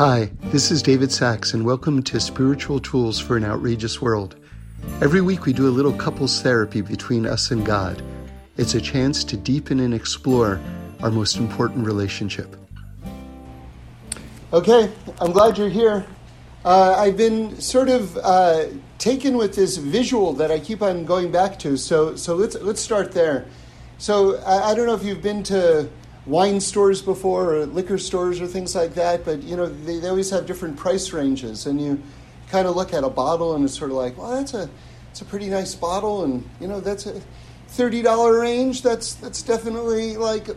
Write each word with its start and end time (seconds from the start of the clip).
Hi, 0.00 0.30
this 0.44 0.70
is 0.70 0.82
David 0.82 1.12
Sacks, 1.12 1.52
and 1.52 1.62
welcome 1.62 2.02
to 2.04 2.18
Spiritual 2.18 2.80
Tools 2.80 3.18
for 3.20 3.36
an 3.36 3.44
Outrageous 3.44 4.00
World. 4.00 4.36
Every 5.02 5.20
week 5.20 5.44
we 5.44 5.52
do 5.52 5.68
a 5.68 5.76
little 5.76 5.92
couples 5.92 6.40
therapy 6.40 6.80
between 6.80 7.26
us 7.26 7.50
and 7.50 7.66
God. 7.66 8.02
It's 8.56 8.74
a 8.74 8.80
chance 8.80 9.22
to 9.24 9.36
deepen 9.36 9.78
and 9.78 9.92
explore 9.92 10.58
our 11.02 11.10
most 11.10 11.36
important 11.36 11.84
relationship. 11.84 12.56
Okay, 14.54 14.90
I'm 15.20 15.32
glad 15.32 15.58
you're 15.58 15.68
here. 15.68 16.06
Uh, 16.64 16.94
I've 16.96 17.18
been 17.18 17.60
sort 17.60 17.90
of 17.90 18.16
uh, 18.22 18.68
taken 18.96 19.36
with 19.36 19.54
this 19.54 19.76
visual 19.76 20.32
that 20.32 20.50
I 20.50 20.60
keep 20.60 20.80
on 20.80 21.04
going 21.04 21.30
back 21.30 21.58
to, 21.58 21.76
so 21.76 22.16
so 22.16 22.36
let's 22.36 22.56
let's 22.62 22.80
start 22.80 23.12
there. 23.12 23.44
So 23.98 24.38
I, 24.46 24.70
I 24.70 24.74
don't 24.74 24.86
know 24.86 24.94
if 24.94 25.04
you've 25.04 25.20
been 25.20 25.42
to 25.42 25.90
wine 26.26 26.60
stores 26.60 27.02
before 27.02 27.54
or 27.54 27.66
liquor 27.66 27.98
stores 27.98 28.40
or 28.40 28.46
things 28.46 28.74
like 28.74 28.94
that, 28.94 29.24
but 29.24 29.42
you 29.42 29.56
know 29.56 29.66
they, 29.66 29.98
they 29.98 30.08
always 30.08 30.30
have 30.30 30.46
different 30.46 30.76
price 30.76 31.12
ranges, 31.12 31.66
and 31.66 31.80
you 31.80 32.00
kind 32.50 32.66
of 32.66 32.76
look 32.76 32.92
at 32.92 33.04
a 33.04 33.10
bottle 33.10 33.54
and 33.54 33.64
it's 33.64 33.78
sort 33.78 33.90
of 33.90 33.96
like, 33.96 34.18
well, 34.18 34.36
that's 34.36 34.54
a 34.54 34.68
it's 35.10 35.20
a 35.20 35.24
pretty 35.24 35.48
nice 35.48 35.74
bottle, 35.74 36.24
and 36.24 36.48
you 36.60 36.68
know 36.68 36.80
that's 36.80 37.06
a 37.06 37.20
thirty 37.68 38.02
dollar 38.02 38.40
range. 38.40 38.82
That's 38.82 39.14
that's 39.14 39.42
definitely 39.42 40.16
like 40.16 40.48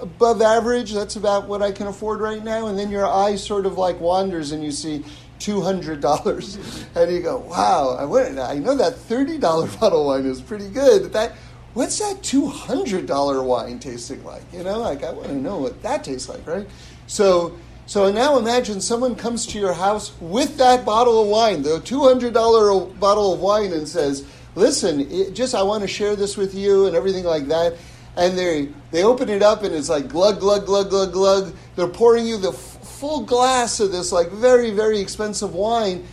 above 0.00 0.42
average. 0.42 0.92
That's 0.92 1.16
about 1.16 1.48
what 1.48 1.62
I 1.62 1.72
can 1.72 1.86
afford 1.86 2.20
right 2.20 2.42
now. 2.42 2.68
And 2.68 2.78
then 2.78 2.90
your 2.90 3.06
eye 3.06 3.36
sort 3.36 3.66
of 3.66 3.76
like 3.76 4.00
wanders 4.00 4.52
and 4.52 4.64
you 4.64 4.72
see 4.72 5.04
two 5.38 5.60
hundred 5.60 6.00
dollars, 6.00 6.56
and 6.94 7.12
you 7.12 7.20
go, 7.20 7.38
"Wow! 7.38 7.96
I 7.98 8.04
went. 8.04 8.38
I 8.38 8.54
know 8.54 8.74
that 8.76 8.96
thirty 8.96 9.38
dollar 9.38 9.66
bottle 9.80 10.06
wine 10.06 10.26
is 10.26 10.40
pretty 10.40 10.68
good. 10.68 11.12
That 11.12 11.32
what's 11.74 11.98
that 11.98 12.22
two 12.22 12.46
hundred 12.46 13.06
dollar 13.06 13.42
wine 13.42 13.78
tasting 13.78 14.24
like? 14.24 14.42
You 14.52 14.64
know, 14.64 14.78
like 14.78 15.02
I 15.02 15.12
want 15.12 15.28
to 15.28 15.34
know 15.34 15.58
what 15.58 15.82
that 15.82 16.04
tastes 16.04 16.28
like, 16.28 16.46
right? 16.46 16.66
So." 17.06 17.58
So 17.86 18.12
now 18.12 18.38
imagine 18.38 18.80
someone 18.80 19.16
comes 19.16 19.46
to 19.46 19.58
your 19.58 19.72
house 19.72 20.12
with 20.20 20.58
that 20.58 20.84
bottle 20.84 21.22
of 21.22 21.26
wine, 21.26 21.62
the 21.62 21.80
$200 21.80 23.00
bottle 23.00 23.34
of 23.34 23.40
wine, 23.40 23.72
and 23.72 23.88
says, 23.88 24.24
Listen, 24.54 25.34
just 25.34 25.54
I 25.54 25.62
want 25.62 25.82
to 25.82 25.88
share 25.88 26.16
this 26.16 26.36
with 26.36 26.54
you 26.54 26.86
and 26.86 26.96
everything 26.96 27.24
like 27.24 27.46
that. 27.48 27.76
And 28.16 28.36
they, 28.36 28.68
they 28.90 29.04
open 29.04 29.28
it 29.28 29.42
up 29.42 29.62
and 29.62 29.74
it's 29.74 29.88
like 29.88 30.08
glug, 30.08 30.40
glug, 30.40 30.66
glug, 30.66 30.90
glug, 30.90 31.12
glug. 31.12 31.56
They're 31.76 31.86
pouring 31.86 32.26
you 32.26 32.36
the 32.36 32.50
f- 32.50 32.56
full 32.56 33.22
glass 33.22 33.78
of 33.78 33.92
this 33.92 34.10
like 34.10 34.30
very, 34.30 34.70
very 34.70 35.00
expensive 35.00 35.54
wine. 35.54 36.06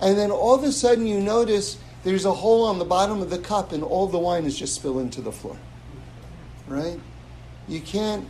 And 0.00 0.18
then 0.18 0.30
all 0.30 0.54
of 0.54 0.64
a 0.64 0.72
sudden 0.72 1.06
you 1.06 1.20
notice 1.20 1.78
there's 2.04 2.26
a 2.26 2.32
hole 2.32 2.66
on 2.66 2.78
the 2.78 2.84
bottom 2.84 3.20
of 3.20 3.30
the 3.30 3.38
cup 3.38 3.72
and 3.72 3.82
all 3.82 4.06
the 4.06 4.18
wine 4.18 4.44
is 4.44 4.58
just 4.58 4.74
spilling 4.74 5.10
to 5.10 5.20
the 5.20 5.32
floor. 5.32 5.56
Right? 6.68 7.00
You 7.66 7.80
can't. 7.80 8.28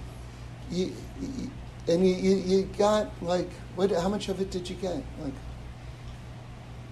You, 0.71 0.93
you, 1.21 1.51
and 1.89 2.09
you, 2.09 2.37
you, 2.37 2.63
got 2.79 3.11
like 3.23 3.51
what 3.77 3.91
how 3.91 4.09
much 4.09 4.29
of 4.29 4.41
it 4.41 4.51
did 4.51 4.69
you 4.69 4.77
get 4.77 5.03
like 5.21 5.35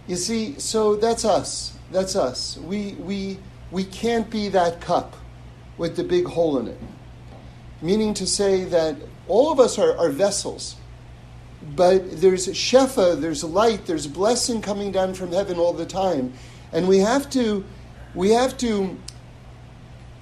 you 0.06 0.16
see 0.16 0.58
so 0.58 0.96
that's 0.96 1.24
us 1.24 1.76
that's 1.90 2.14
us 2.14 2.58
we 2.58 2.92
we 2.94 3.38
we 3.70 3.84
can't 3.84 4.28
be 4.28 4.48
that 4.48 4.80
cup 4.80 5.16
with 5.78 5.96
the 5.96 6.04
big 6.04 6.26
hole 6.26 6.58
in 6.58 6.68
it 6.68 6.78
meaning 7.80 8.12
to 8.12 8.26
say 8.26 8.64
that 8.64 8.96
all 9.28 9.50
of 9.50 9.58
us 9.58 9.78
are, 9.78 9.96
are 9.96 10.10
vessels 10.10 10.76
but 11.74 12.20
there's 12.20 12.48
shefa 12.48 13.18
there's 13.18 13.42
light 13.42 13.86
there's 13.86 14.06
blessing 14.06 14.60
coming 14.60 14.92
down 14.92 15.14
from 15.14 15.32
heaven 15.32 15.58
all 15.58 15.72
the 15.72 15.86
time 15.86 16.32
and 16.72 16.88
we 16.88 16.98
have 16.98 17.28
to 17.30 17.64
we 18.14 18.30
have 18.30 18.56
to 18.56 18.98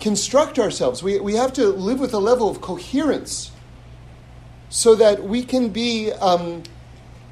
construct 0.00 0.58
ourselves 0.58 1.02
we, 1.02 1.20
we 1.20 1.34
have 1.34 1.52
to 1.52 1.68
live 1.68 2.00
with 2.00 2.14
a 2.14 2.18
level 2.18 2.48
of 2.48 2.60
coherence 2.60 3.52
so 4.70 4.94
that 4.94 5.22
we 5.22 5.42
can 5.42 5.68
be 5.68 6.12
um, 6.12 6.62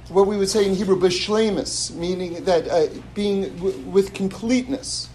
what 0.08 0.26
we 0.26 0.36
would 0.36 0.48
say 0.48 0.66
in 0.66 0.74
Hebrew, 0.74 0.98
b'shlemus, 0.98 1.94
meaning 1.94 2.44
that 2.44 2.68
uh, 2.68 2.88
being 3.14 3.54
w- 3.56 3.78
with 3.82 4.12
completeness, 4.14 5.08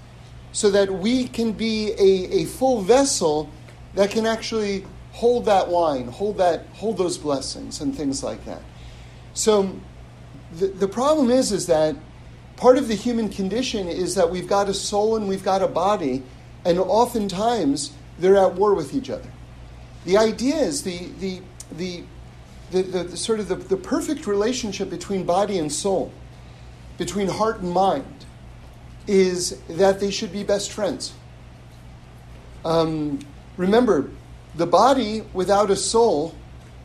so 0.52 0.70
that 0.72 0.92
we 0.92 1.28
can 1.28 1.52
be 1.52 1.92
a, 1.92 2.42
a 2.42 2.46
full 2.46 2.82
vessel 2.82 3.50
that 3.96 4.12
can 4.12 4.26
actually 4.26 4.86
hold 5.12 5.46
that 5.46 5.68
wine, 5.68 6.08
hold 6.08 6.38
that, 6.38 6.66
hold 6.74 6.98
those 6.98 7.18
blessings 7.18 7.82
and 7.82 7.96
things 7.96 8.24
like 8.24 8.46
that. 8.46 8.62
So 9.34 9.80
the, 10.54 10.68
the 10.68 10.88
problem 10.88 11.30
is, 11.30 11.52
is 11.52 11.68
that 11.68 11.96
part 12.58 12.78
of 12.78 12.88
the 12.88 12.96
human 12.96 13.30
condition 13.30 13.88
is 13.88 14.16
that 14.16 14.30
we've 14.30 14.48
got 14.48 14.70
a 14.70 14.74
soul 14.74 15.16
and 15.16 15.28
we've 15.28 15.44
got 15.44 15.62
a 15.62 15.68
body, 15.68 16.24
and 16.66 16.80
oftentimes 16.80 17.94
they're 18.20 18.38
at 18.38 18.56
war 18.56 18.74
with 18.74 18.94
each 18.94 19.10
other. 19.10 19.30
The 20.06 20.18
idea 20.18 20.56
is 20.56 20.84
the, 20.84 21.08
the, 21.20 21.42
the 21.72 22.04
the, 22.74 22.82
the, 22.82 23.04
the 23.04 23.18
sort 23.18 23.40
of 23.40 23.48
the, 23.48 23.56
the 23.56 23.78
perfect 23.78 24.28
relationship 24.28 24.90
between 24.90 25.24
body 25.24 25.60
and 25.60 25.72
soul, 25.72 26.12
between 26.98 27.28
heart 27.28 27.62
and 27.62 27.72
mind, 27.72 28.26
is 29.08 29.60
that 29.70 30.00
they 30.00 30.12
should 30.12 30.32
be 30.32 30.44
best 30.44 30.72
friends. 30.72 31.14
Um, 32.66 33.20
remember, 33.58 34.10
the 34.56 34.66
body 34.66 35.22
without 35.34 35.70
a 35.70 35.76
soul 35.76 36.34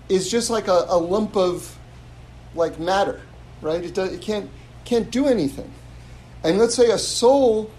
is 0.09 0.31
just 0.31 0.51
like 0.51 0.69
a, 0.69 0.85
a 0.89 0.99
lump 0.99 1.37
of 1.37 1.77
like 2.55 2.79
matter, 2.79 3.21
right? 3.63 3.83
It, 3.83 3.97
it 3.97 4.21
can't, 4.21 4.51
can't 4.89 5.11
do 5.11 5.27
anything. 5.27 5.71
And 6.43 6.59
let's 6.59 6.75
say 6.75 6.91
a 6.91 6.99
soul 6.99 7.71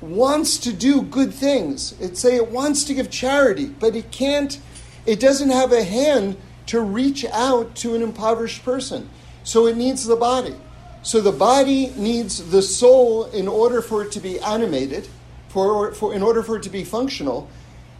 wants 0.00 0.58
to 0.58 0.72
do 0.72 1.02
good 1.02 1.32
things. 1.32 1.98
It 2.00 2.16
say 2.16 2.36
it 2.36 2.50
wants 2.50 2.84
to 2.84 2.94
give 2.94 3.10
charity, 3.10 3.66
but 3.66 3.94
it 3.94 4.10
can't. 4.10 4.58
It 5.06 5.20
doesn't 5.20 5.50
have 5.50 5.72
a 5.72 5.84
hand 5.84 6.36
to 6.66 6.80
reach 6.80 7.24
out 7.26 7.76
to 7.76 7.94
an 7.94 8.02
impoverished 8.02 8.64
person. 8.64 9.08
So 9.44 9.66
it 9.66 9.76
needs 9.76 10.04
the 10.04 10.16
body. 10.16 10.56
So 11.02 11.20
the 11.20 11.32
body 11.32 11.92
needs 11.96 12.50
the 12.50 12.62
soul 12.62 13.26
in 13.26 13.46
order 13.46 13.80
for 13.80 14.02
it 14.02 14.10
to 14.12 14.20
be 14.20 14.40
animated, 14.40 15.06
for, 15.48 15.94
for, 15.94 16.12
in 16.12 16.22
order 16.22 16.42
for 16.42 16.56
it 16.56 16.64
to 16.64 16.70
be 16.70 16.82
functional. 16.82 17.48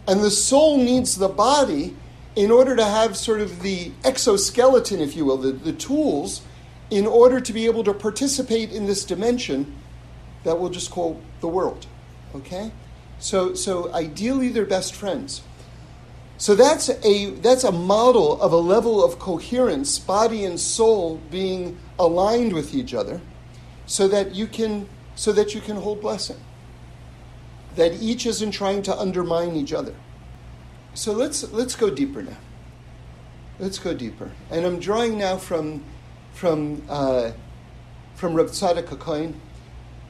And 0.05 0.21
the 0.21 0.31
soul 0.31 0.77
needs 0.77 1.15
the 1.17 1.29
body 1.29 1.95
in 2.35 2.51
order 2.51 2.75
to 2.75 2.83
have 2.83 3.15
sort 3.15 3.39
of 3.39 3.61
the 3.61 3.91
exoskeleton, 4.03 4.99
if 4.99 5.15
you 5.15 5.23
will, 5.23 5.37
the, 5.37 5.53
the 5.53 5.71
tools, 5.71 6.41
in 6.89 7.05
order 7.05 7.39
to 7.39 7.53
be 7.53 7.65
able 7.65 7.83
to 7.83 7.93
participate 7.93 8.71
in 8.71 8.85
this 8.85 9.03
dimension 9.03 9.75
that 10.43 10.59
we'll 10.59 10.69
just 10.69 10.91
call 10.91 11.21
the 11.41 11.47
world. 11.47 11.85
Okay? 12.35 12.71
So, 13.19 13.53
so 13.53 13.93
ideally, 13.93 14.49
they're 14.49 14.65
best 14.65 14.95
friends. 14.95 15.41
So 16.37 16.53
that's 16.53 16.89
a, 17.03 17.31
that's 17.31 17.63
a 17.63 17.71
model 17.71 18.39
of 18.41 18.53
a 18.53 18.57
level 18.57 19.03
of 19.03 19.17
coherence, 19.17 19.97
body 19.97 20.45
and 20.45 20.59
soul 20.59 21.19
being 21.31 21.77
aligned 21.97 22.53
with 22.53 22.75
each 22.75 22.93
other, 22.93 23.21
so 23.87 24.07
that 24.07 24.35
you 24.35 24.45
can, 24.45 24.87
so 25.15 25.31
that 25.31 25.55
you 25.55 25.61
can 25.61 25.77
hold 25.77 25.99
blessing. 25.99 26.37
That 27.75 27.93
each 27.93 28.25
isn't 28.27 28.51
trying 28.51 28.83
to 28.83 28.95
undermine 28.95 29.55
each 29.55 29.73
other. 29.73 29.95
So 30.93 31.11
let's, 31.11 31.51
let's 31.51 31.75
go 31.75 31.89
deeper 31.89 32.21
now. 32.21 32.37
Let's 33.59 33.79
go 33.79 33.95
deeper. 33.95 34.31
And 34.51 34.65
I'm 34.65 34.79
drawing 34.79 35.17
now 35.17 35.37
from, 35.37 35.83
from, 36.37 36.83
uh, 36.87 37.31
from 38.15 38.35
Rav 38.35 38.51
Tzadok 38.51 38.85
HaKohen, 38.85 39.33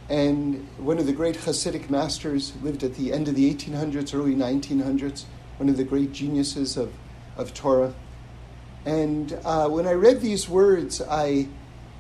and 0.10 0.68
one 0.78 1.00
of 1.00 1.06
the 1.06 1.14
great 1.14 1.36
Hasidic 1.36 1.90
masters 1.90 2.54
lived 2.62 2.84
at 2.84 2.96
the 2.96 3.14
end 3.14 3.28
of 3.28 3.36
the 3.36 3.54
1800s, 3.54 4.14
early 4.14 4.36
1900s 4.36 5.24
one 5.58 5.70
of 5.70 5.78
the 5.78 5.84
great 5.84 6.12
geniuses 6.12 6.78
of, 6.78 6.94
of 7.36 7.54
Torah. 7.54 7.94
And 8.86 9.40
uh, 9.44 9.68
when 9.70 9.88
I 9.88 9.94
read 9.94 10.22
these 10.22 10.48
words, 10.48 11.02
I, 11.02 11.48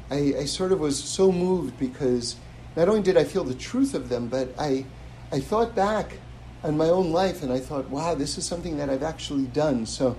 I, 0.09 0.33
I, 0.39 0.45
sort 0.45 0.71
of 0.71 0.79
was 0.79 1.03
so 1.03 1.31
moved 1.31 1.77
because 1.79 2.35
not 2.75 2.87
only 2.87 3.01
did 3.01 3.17
I 3.17 3.23
feel 3.23 3.43
the 3.43 3.55
truth 3.55 3.93
of 3.93 4.09
them, 4.09 4.27
but 4.27 4.53
I, 4.57 4.85
I 5.31 5.39
thought 5.39 5.75
back 5.75 6.19
on 6.63 6.77
my 6.77 6.85
own 6.85 7.11
life 7.11 7.43
and 7.43 7.51
I 7.51 7.59
thought, 7.59 7.89
wow, 7.89 8.15
this 8.15 8.37
is 8.37 8.45
something 8.45 8.77
that 8.77 8.89
I've 8.89 9.03
actually 9.03 9.45
done. 9.47 9.85
So 9.85 10.15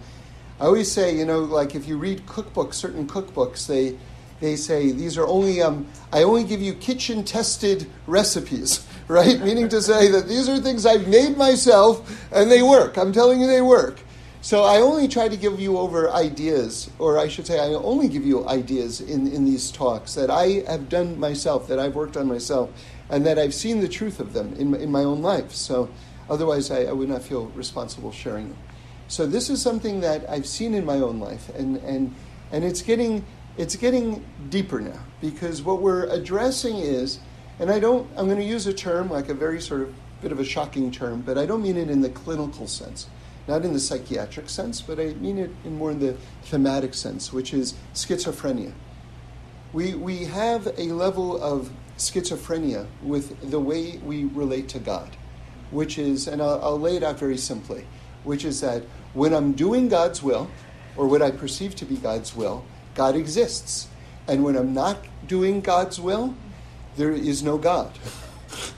I 0.60 0.64
always 0.64 0.90
say, 0.90 1.16
you 1.16 1.24
know, 1.24 1.40
like 1.40 1.74
if 1.74 1.86
you 1.86 1.98
read 1.98 2.26
cookbooks, 2.26 2.74
certain 2.74 3.06
cookbooks, 3.06 3.66
they, 3.66 3.96
they 4.40 4.56
say 4.56 4.90
these 4.92 5.16
are 5.16 5.26
only, 5.26 5.62
um, 5.62 5.86
I 6.12 6.22
only 6.22 6.44
give 6.44 6.60
you 6.60 6.74
kitchen 6.74 7.24
tested 7.24 7.88
recipes 8.06 8.86
right? 9.08 9.40
Meaning 9.40 9.70
to 9.70 9.80
say 9.80 10.10
that 10.10 10.28
these 10.28 10.50
are 10.50 10.58
things 10.58 10.84
I've 10.84 11.08
made 11.08 11.38
myself 11.38 12.30
and 12.30 12.50
they 12.50 12.60
work. 12.60 12.98
I'm 12.98 13.10
telling 13.10 13.40
you 13.40 13.46
they 13.46 13.62
work. 13.62 14.00
So 14.42 14.64
I 14.64 14.82
only 14.82 15.08
try 15.08 15.28
to 15.28 15.36
give 15.36 15.58
you 15.58 15.78
over 15.78 16.10
ideas, 16.10 16.90
or 16.98 17.18
I 17.18 17.26
should 17.26 17.46
say, 17.46 17.58
I 17.58 17.68
only 17.74 18.06
give 18.06 18.24
you 18.24 18.46
ideas 18.46 19.00
in, 19.00 19.26
in 19.26 19.44
these 19.44 19.70
talks 19.70 20.14
that 20.14 20.30
I 20.30 20.62
have 20.68 20.88
done 20.88 21.18
myself, 21.18 21.66
that 21.68 21.78
I've 21.78 21.94
worked 21.96 22.16
on 22.16 22.28
myself, 22.28 22.70
and 23.08 23.26
that 23.26 23.38
I've 23.38 23.54
seen 23.54 23.80
the 23.80 23.88
truth 23.88 24.20
of 24.20 24.34
them 24.34 24.54
in, 24.54 24.74
in 24.74 24.92
my 24.92 25.02
own 25.02 25.22
life. 25.22 25.52
So 25.52 25.88
otherwise, 26.30 26.70
I, 26.70 26.84
I 26.84 26.92
would 26.92 27.08
not 27.08 27.22
feel 27.22 27.46
responsible 27.46 28.12
sharing 28.12 28.50
them. 28.50 28.58
So 29.08 29.26
this 29.26 29.50
is 29.50 29.60
something 29.60 30.00
that 30.00 30.28
I've 30.30 30.46
seen 30.46 30.74
in 30.74 30.84
my 30.84 30.96
own 30.96 31.18
life, 31.18 31.48
and, 31.56 31.78
and, 31.78 32.14
and 32.52 32.64
it's, 32.64 32.82
getting, 32.82 33.24
it's 33.56 33.74
getting 33.74 34.24
deeper 34.48 34.80
now, 34.80 35.00
because 35.20 35.62
what 35.62 35.82
we're 35.82 36.04
addressing 36.04 36.76
is 36.76 37.18
and 37.60 37.72
I 37.72 37.80
don't, 37.80 38.08
I'm 38.16 38.26
going 38.26 38.38
to 38.38 38.44
use 38.44 38.68
a 38.68 38.72
term 38.72 39.10
like 39.10 39.28
a 39.28 39.34
very 39.34 39.60
sort 39.60 39.80
of 39.80 39.94
bit 40.22 40.30
of 40.30 40.38
a 40.38 40.44
shocking 40.44 40.92
term, 40.92 41.22
but 41.22 41.36
I 41.36 41.44
don't 41.44 41.60
mean 41.60 41.76
it 41.76 41.90
in 41.90 42.02
the 42.02 42.08
clinical 42.08 42.68
sense. 42.68 43.08
not 43.48 43.64
in 43.64 43.72
the 43.72 43.80
psychiatric 43.80 44.48
sense, 44.48 44.82
but 44.82 45.00
I 45.00 45.14
mean 45.14 45.38
it 45.38 45.50
in 45.64 45.78
more 45.78 45.90
in 45.90 45.98
the 45.98 46.16
thematic 46.44 46.94
sense, 46.94 47.32
which 47.32 47.54
is 47.54 47.74
schizophrenia. 47.94 48.72
We, 49.72 49.94
we 49.94 50.26
have 50.26 50.66
a 50.78 50.92
level 50.92 51.42
of 51.42 51.70
schizophrenia 51.96 52.86
with 53.02 53.50
the 53.50 53.58
way 53.58 53.98
we 54.04 54.24
relate 54.26 54.68
to 54.70 54.78
God, 54.78 55.16
which 55.70 55.98
is, 55.98 56.28
and 56.28 56.42
I'll, 56.42 56.62
I'll 56.62 56.78
lay 56.78 56.96
it 56.96 57.02
out 57.02 57.18
very 57.18 57.38
simply, 57.38 57.86
which 58.22 58.44
is 58.44 58.60
that 58.60 58.82
when 59.18 59.34
I'm 59.34 59.52
doing 59.52 59.88
God's 59.88 60.22
will, 60.22 60.48
or 60.96 61.06
what 61.06 61.20
I 61.22 61.30
perceive 61.30 61.74
to 61.76 61.84
be 61.84 61.96
God's 61.96 62.34
will, 62.34 62.64
God 62.94 63.16
exists. 63.16 63.88
And 64.26 64.44
when 64.44 64.56
I'm 64.56 64.72
not 64.72 64.98
doing 65.26 65.60
God's 65.60 66.00
will, 66.00 66.34
there 66.96 67.12
is 67.12 67.42
no 67.42 67.58
God. 67.58 67.90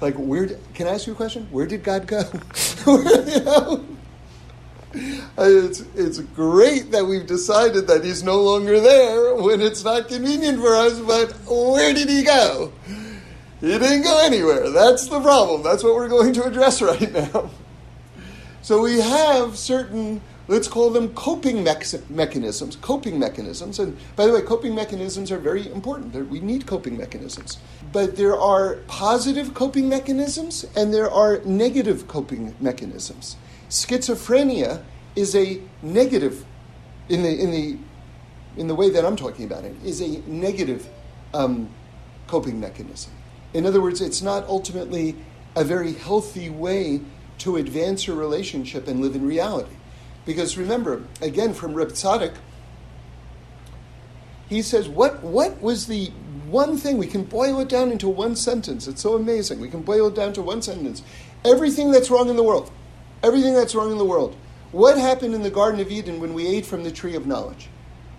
like, 0.01 0.15
where? 0.15 0.49
Can 0.75 0.87
I 0.87 0.95
ask 0.95 1.07
you 1.07 1.13
a 1.13 1.17
question? 1.17 1.47
Where 1.51 1.67
did 1.67 1.85
God 1.85 2.07
go? 2.07 2.25
It's, 4.93 5.85
it's 5.95 6.19
great 6.19 6.91
that 6.91 7.07
we've 7.07 7.27
decided 7.27 7.87
that 7.87 8.05
he's 8.05 8.25
no 8.25 8.43
longer 8.43 8.81
there 8.81 9.37
when 9.37 9.61
it's 9.61 9.85
not 9.85 10.09
convenient 10.09 10.59
for 10.59 10.75
us, 10.75 10.99
but 10.99 11.33
where 11.47 11.95
did 11.95 12.09
he 12.09 12.25
go? 12.25 12.73
He 13.61 13.69
didn't 13.69 14.03
go 14.03 14.21
anywhere. 14.25 14.69
That's 14.71 15.07
the 15.07 15.21
problem. 15.21 15.63
That's 15.63 15.85
what 15.85 15.95
we're 15.95 16.09
going 16.09 16.33
to 16.33 16.43
address 16.43 16.83
right 16.91 17.13
now. 17.13 17.51
So 18.63 18.83
we 18.83 19.01
have 19.01 19.57
certain, 19.57 20.21
let's 20.50 20.67
call 20.67 20.91
them 20.91 21.14
coping 21.14 21.62
mechanisms, 21.62 22.76
coping 22.82 23.20
mechanisms. 23.20 23.79
And 23.79 23.97
by 24.17 24.26
the 24.26 24.32
way, 24.32 24.43
coping 24.43 24.75
mechanisms 24.75 25.31
are 25.31 25.38
very 25.38 25.70
important. 25.70 26.12
We 26.29 26.41
need 26.41 26.67
coping 26.67 26.99
mechanisms. 26.99 27.58
But 27.93 28.17
there 28.17 28.37
are 28.37 28.79
positive 28.88 29.55
coping 29.55 29.88
mechanisms 29.88 30.67
and 30.76 30.93
there 30.93 31.08
are 31.08 31.41
negative 31.44 32.08
coping 32.08 32.56
mechanisms. 32.58 33.37
Schizophrenia 33.69 34.82
is 35.14 35.37
a 35.37 35.61
negative, 35.82 36.44
in 37.08 37.23
the, 37.23 37.41
in 37.41 37.53
the, 37.53 37.79
in 38.56 38.67
the 38.67 38.75
way 38.75 38.91
that 38.91 39.05
I'm 39.05 39.17
talking 39.17 39.44
about 39.44 39.64
it, 39.64 39.76
is 39.85 40.00
a 40.00 40.20
negative 40.26 40.88
um, 41.32 41.70
coping 42.26 42.58
mechanism. 42.58 43.12
In 43.55 43.67
other 43.67 43.81
words, 43.81 44.00
it's 44.00 44.20
not 44.20 44.49
ultimately 44.49 45.14
a 45.55 45.62
very 45.62 45.93
healthy 45.93 46.50
way 46.50 47.03
to 47.38 47.56
advance 47.56 48.08
your 48.08 48.17
relationship 48.17 48.88
and 48.88 49.00
live 49.00 49.14
in 49.14 49.25
reality. 49.25 49.76
Because 50.26 50.58
remember, 50.58 51.05
again, 51.20 51.55
from 51.55 51.75
Reb 51.75 51.94
he 54.49 54.62
says, 54.62 54.88
what, 54.88 55.22
what 55.22 55.61
was 55.62 55.87
the 55.87 56.06
one 56.49 56.76
thing? 56.76 56.99
We 56.99 57.06
can 57.06 57.22
boil 57.22 57.61
it 57.61 57.69
down 57.69 57.93
into 57.93 58.08
one 58.08 58.34
sentence. 58.34 58.88
It's 58.88 59.00
so 59.00 59.14
amazing. 59.14 59.61
We 59.61 59.70
can 59.70 59.82
boil 59.82 60.08
it 60.08 60.17
down 60.17 60.32
to 60.34 60.43
one 60.43 60.61
sentence. 60.61 61.02
Everything 61.44 61.93
that's 61.93 62.11
wrong 62.11 62.28
in 62.28 62.37
the 62.37 62.43
world 62.43 62.72
everything 63.22 63.55
that's 63.55 63.75
wrong 63.75 63.93
in 63.93 63.99
the 63.99 64.05
world. 64.05 64.37
What 64.72 64.96
happened 64.96 65.34
in 65.34 65.43
the 65.43 65.50
Garden 65.50 65.81
of 65.81 65.90
Eden 65.90 66.20
when 66.20 66.34
we 66.34 66.46
ate 66.46 66.67
from 66.67 66.84
the 66.84 66.90
tree 66.90 67.17
of 67.17 67.26
knowledge? 67.26 67.69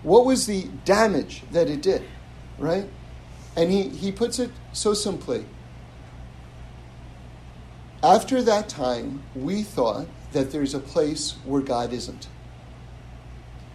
What 0.04 0.26
was 0.26 0.48
the 0.48 0.68
damage 0.86 1.44
that 1.52 1.70
it 1.70 1.82
did? 1.82 2.04
Right? 2.58 2.86
And 3.56 3.72
he, 3.72 3.90
he 3.90 4.12
puts 4.12 4.40
it 4.40 4.52
so 4.74 4.94
simply. 4.94 5.46
After 8.04 8.42
that 8.42 8.68
time, 8.68 9.24
we 9.36 9.64
thought 9.64 10.08
that 10.32 10.52
there's 10.52 10.74
a 10.74 10.80
place 10.80 11.36
where 11.46 11.62
God 11.62 11.94
isn't. 11.94 12.28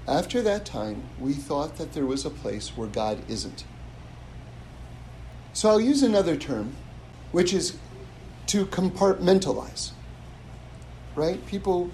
After 0.08 0.40
that 0.42 0.64
time, 0.64 1.02
we 1.18 1.32
thought 1.32 1.76
that 1.78 1.92
there 1.92 2.06
was 2.06 2.24
a 2.24 2.30
place 2.30 2.76
where 2.76 2.88
God 2.88 3.18
isn't. 3.28 3.64
So 5.52 5.68
I'll 5.68 5.80
use 5.80 6.02
another 6.02 6.36
term, 6.36 6.74
which 7.32 7.52
is 7.52 7.76
to 8.48 8.66
compartmentalize 8.66 9.92
right? 11.16 11.44
People 11.46 11.90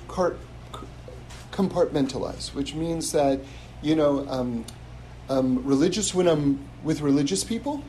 compartmentalize, 1.53 2.53
which 2.55 2.75
means 2.75 3.13
that, 3.13 3.41
you 3.81 3.95
know, 3.95 4.29
um, 4.29 4.67
um, 5.31 5.65
religious 5.65 6.13
when 6.15 6.27
I'm 6.27 6.69
with 6.83 7.01
religious 7.01 7.45
people, 7.45 7.83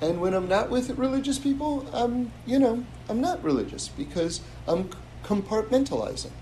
and 0.00 0.20
when 0.20 0.32
I'm 0.32 0.48
not 0.48 0.70
with 0.70 0.90
religious 0.90 1.38
people, 1.38 1.86
I'm, 1.92 2.32
you 2.46 2.58
know, 2.58 2.84
I'm 3.08 3.20
not 3.20 3.42
religious 3.44 3.88
because 3.88 4.40
I'm 4.66 4.88
compartmentalizing, 5.30 6.32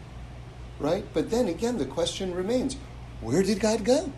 right? 0.81 1.05
But 1.13 1.31
then 1.31 1.47
again, 1.47 1.77
the 1.77 1.85
question 1.85 2.35
remains 2.35 2.77
where 3.21 3.43
did 3.43 3.61
God 3.61 3.85
go? 3.85 4.11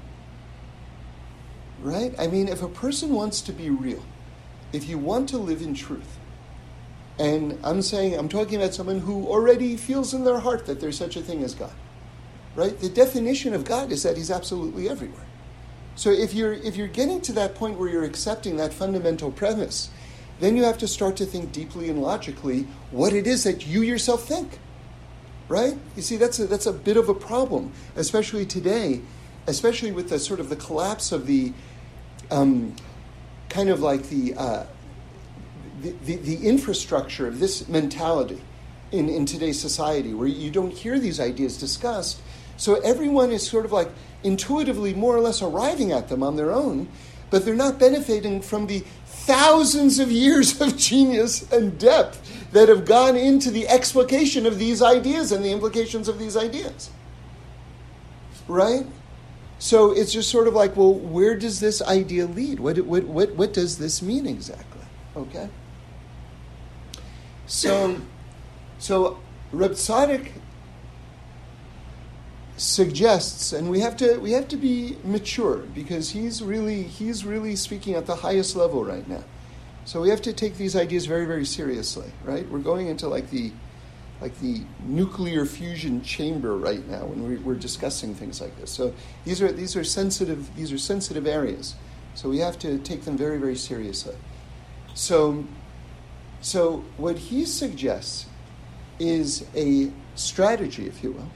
Right? 1.83 2.15
I 2.19 2.29
mean, 2.29 2.47
if 2.47 2.63
a 2.63 2.69
person 2.69 3.11
wants 3.13 3.41
to 3.43 3.53
be 3.53 3.71
real, 3.71 4.05
if 4.73 4.89
you 4.89 4.99
want 4.99 5.29
to 5.31 5.39
live 5.39 5.61
in 5.63 5.75
truth, 5.75 6.19
and 7.19 7.59
I'm 7.65 7.83
saying, 7.83 8.17
I'm 8.17 8.29
talking 8.29 8.57
about 8.57 8.75
someone 8.75 9.01
who 9.01 9.27
already 9.27 9.77
feels 9.77 10.15
in 10.15 10.25
their 10.25 10.39
heart 10.39 10.67
that 10.67 10.81
there's 10.81 10.97
such 10.97 11.17
a 11.17 11.21
thing 11.21 11.43
as 11.43 11.55
God. 11.55 11.73
Right? 12.55 12.79
The 12.79 12.89
definition 12.89 13.55
of 13.55 13.65
God 13.65 13.91
is 13.91 14.03
that 14.05 14.17
He's 14.17 14.31
absolutely 14.31 14.89
everywhere. 14.89 15.27
So 15.97 16.11
if 16.11 16.33
you're, 16.33 16.53
if 16.53 16.77
you're 16.77 16.89
getting 16.89 17.21
to 17.23 17.33
that 17.33 17.55
point 17.55 17.79
where 17.79 17.89
you're 17.89 18.05
accepting 18.05 18.57
that 18.57 18.73
fundamental 18.73 19.31
premise, 19.31 19.91
then 20.41 20.57
you 20.57 20.65
have 20.65 20.79
to 20.79 20.89
start 20.89 21.17
to 21.17 21.27
think 21.27 21.53
deeply 21.53 21.89
and 21.89 22.01
logically 22.01 22.67
what 22.91 23.13
it 23.13 23.27
is 23.27 23.45
that 23.45 23.67
you 23.67 23.83
yourself 23.83 24.27
think. 24.27 24.59
Right? 25.49 25.77
You 25.97 26.03
see, 26.03 26.17
that's 26.17 26.39
a, 26.39 26.47
that's 26.47 26.67
a 26.67 26.73
bit 26.73 26.97
of 26.97 27.09
a 27.09 27.15
problem, 27.15 27.73
especially 27.97 28.47
today, 28.47 29.01
especially 29.47 29.91
with 29.91 30.09
the 30.09 30.19
sort 30.19 30.39
of 30.39 30.49
the 30.49 30.57
collapse 30.57 31.11
of 31.11 31.27
the 31.27 31.53
um, 32.31 32.77
kind 33.49 33.69
of 33.69 33.81
like 33.81 34.05
the 34.11 34.35
uh, 34.35 34.67
the, 35.83 36.17
the, 36.17 36.47
infrastructure 36.47 37.27
of 37.27 37.39
this 37.39 37.67
mentality 37.67 38.41
in, 38.93 39.09
in 39.09 39.25
today's 39.25 39.59
society 39.59 40.13
where 40.13 40.29
you 40.29 40.51
don't 40.51 40.73
hear 40.73 40.99
these 40.99 41.19
ideas 41.19 41.57
discussed. 41.57 42.21
So 42.57 42.75
everyone 42.81 43.31
is 43.31 43.47
sort 43.47 43.65
of 43.65 43.73
like 43.73 43.89
intuitively 44.23 44.93
more 44.93 45.17
or 45.17 45.21
less 45.21 45.41
arriving 45.41 45.93
at 45.93 46.09
them 46.09 46.23
on 46.23 46.37
their 46.37 46.53
own, 46.53 46.89
but 47.31 47.45
they're 47.45 47.55
not 47.55 47.79
benefiting 47.79 48.43
from 48.43 48.67
the 48.67 48.85
thousands 49.31 50.01
of 50.01 50.11
years 50.11 50.61
of 50.61 50.77
genius 50.77 51.51
and 51.53 51.79
depth 51.79 52.51
that 52.51 52.69
have 52.69 52.85
gone 52.85 53.17
into 53.17 53.49
the 53.49 53.69
explication 53.69 54.45
of 54.45 54.59
these 54.59 54.83
ideas 54.83 55.31
and 55.31 55.45
the 55.45 55.53
implications 55.53 56.09
of 56.09 56.19
these 56.19 56.37
ideas. 56.37 56.91
Right? 58.49 58.87
So 59.61 59.93
it's 59.93 60.13
just 60.13 60.31
sort 60.31 60.49
of 60.49 60.55
like, 60.55 60.75
well, 60.75 60.95
where 60.95 61.37
does 61.37 61.61
this 61.61 61.81
idea 61.81 62.27
lead? 62.27 62.59
What, 62.59 62.77
what, 62.79 63.05
what, 63.05 63.31
what 63.37 63.53
does 63.53 63.79
this 63.79 64.03
mean 64.03 64.27
exactly? 64.27 64.83
Okay? 65.15 65.49
So, 67.47 68.01
so 68.81 69.21
Reb 69.53 69.77
suggests, 72.61 73.53
and 73.53 73.71
we 73.71 73.81
have 73.81 73.97
to 73.99 74.19
we 74.19 74.33
have 74.33 74.49
to 74.49 74.57
be 74.57 74.97
mature 75.05 75.59
because 75.75 76.11
he's 76.11 76.43
really 76.43 76.83
he's 76.83 77.25
really 77.25 77.57
speaking 77.57 77.95
at 77.95 78.07
the 78.07 78.17
highest 78.17 78.57
level 78.57 78.85
right 78.85 79.09
now. 79.09 79.25
So 79.85 80.01
we 80.01 80.11
have 80.11 80.23
to 80.23 80.33
take 80.33 80.57
these 80.57 80.77
ideas 80.77 81.07
very 81.07 81.27
very 81.27 81.45
seriously, 81.45 82.11
right? 82.25 82.49
We're 82.49 82.59
going 82.59 82.89
into 82.89 83.09
like 83.09 83.31
the 83.31 83.53
like 84.21 84.39
the 84.41 84.63
nuclear 84.85 85.47
fusion 85.47 86.03
chamber 86.03 86.57
right 86.57 86.87
now 86.87 87.07
when 87.07 87.27
we, 87.27 87.37
we're 87.37 87.55
discussing 87.55 88.15
things 88.15 88.41
like 88.41 88.55
this. 88.61 88.71
So 88.71 88.95
these 89.25 89.41
are 89.41 89.51
these 89.51 89.77
are 89.77 89.85
sensitive 89.85 90.55
these 90.57 90.73
are 90.73 90.79
sensitive 90.79 91.27
areas. 91.27 91.75
So 92.15 92.29
we 92.29 92.39
have 92.39 92.59
to 92.59 92.79
take 92.79 93.05
them 93.05 93.17
very 93.17 93.39
very 93.39 93.57
seriously. 93.57 94.17
So 94.95 95.45
so, 96.41 96.85
what 96.97 97.19
he 97.19 97.45
suggests 97.45 98.27
is 98.99 99.45
a 99.55 99.93
strategy, 100.15 100.87
if 100.87 101.03
you 101.03 101.13
will, 101.13 101.31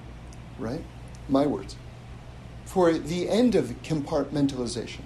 right? 0.58 0.82
My 1.28 1.46
words, 1.46 1.76
for 2.64 2.92
the 2.92 3.28
end 3.28 3.54
of 3.54 3.66
compartmentalization, 3.82 5.02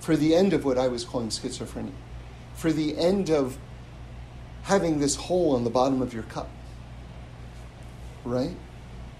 for 0.00 0.16
the 0.16 0.34
end 0.34 0.52
of 0.52 0.64
what 0.64 0.78
I 0.78 0.88
was 0.88 1.04
calling 1.04 1.28
schizophrenia, 1.28 1.92
for 2.54 2.72
the 2.72 2.96
end 2.98 3.30
of 3.30 3.58
having 4.62 5.00
this 5.00 5.16
hole 5.16 5.54
on 5.54 5.64
the 5.64 5.70
bottom 5.70 6.02
of 6.02 6.12
your 6.12 6.24
cup, 6.24 6.50
right? 8.24 8.54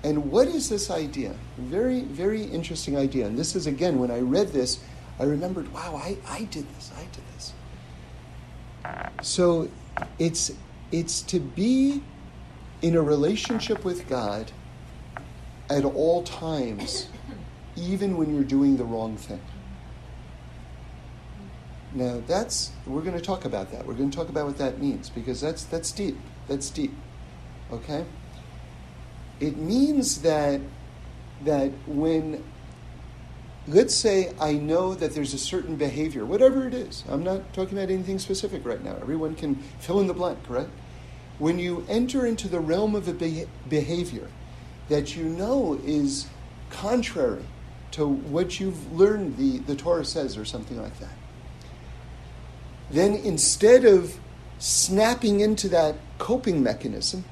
And 0.02 0.30
what 0.30 0.48
is 0.48 0.68
this 0.68 0.90
idea? 0.90 1.34
Very, 1.58 2.02
very 2.02 2.42
interesting 2.42 2.96
idea. 2.96 3.26
And 3.26 3.38
this 3.38 3.54
is, 3.54 3.66
again, 3.66 3.98
when 3.98 4.10
I 4.10 4.20
read 4.20 4.48
this, 4.48 4.82
I 5.18 5.24
remembered, 5.24 5.72
wow, 5.72 6.00
I, 6.02 6.16
I 6.26 6.44
did 6.44 6.66
this, 6.76 6.90
I 6.96 7.02
did 7.02 7.22
this. 7.34 7.52
So 9.22 9.68
it's 10.18 10.52
it's 10.92 11.22
to 11.22 11.38
be 11.38 12.02
in 12.82 12.96
a 12.96 13.02
relationship 13.02 13.84
with 13.84 14.08
God 14.08 14.50
at 15.70 15.84
all 15.84 16.24
times, 16.24 17.08
even 17.76 18.16
when 18.16 18.34
you're 18.34 18.44
doing 18.44 18.76
the 18.76 18.84
wrong 18.84 19.16
thing. 19.16 19.40
Now 21.92 22.22
that's 22.26 22.70
we're 22.86 23.02
going 23.02 23.16
to 23.16 23.24
talk 23.24 23.44
about 23.44 23.72
that. 23.72 23.86
We're 23.86 23.94
going 23.94 24.10
to 24.10 24.16
talk 24.16 24.28
about 24.28 24.46
what 24.46 24.58
that 24.58 24.80
means 24.80 25.08
because 25.10 25.40
that's 25.40 25.64
that's 25.64 25.90
deep. 25.92 26.18
That's 26.48 26.70
deep. 26.70 26.92
Okay? 27.72 28.04
It 29.38 29.56
means 29.56 30.22
that 30.22 30.60
that 31.44 31.72
when 31.86 32.44
let's 33.66 33.94
say 33.94 34.34
I 34.40 34.52
know 34.52 34.94
that 34.94 35.14
there's 35.14 35.34
a 35.34 35.38
certain 35.38 35.76
behavior, 35.76 36.24
whatever 36.24 36.66
it 36.66 36.74
is. 36.74 37.04
I'm 37.08 37.22
not 37.22 37.52
talking 37.52 37.78
about 37.78 37.90
anything 37.90 38.18
specific 38.18 38.64
right 38.64 38.82
now. 38.82 38.96
Everyone 39.00 39.34
can 39.34 39.56
fill 39.78 40.00
in 40.00 40.06
the 40.06 40.14
blank, 40.14 40.38
right? 40.48 40.68
When 41.38 41.58
you 41.58 41.86
enter 41.88 42.26
into 42.26 42.48
the 42.48 42.60
realm 42.60 42.94
of 42.94 43.08
a 43.08 43.46
behavior 43.68 44.28
that 44.90 45.16
you 45.16 45.24
know 45.24 45.80
is 45.84 46.26
contrary 46.68 47.44
to 47.92 48.06
what 48.06 48.60
you've 48.60 48.92
learned 48.92 49.36
the, 49.36 49.58
the 49.58 49.74
Torah 49.74 50.04
says 50.04 50.36
or 50.36 50.44
something 50.44 50.80
like 50.80 50.98
that. 50.98 51.12
Then 52.90 53.14
instead 53.14 53.84
of 53.84 54.18
snapping 54.58 55.40
into 55.40 55.68
that 55.68 55.96
coping 56.18 56.62
mechanism, 56.62 57.24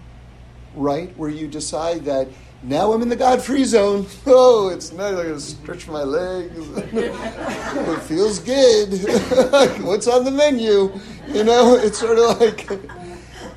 right, 0.75 1.17
where 1.17 1.31
you 1.31 1.49
decide 1.49 2.05
that 2.05 2.29
now 2.63 2.93
I'm 2.93 3.03
in 3.03 3.09
the 3.09 3.17
God 3.17 3.43
free 3.43 3.65
zone. 3.65 4.07
Oh, 4.27 4.69
it's 4.69 4.93
nice. 4.93 5.09
I'm 5.09 5.15
going 5.15 5.35
to 5.35 5.41
stretch 5.41 5.89
my 5.89 6.03
legs. 6.03 6.69
it 6.93 8.03
feels 8.03 8.39
good. 8.41 8.93
What's 9.85 10.07
on 10.07 10.25
the 10.25 10.31
menu? 10.31 10.93
You 11.29 11.45
know, 11.45 11.77
it's 11.77 11.99
sort 11.99 12.19
of 12.19 12.41
like 12.41 12.69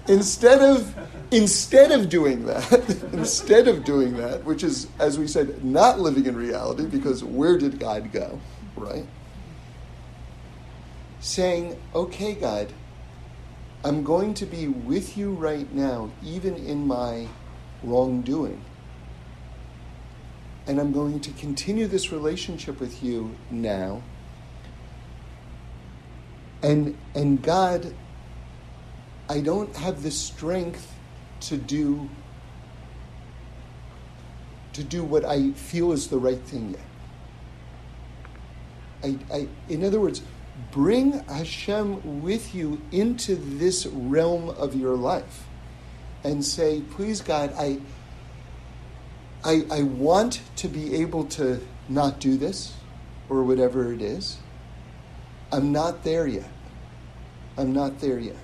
instead 0.08 0.62
of 0.62 0.96
instead 1.32 1.92
of 1.92 2.10
doing 2.10 2.46
that, 2.46 2.72
instead 3.14 3.68
of 3.68 3.84
doing 3.84 4.18
that, 4.18 4.44
which 4.44 4.64
is, 4.64 4.88
as 5.00 5.18
we 5.18 5.28
said, 5.28 5.64
not 5.64 6.00
living 6.00 6.26
in 6.26 6.36
reality, 6.36 6.86
because 6.86 7.24
where 7.24 7.58
did 7.58 7.80
God 7.80 8.12
go, 8.12 8.40
right? 8.76 9.06
Saying, 11.22 11.80
okay, 11.96 12.36
God, 12.36 12.72
I'm 13.84 14.04
going 14.04 14.34
to 14.36 14.46
be 14.46 14.68
with 14.68 15.18
you 15.18 15.32
right 15.32 15.72
now, 15.74 16.12
even 16.24 16.56
in 16.56 16.86
my 16.86 17.28
wrongdoing. 17.82 18.64
And 20.68 20.80
I'm 20.80 20.92
going 20.92 21.20
to 21.22 21.32
continue 21.32 21.88
this 21.88 22.12
relationship 22.12 22.80
with 22.80 23.02
you 23.02 23.36
now. 23.50 24.04
And, 26.62 26.96
and 27.16 27.42
God, 27.42 27.96
I 29.28 29.40
don't 29.40 29.76
have 29.78 30.04
the 30.04 30.12
strength 30.12 30.94
to 31.42 31.58
do 31.58 32.10
to 34.74 34.84
do 34.84 35.04
what 35.04 35.26
I 35.26 35.52
feel 35.52 35.92
is 35.92 36.08
the 36.08 36.18
right 36.18 36.40
thing 36.40 36.72
yet. 36.72 36.80
I, 39.04 39.36
I, 39.36 39.48
in 39.68 39.84
other 39.84 40.00
words, 40.00 40.22
bring 40.72 41.12
Hashem 41.24 42.22
with 42.22 42.56
you 42.56 42.82
into 42.92 43.36
this 43.36 43.86
realm 43.86 44.50
of 44.50 44.76
your 44.76 44.96
life 44.96 45.46
and 46.24 46.46
say, 46.46 46.82
please 46.92 47.22
God, 47.22 47.54
I, 47.58 47.80
I, 49.44 49.64
I 49.72 49.82
want 49.84 50.42
to 50.58 50.68
be 50.68 50.96
able 50.96 51.26
to 51.26 51.60
not 51.90 52.20
do 52.20 52.38
this 52.38 52.74
or 53.28 53.44
whatever 53.44 53.92
it 53.92 54.02
is. 54.02 54.38
I'm 55.52 55.72
not 55.72 56.04
there 56.04 56.28
yet. 56.28 56.50
I'm 57.58 57.74
not 57.74 58.00
there 58.00 58.20
yet. 58.20 58.38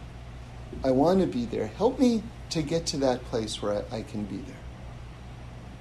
I 0.84 0.92
want 0.92 1.22
to 1.22 1.28
be 1.28 1.46
there. 1.46 1.68
Help 1.68 2.00
me 2.00 2.24
to 2.50 2.62
get 2.62 2.86
to 2.88 2.98
that 2.98 3.24
place 3.26 3.62
where 3.62 3.84
I, 3.92 3.98
I 3.98 4.02
can 4.04 4.26
be 4.26 4.38
there. 4.38 4.56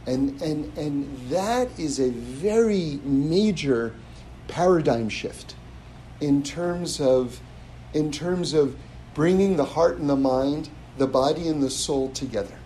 And, 0.06 0.40
and, 0.40 0.76
and 0.78 1.30
that 1.30 1.78
is 1.78 1.98
a 1.98 2.10
very 2.10 3.00
major 3.02 3.94
paradigm 4.46 5.08
shift 5.08 5.56
in 6.20 6.42
terms 6.42 7.00
of, 7.00 7.40
in 7.92 8.12
terms 8.12 8.54
of 8.54 8.76
bringing 9.14 9.56
the 9.56 9.64
heart 9.64 9.98
and 9.98 10.08
the 10.08 10.16
mind, 10.16 10.68
the 10.98 11.06
body 11.06 11.48
and 11.48 11.62
the 11.62 11.70
soul 11.70 12.10
together. 12.10 12.58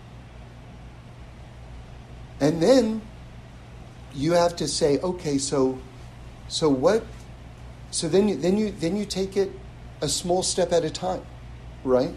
And 2.40 2.62
then 2.62 3.02
you 4.14 4.32
have 4.32 4.56
to 4.56 4.68
say, 4.68 4.98
okay, 4.98 5.38
so, 5.38 5.78
so 6.48 6.68
what? 6.68 7.04
So 7.90 8.08
then 8.08 8.28
you, 8.28 8.36
then 8.36 8.56
you, 8.56 8.70
then 8.70 8.96
you 8.96 9.04
take 9.04 9.36
it 9.36 9.50
a 10.00 10.08
small 10.08 10.42
step 10.42 10.72
at 10.72 10.84
a 10.84 10.90
time, 10.90 11.22
right? 11.84 12.14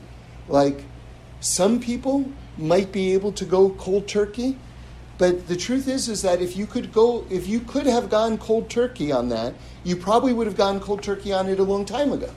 Like, 0.47 0.83
some 1.43 1.81
people 1.81 2.31
might 2.57 2.93
be 2.93 3.13
able 3.13 3.33
to 3.33 3.43
go 3.43 3.71
cold 3.71 4.07
turkey, 4.07 4.57
but 5.17 5.49
the 5.49 5.57
truth 5.57 5.89
is 5.89 6.07
is 6.07 6.21
that 6.21 6.41
if 6.41 6.55
you 6.55 6.65
could 6.65 6.93
go 6.93 7.25
if 7.29 7.47
you 7.47 7.59
could 7.59 7.85
have 7.85 8.09
gone 8.09 8.37
cold 8.37 8.69
turkey 8.69 9.11
on 9.11 9.27
that, 9.27 9.53
you 9.83 9.97
probably 9.97 10.31
would 10.31 10.47
have 10.47 10.55
gone 10.55 10.79
cold 10.79 11.03
turkey 11.03 11.33
on 11.33 11.49
it 11.49 11.59
a 11.59 11.63
long 11.63 11.83
time 11.83 12.13
ago. 12.13 12.31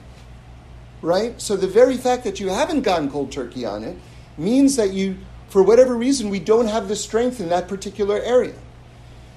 Right? 1.01 1.39
So 1.41 1.55
the 1.55 1.67
very 1.67 1.95
fact 1.95 2.25
that 2.25 2.41
you 2.41 2.49
haven't 2.49 2.81
gone 2.81 3.09
cold 3.09 3.31
turkey 3.31 3.65
on 3.65 3.85
it 3.85 3.95
means 4.37 4.75
that 4.75 4.91
you 4.91 5.17
for 5.47 5.63
whatever 5.63 5.95
reason 5.95 6.29
we 6.29 6.41
don't 6.41 6.67
have 6.67 6.89
the 6.89 6.95
strength 6.97 7.39
in 7.39 7.47
that 7.47 7.69
particular 7.69 8.19
area. 8.19 8.55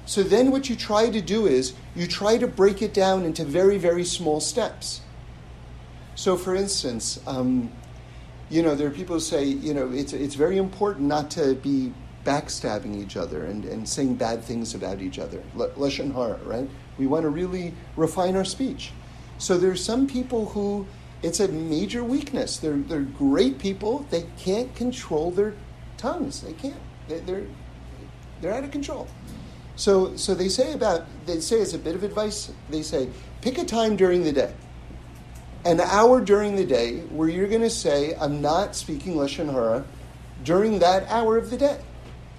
So 0.04 0.24
then 0.24 0.50
what 0.50 0.68
you 0.68 0.74
try 0.74 1.10
to 1.10 1.20
do 1.20 1.46
is 1.46 1.74
you 1.94 2.08
try 2.08 2.38
to 2.38 2.48
break 2.48 2.82
it 2.82 2.92
down 2.92 3.24
into 3.24 3.44
very 3.44 3.78
very 3.78 4.04
small 4.04 4.40
steps. 4.40 5.02
So 6.16 6.36
for 6.36 6.56
instance, 6.56 7.20
um, 7.24 7.70
you 8.50 8.62
know, 8.62 8.74
there 8.74 8.88
are 8.88 8.92
people 8.92 9.16
who 9.16 9.20
say, 9.20 9.44
you 9.44 9.72
know, 9.72 9.90
it's, 9.92 10.12
it's 10.12 10.34
very 10.34 10.58
important 10.58 11.06
not 11.06 11.30
to 11.32 11.54
be 11.54 11.92
backstabbing 12.24 13.00
each 13.00 13.16
other 13.16 13.46
and, 13.46 13.64
and 13.64 13.88
saying 13.88 14.16
bad 14.16 14.42
things 14.42 14.74
about 14.74 15.00
each 15.00 15.18
other. 15.18 15.40
Lashon 15.56 16.12
hara, 16.12 16.38
right? 16.44 16.68
We 16.98 17.06
want 17.06 17.22
to 17.22 17.30
really 17.30 17.72
refine 17.96 18.36
our 18.36 18.44
speech. 18.44 18.92
So 19.38 19.56
there's 19.56 19.82
some 19.82 20.06
people 20.06 20.46
who 20.46 20.86
it's 21.22 21.40
a 21.40 21.48
major 21.48 22.02
weakness. 22.02 22.56
They're, 22.56 22.76
they're 22.76 23.02
great 23.02 23.58
people. 23.58 24.06
They 24.10 24.24
can't 24.38 24.74
control 24.74 25.30
their 25.30 25.54
tongues. 25.96 26.40
They 26.40 26.54
can't. 26.54 26.80
They, 27.08 27.20
they're, 27.20 27.44
they're 28.40 28.54
out 28.54 28.64
of 28.64 28.70
control. 28.70 29.06
So, 29.76 30.16
so 30.16 30.34
they 30.34 30.48
say 30.48 30.72
about, 30.72 31.06
they 31.26 31.40
say 31.40 31.60
as 31.60 31.74
a 31.74 31.78
bit 31.78 31.94
of 31.94 32.02
advice, 32.02 32.50
they 32.70 32.82
say, 32.82 33.10
pick 33.42 33.58
a 33.58 33.64
time 33.64 33.96
during 33.96 34.24
the 34.24 34.32
day 34.32 34.54
an 35.64 35.80
hour 35.80 36.20
during 36.20 36.56
the 36.56 36.64
day 36.64 37.00
where 37.00 37.28
you're 37.28 37.48
going 37.48 37.60
to 37.62 37.70
say, 37.70 38.14
I'm 38.18 38.40
not 38.40 38.74
speaking 38.74 39.14
Lashon 39.14 39.52
Hara 39.52 39.84
during 40.42 40.78
that 40.78 41.06
hour 41.08 41.36
of 41.36 41.50
the 41.50 41.56
day, 41.56 41.80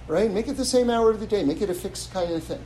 right? 0.08 0.30
Make 0.30 0.48
it 0.48 0.56
the 0.56 0.64
same 0.64 0.90
hour 0.90 1.10
of 1.10 1.20
the 1.20 1.26
day. 1.26 1.44
Make 1.44 1.60
it 1.60 1.70
a 1.70 1.74
fixed 1.74 2.12
kind 2.12 2.32
of 2.32 2.42
thing. 2.42 2.62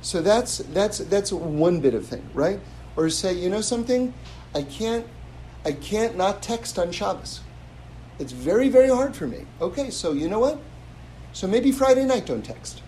So 0.00 0.22
that's, 0.22 0.58
that's, 0.58 0.98
that's 0.98 1.32
one 1.32 1.80
bit 1.80 1.94
of 1.94 2.06
thing, 2.06 2.28
right? 2.34 2.60
Or 2.96 3.08
say, 3.10 3.34
you 3.34 3.50
know 3.50 3.60
something? 3.60 4.14
I 4.54 4.62
can't, 4.62 5.06
I 5.64 5.72
can't 5.72 6.16
not 6.16 6.42
text 6.42 6.78
on 6.78 6.90
Shabbos. 6.90 7.40
It's 8.18 8.32
very, 8.32 8.68
very 8.68 8.88
hard 8.88 9.14
for 9.14 9.26
me. 9.26 9.46
Okay, 9.60 9.90
so 9.90 10.12
you 10.12 10.28
know 10.28 10.38
what? 10.38 10.58
So 11.32 11.46
maybe 11.46 11.72
Friday 11.72 12.04
night 12.04 12.26
don't 12.26 12.44
text. 12.44 12.82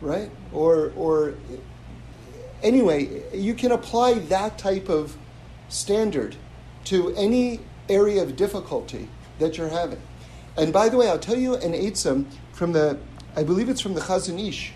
Right? 0.00 0.30
Or, 0.52 0.92
or 0.96 1.34
anyway, 2.64 3.22
you 3.32 3.54
can 3.54 3.70
apply 3.70 4.14
that 4.14 4.58
type 4.58 4.88
of 4.88 5.16
standard 5.68 6.34
to 6.84 7.14
any 7.14 7.60
area 7.88 8.22
of 8.22 8.34
difficulty 8.34 9.08
that 9.38 9.56
you're 9.56 9.68
having. 9.68 10.00
And 10.56 10.72
by 10.72 10.88
the 10.88 10.96
way, 10.96 11.08
I'll 11.08 11.18
tell 11.18 11.36
you 11.36 11.54
an 11.54 11.72
Eitzim 11.72 12.26
from 12.52 12.72
the, 12.72 12.98
I 13.36 13.42
believe 13.42 13.68
it's 13.68 13.80
from 13.80 13.94
the 13.94 14.00
Chazon 14.00 14.48
Ish. 14.48 14.72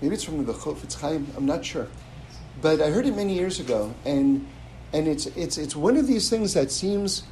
Maybe 0.00 0.14
it's 0.14 0.24
from 0.24 0.44
the 0.44 0.52
Chofetz 0.52 0.98
Chaim, 1.00 1.26
I'm 1.36 1.46
not 1.46 1.64
sure. 1.64 1.88
But 2.62 2.80
I 2.80 2.90
heard 2.90 3.06
it 3.06 3.14
many 3.14 3.34
years 3.34 3.60
ago, 3.60 3.94
and, 4.04 4.46
and 4.92 5.06
it's, 5.06 5.26
it's, 5.26 5.58
it's 5.58 5.76
one 5.76 5.96
of 5.96 6.06
these 6.06 6.30
things 6.30 6.54
that 6.54 6.70
seems 6.70 7.24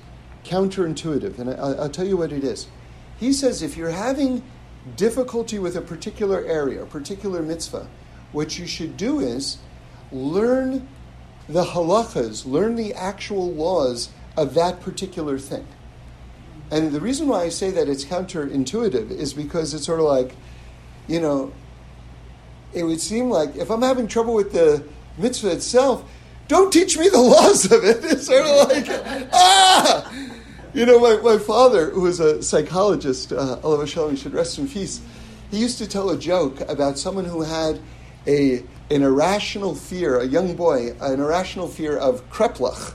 counterintuitive, 0.44 1.38
and 1.38 1.50
I, 1.50 1.54
I'll 1.54 1.88
tell 1.88 2.06
you 2.06 2.16
what 2.16 2.32
it 2.32 2.44
is. 2.44 2.68
He 3.18 3.32
says 3.32 3.62
if 3.62 3.76
you're 3.76 3.90
having 3.90 4.42
difficulty 4.96 5.58
with 5.58 5.76
a 5.76 5.80
particular 5.80 6.44
area, 6.44 6.82
a 6.82 6.86
particular 6.86 7.42
mitzvah, 7.42 7.88
what 8.32 8.58
you 8.58 8.66
should 8.66 8.96
do 8.96 9.20
is 9.20 9.58
learn 10.12 10.88
the 11.48 11.64
halachas, 11.64 12.46
learn 12.46 12.74
the 12.74 12.94
actual 12.94 13.52
laws 13.52 14.10
of 14.36 14.54
that 14.54 14.80
particular 14.80 15.38
thing. 15.38 15.66
And 16.70 16.92
the 16.92 17.00
reason 17.00 17.28
why 17.28 17.42
I 17.42 17.48
say 17.48 17.70
that 17.70 17.88
it's 17.88 18.04
counterintuitive 18.04 19.10
is 19.10 19.32
because 19.32 19.72
it's 19.72 19.86
sort 19.86 20.00
of 20.00 20.06
like, 20.06 20.36
you 21.06 21.20
know, 21.20 21.52
it 22.74 22.84
would 22.84 23.00
seem 23.00 23.30
like 23.30 23.56
if 23.56 23.70
I'm 23.70 23.82
having 23.82 24.06
trouble 24.06 24.34
with 24.34 24.52
the 24.52 24.84
mitzvah 25.16 25.52
itself, 25.52 26.04
don't 26.46 26.72
teach 26.72 26.98
me 26.98 27.08
the 27.08 27.18
laws 27.20 27.64
of 27.66 27.84
it. 27.84 28.04
It's 28.04 28.26
sort 28.26 28.44
of 28.44 28.68
like, 28.68 29.28
ah! 29.32 30.12
You 30.74 30.84
know, 30.84 31.00
my, 31.00 31.16
my 31.22 31.38
father, 31.38 31.90
who 31.90 32.02
was 32.02 32.20
a 32.20 32.42
psychologist, 32.42 33.32
uh, 33.32 33.58
alav 33.62 33.82
hashalom, 33.82 34.18
should 34.18 34.34
rest 34.34 34.58
in 34.58 34.68
peace, 34.68 35.00
he 35.50 35.58
used 35.58 35.78
to 35.78 35.86
tell 35.86 36.10
a 36.10 36.18
joke 36.18 36.60
about 36.68 36.98
someone 36.98 37.24
who 37.24 37.40
had 37.40 37.80
a 38.26 38.62
an 38.90 39.02
irrational 39.02 39.74
fear, 39.74 40.18
a 40.18 40.26
young 40.26 40.54
boy, 40.54 40.94
an 41.00 41.20
irrational 41.20 41.68
fear 41.68 41.96
of 41.96 42.28
kreplach. 42.30 42.94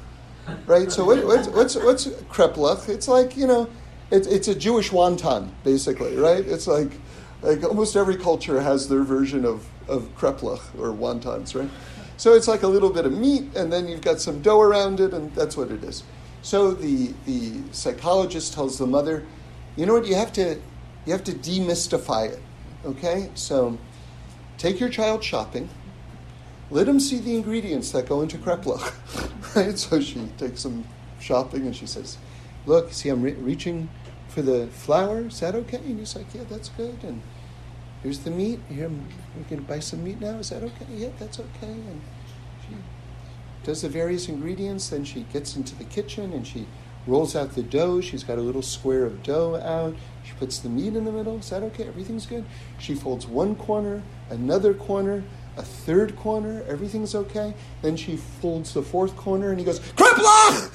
Right? 0.65 0.91
So 0.91 1.05
what, 1.05 1.25
what's, 1.25 1.47
what's, 1.47 1.75
what's 1.75 2.07
kreplach? 2.07 2.89
It's 2.89 3.07
like, 3.07 3.37
you 3.37 3.47
know, 3.47 3.69
it, 4.11 4.27
it's 4.27 4.47
a 4.47 4.55
Jewish 4.55 4.89
wonton, 4.89 5.51
basically, 5.63 6.17
right? 6.17 6.45
It's 6.45 6.67
like, 6.67 6.91
like 7.41 7.63
almost 7.63 7.95
every 7.95 8.17
culture 8.17 8.59
has 8.61 8.89
their 8.89 9.03
version 9.03 9.45
of, 9.45 9.65
of 9.87 10.03
kreplach 10.17 10.61
or 10.77 10.93
wontons, 10.93 11.59
right? 11.59 11.69
So 12.17 12.33
it's 12.33 12.47
like 12.47 12.63
a 12.63 12.67
little 12.67 12.89
bit 12.89 13.05
of 13.05 13.11
meat, 13.11 13.55
and 13.55 13.71
then 13.71 13.87
you've 13.87 14.01
got 14.01 14.19
some 14.19 14.41
dough 14.41 14.61
around 14.61 14.99
it, 14.99 15.13
and 15.13 15.33
that's 15.33 15.57
what 15.57 15.71
it 15.71 15.83
is. 15.83 16.03
So 16.41 16.71
the, 16.71 17.13
the 17.25 17.61
psychologist 17.71 18.53
tells 18.53 18.77
the 18.77 18.87
mother, 18.87 19.25
you 19.75 19.85
know 19.85 19.93
what, 19.93 20.05
you 20.05 20.15
have 20.15 20.33
to, 20.33 20.59
you 21.05 21.11
have 21.11 21.23
to 21.23 21.31
demystify 21.31 22.29
it, 22.29 22.41
okay? 22.85 23.29
So 23.33 23.77
take 24.57 24.79
your 24.79 24.89
child 24.89 25.23
shopping, 25.23 25.69
let 26.73 26.87
him 26.87 26.99
see 26.99 27.19
the 27.19 27.35
ingredients 27.35 27.91
that 27.91 28.09
go 28.09 28.21
into 28.21 28.37
kreplach. 28.37 28.93
right? 29.55 29.77
So 29.77 30.01
she 30.01 30.27
takes 30.37 30.65
him 30.65 30.85
shopping 31.19 31.67
and 31.67 31.75
she 31.75 31.85
says, 31.85 32.17
Look, 32.65 32.91
see, 32.91 33.09
I'm 33.09 33.21
re- 33.21 33.33
reaching 33.33 33.89
for 34.27 34.41
the 34.41 34.67
flour. 34.67 35.27
Is 35.27 35.39
that 35.41 35.53
okay? 35.53 35.77
And 35.77 35.99
he's 35.99 36.15
like, 36.15 36.33
yeah, 36.33 36.43
that's 36.49 36.69
good. 36.69 36.97
And 37.03 37.21
here's 38.01 38.19
the 38.19 38.31
meat. 38.31 38.59
Here, 38.69 38.89
we 38.89 39.43
can 39.47 39.63
buy 39.63 39.79
some 39.79 40.03
meat 40.03 40.19
now. 40.19 40.39
Is 40.39 40.49
that 40.49 40.63
okay? 40.63 40.87
Yeah, 40.89 41.09
that's 41.19 41.39
okay. 41.39 41.71
And 41.71 42.01
she 42.67 42.75
does 43.63 43.81
the 43.81 43.89
various 43.89 44.27
ingredients. 44.29 44.89
Then 44.89 45.03
she 45.03 45.21
gets 45.33 45.55
into 45.55 45.75
the 45.75 45.83
kitchen 45.83 46.33
and 46.33 46.47
she 46.47 46.65
rolls 47.05 47.35
out 47.35 47.51
the 47.51 47.63
dough. 47.63 48.01
She's 48.01 48.23
got 48.23 48.37
a 48.37 48.41
little 48.41 48.61
square 48.61 49.05
of 49.05 49.21
dough 49.21 49.57
out. 49.57 49.95
She 50.23 50.33
puts 50.33 50.57
the 50.59 50.69
meat 50.69 50.95
in 50.95 51.03
the 51.05 51.11
middle. 51.11 51.37
Is 51.37 51.49
that 51.49 51.61
okay? 51.63 51.85
Everything's 51.85 52.25
good. 52.25 52.45
She 52.79 52.95
folds 52.95 53.27
one 53.27 53.55
corner, 53.55 54.01
another 54.29 54.73
corner, 54.73 55.23
a 55.57 55.63
third 55.63 56.15
corner. 56.15 56.63
Everything's 56.67 57.15
okay. 57.15 57.53
Then 57.81 57.95
she 57.95 58.17
folds 58.17 58.73
the 58.73 58.81
fourth 58.81 59.15
corner, 59.15 59.49
and 59.49 59.59
he 59.59 59.65
goes, 59.65 59.79
"Krepla!" 59.79 60.69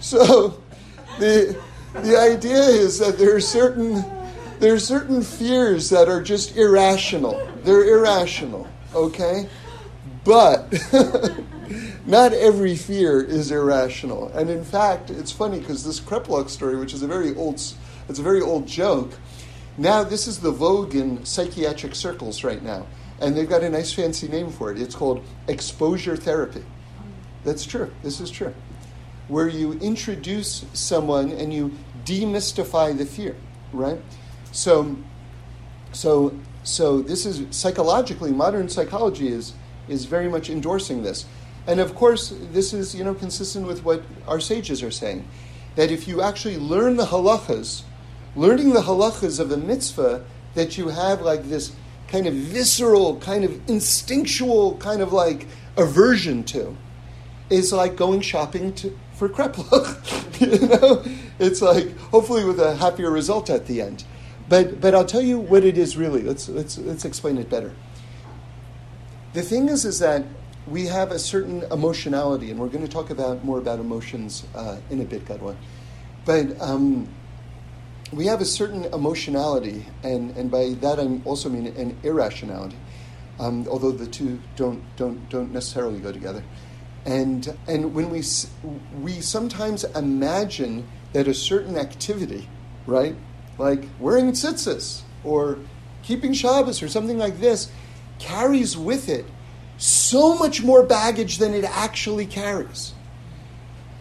so, 0.02 0.24
so 0.24 0.62
the 1.18 1.56
the 2.02 2.18
idea 2.18 2.62
is 2.62 2.98
that 2.98 3.18
there 3.18 3.34
are 3.34 3.40
certain 3.40 4.04
there 4.58 4.74
are 4.74 4.78
certain 4.78 5.22
fears 5.22 5.90
that 5.90 6.08
are 6.08 6.22
just 6.22 6.56
irrational. 6.56 7.40
They're 7.62 7.84
irrational. 7.84 8.66
Okay 8.94 9.48
but 10.26 10.74
not 12.06 12.32
every 12.32 12.74
fear 12.74 13.22
is 13.22 13.52
irrational. 13.52 14.28
And 14.30 14.50
in 14.50 14.64
fact, 14.64 15.08
it's 15.08 15.30
funny 15.30 15.60
because 15.60 15.84
this 15.84 16.00
Kreplach 16.00 16.50
story, 16.50 16.76
which 16.76 16.92
is 16.92 17.02
a 17.02 17.06
very 17.06 17.34
old, 17.36 17.62
it's 18.08 18.18
a 18.18 18.22
very 18.22 18.40
old 18.40 18.66
joke. 18.66 19.12
Now 19.78 20.04
this 20.04 20.26
is 20.26 20.40
the 20.40 20.50
vogue 20.50 20.94
in 20.94 21.24
psychiatric 21.24 21.94
circles 21.94 22.44
right 22.44 22.62
now, 22.62 22.86
and 23.20 23.36
they've 23.36 23.48
got 23.48 23.62
a 23.62 23.70
nice 23.70 23.92
fancy 23.92 24.28
name 24.28 24.50
for 24.50 24.72
it. 24.72 24.80
It's 24.80 24.94
called 24.94 25.22
exposure 25.48 26.16
therapy. 26.16 26.64
That's 27.44 27.64
true. 27.64 27.92
This 28.02 28.20
is 28.20 28.30
true. 28.30 28.54
Where 29.28 29.48
you 29.48 29.74
introduce 29.74 30.64
someone 30.72 31.30
and 31.30 31.52
you 31.52 31.72
demystify 32.04 32.96
the 32.96 33.06
fear, 33.06 33.36
right? 33.72 34.00
So, 34.52 34.96
so, 35.92 36.38
so 36.62 37.02
this 37.02 37.26
is 37.26 37.44
psychologically 37.56 38.32
modern 38.32 38.68
psychology 38.68 39.28
is 39.28 39.52
is 39.88 40.04
very 40.04 40.28
much 40.28 40.50
endorsing 40.50 41.02
this. 41.02 41.26
And 41.66 41.80
of 41.80 41.94
course, 41.94 42.32
this 42.52 42.72
is 42.72 42.94
you 42.94 43.04
know 43.04 43.14
consistent 43.14 43.66
with 43.66 43.84
what 43.84 44.02
our 44.26 44.40
sages 44.40 44.82
are 44.82 44.90
saying, 44.90 45.28
that 45.74 45.90
if 45.90 46.08
you 46.08 46.22
actually 46.22 46.56
learn 46.56 46.96
the 46.96 47.06
halachas, 47.06 47.82
learning 48.36 48.72
the 48.72 48.82
halachas 48.82 49.40
of 49.40 49.50
a 49.50 49.56
mitzvah, 49.56 50.24
that 50.54 50.78
you 50.78 50.88
have 50.88 51.20
like 51.20 51.48
this 51.48 51.72
kind 52.08 52.26
of 52.26 52.34
visceral, 52.34 53.16
kind 53.18 53.44
of 53.44 53.68
instinctual, 53.68 54.76
kind 54.76 55.02
of 55.02 55.12
like 55.12 55.46
aversion 55.76 56.44
to, 56.44 56.76
is 57.50 57.72
like 57.72 57.96
going 57.96 58.20
shopping 58.20 58.72
to, 58.74 58.96
for 59.14 59.28
kreplach. 59.28 60.40
you 60.60 60.68
know, 60.68 61.04
it's 61.38 61.62
like 61.62 61.96
hopefully 61.98 62.44
with 62.44 62.60
a 62.60 62.76
happier 62.76 63.10
result 63.10 63.50
at 63.50 63.66
the 63.66 63.80
end. 63.80 64.04
But 64.48 64.80
but 64.80 64.94
I'll 64.94 65.04
tell 65.04 65.22
you 65.22 65.38
what 65.38 65.64
it 65.64 65.76
is 65.76 65.96
really. 65.96 66.22
Let's 66.22 66.48
let's 66.48 66.78
let's 66.78 67.04
explain 67.04 67.38
it 67.38 67.50
better. 67.50 67.74
The 69.32 69.42
thing 69.42 69.68
is, 69.68 69.84
is 69.84 69.98
that 69.98 70.24
we 70.66 70.86
have 70.86 71.10
a 71.10 71.18
certain 71.18 71.62
emotionality, 71.70 72.50
and 72.50 72.58
we're 72.58 72.68
going 72.68 72.84
to 72.86 72.90
talk 72.90 73.10
about 73.10 73.44
more 73.44 73.58
about 73.58 73.78
emotions 73.78 74.44
uh, 74.54 74.78
in 74.90 75.00
a 75.00 75.04
bit, 75.04 75.26
Godwin. 75.26 75.56
But 76.24 76.60
um, 76.60 77.08
we 78.12 78.26
have 78.26 78.40
a 78.40 78.44
certain 78.44 78.84
emotionality, 78.86 79.86
and, 80.02 80.36
and 80.36 80.50
by 80.50 80.70
that 80.80 81.00
I 81.00 81.20
also 81.24 81.48
mean 81.48 81.66
an 81.66 81.96
irrationality, 82.02 82.76
um, 83.40 83.66
although 83.68 83.90
the 83.90 84.06
two 84.06 84.40
don't, 84.54 84.82
don't, 84.96 85.28
don't 85.28 85.52
necessarily 85.52 85.98
go 85.98 86.12
together. 86.12 86.42
And, 87.04 87.56
and 87.68 87.94
when 87.94 88.10
we, 88.10 88.22
we 89.00 89.20
sometimes 89.20 89.84
imagine 89.84 90.86
that 91.12 91.28
a 91.28 91.34
certain 91.34 91.76
activity, 91.76 92.48
right, 92.86 93.16
like 93.58 93.84
wearing 93.98 94.32
tzitzis 94.32 95.02
or 95.24 95.58
keeping 96.02 96.32
Shabbos 96.32 96.82
or 96.82 96.88
something 96.88 97.18
like 97.18 97.40
this, 97.40 97.70
carries 98.18 98.76
with 98.76 99.08
it 99.08 99.24
so 99.78 100.36
much 100.36 100.62
more 100.62 100.82
baggage 100.82 101.38
than 101.38 101.54
it 101.54 101.64
actually 101.64 102.26
carries. 102.26 102.94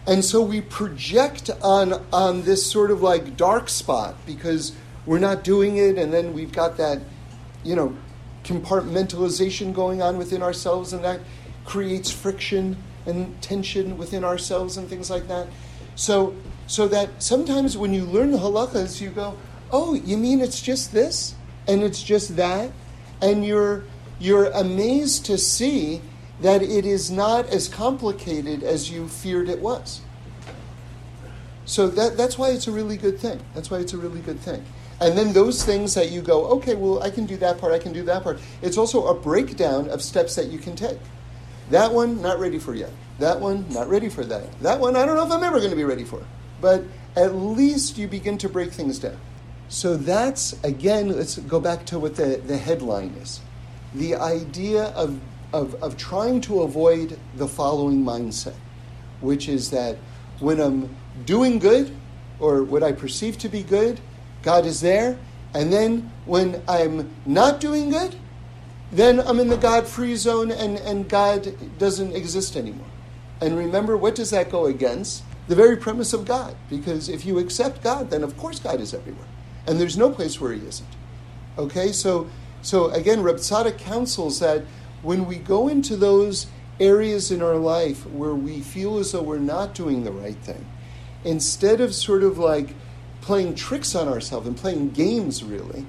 And 0.07 0.23
so 0.23 0.41
we 0.41 0.61
project 0.61 1.49
on, 1.61 2.05
on 2.13 2.43
this 2.43 2.69
sort 2.69 2.91
of 2.91 3.01
like 3.01 3.35
dark 3.37 3.69
spot 3.69 4.15
because 4.25 4.75
we're 5.05 5.19
not 5.19 5.43
doing 5.43 5.77
it, 5.77 5.97
and 5.97 6.13
then 6.13 6.33
we've 6.33 6.51
got 6.51 6.77
that, 6.77 7.01
you 7.63 7.75
know, 7.75 7.95
compartmentalization 8.43 9.73
going 9.73 10.01
on 10.01 10.17
within 10.17 10.43
ourselves, 10.43 10.93
and 10.93 11.03
that 11.03 11.19
creates 11.65 12.11
friction 12.11 12.77
and 13.05 13.39
tension 13.41 13.97
within 13.97 14.23
ourselves 14.23 14.77
and 14.77 14.87
things 14.87 15.09
like 15.09 15.27
that. 15.27 15.47
So, 15.95 16.35
so 16.67 16.87
that 16.87 17.21
sometimes 17.21 17.77
when 17.77 17.93
you 17.93 18.03
learn 18.03 18.31
the 18.31 18.37
halachas, 18.37 19.01
you 19.01 19.09
go, 19.09 19.37
oh, 19.71 19.93
you 19.93 20.17
mean 20.17 20.41
it's 20.41 20.61
just 20.61 20.91
this 20.91 21.35
and 21.67 21.83
it's 21.83 22.01
just 22.01 22.35
that? 22.35 22.71
And 23.21 23.45
you're 23.45 23.83
you're 24.19 24.45
amazed 24.51 25.25
to 25.25 25.37
see 25.37 26.01
that 26.41 26.61
it 26.61 26.85
is 26.85 27.09
not 27.09 27.47
as 27.47 27.67
complicated 27.67 28.63
as 28.63 28.89
you 28.89 29.07
feared 29.07 29.49
it 29.49 29.59
was. 29.59 30.01
So 31.65 31.87
that, 31.87 32.17
that's 32.17 32.37
why 32.37 32.49
it's 32.49 32.67
a 32.67 32.71
really 32.71 32.97
good 32.97 33.19
thing. 33.19 33.39
That's 33.53 33.71
why 33.71 33.79
it's 33.79 33.93
a 33.93 33.97
really 33.97 34.21
good 34.21 34.39
thing. 34.39 34.63
And 35.01 35.17
then 35.17 35.33
those 35.33 35.63
things 35.63 35.93
that 35.95 36.11
you 36.11 36.21
go, 36.21 36.45
okay, 36.57 36.75
well, 36.75 37.01
I 37.01 37.09
can 37.09 37.25
do 37.25 37.37
that 37.37 37.57
part, 37.57 37.73
I 37.73 37.79
can 37.79 37.91
do 37.91 38.03
that 38.03 38.23
part. 38.23 38.39
It's 38.61 38.77
also 38.77 39.07
a 39.07 39.13
breakdown 39.13 39.89
of 39.89 40.01
steps 40.01 40.35
that 40.35 40.47
you 40.47 40.59
can 40.59 40.75
take. 40.75 40.99
That 41.69 41.91
one, 41.91 42.21
not 42.21 42.39
ready 42.39 42.59
for 42.59 42.75
yet. 42.75 42.91
That 43.19 43.39
one, 43.39 43.65
not 43.69 43.89
ready 43.89 44.09
for 44.09 44.23
that. 44.25 44.59
That 44.61 44.79
one, 44.79 44.95
I 44.95 45.05
don't 45.05 45.15
know 45.15 45.25
if 45.25 45.31
I'm 45.31 45.43
ever 45.43 45.57
going 45.57 45.71
to 45.71 45.75
be 45.75 45.83
ready 45.83 46.03
for. 46.03 46.23
But 46.61 46.83
at 47.15 47.33
least 47.33 47.97
you 47.97 48.07
begin 48.07 48.37
to 48.39 48.49
break 48.49 48.71
things 48.71 48.99
down. 48.99 49.17
So 49.67 49.97
that's, 49.97 50.61
again, 50.63 51.09
let's 51.09 51.37
go 51.39 51.59
back 51.59 51.85
to 51.87 51.99
what 51.99 52.15
the, 52.15 52.41
the 52.45 52.57
headline 52.57 53.15
is 53.21 53.41
the 53.95 54.15
idea 54.15 54.85
of, 54.89 55.19
of, 55.55 55.81
of 55.81 55.95
trying 55.95 56.41
to 56.41 56.61
avoid 56.63 57.17
the 57.35 57.47
following 57.47 58.03
mindset, 58.03 58.55
which 59.21 59.47
is 59.47 59.71
that 59.71 59.97
when 60.39 60.59
I'm 60.59 60.93
doing 61.25 61.59
good, 61.59 61.95
or 62.39 62.63
what 62.63 62.83
I 62.83 62.91
perceive 62.91 63.37
to 63.39 63.49
be 63.49 63.63
good, 63.63 64.01
God 64.43 64.65
is 64.65 64.81
there. 64.81 65.17
And 65.53 65.71
then 65.71 66.11
when 66.25 66.61
I'm 66.67 67.15
not 67.25 67.61
doing 67.61 67.89
good, 67.89 68.15
then 68.91 69.21
I'm 69.21 69.39
in 69.39 69.47
the 69.47 69.57
God 69.57 69.87
free 69.87 70.17
zone 70.17 70.51
and, 70.51 70.77
and 70.79 71.07
God 71.07 71.55
doesn't 71.79 72.13
exist 72.13 72.57
anymore. 72.57 72.87
And 73.39 73.57
remember, 73.57 73.95
what 73.95 74.15
does 74.15 74.31
that 74.31 74.51
go 74.51 74.65
against? 74.65 75.23
The 75.47 75.55
very 75.55 75.77
premise 75.77 76.11
of 76.11 76.25
God. 76.25 76.57
Because 76.69 77.07
if 77.07 77.25
you 77.25 77.39
accept 77.39 77.81
God, 77.81 78.09
then 78.09 78.23
of 78.23 78.35
course 78.35 78.59
God 78.59 78.81
is 78.81 78.93
everywhere. 78.93 79.27
And 79.65 79.79
there's 79.79 79.97
no 79.97 80.11
place 80.11 80.41
where 80.41 80.51
He 80.51 80.67
isn't. 80.67 80.89
Okay, 81.57 81.93
so 81.93 82.27
so 82.61 82.89
again, 82.89 83.21
Reb 83.21 83.39
counsels 83.77 84.39
that 84.39 84.63
when 85.05 85.27
we 85.27 85.35
go 85.35 85.67
into 85.67 85.95
those 85.95 86.47
areas 86.79 87.31
in 87.31 87.41
our 87.41 87.57
life 87.57 88.05
where 88.07 88.33
we 88.33 88.59
feel 88.59 88.97
as 88.97 89.11
though 89.11 89.21
we're 89.21 89.37
not 89.37 89.75
doing 89.75 90.03
the 90.03 90.11
right 90.11 90.37
thing, 90.37 90.65
instead 91.23 91.79
of 91.79 91.93
sort 91.93 92.23
of 92.23 92.39
like 92.39 92.73
playing 93.21 93.53
tricks 93.53 93.93
on 93.93 94.07
ourselves 94.07 94.47
and 94.47 94.57
playing 94.57 94.89
games, 94.89 95.43
really, 95.43 95.85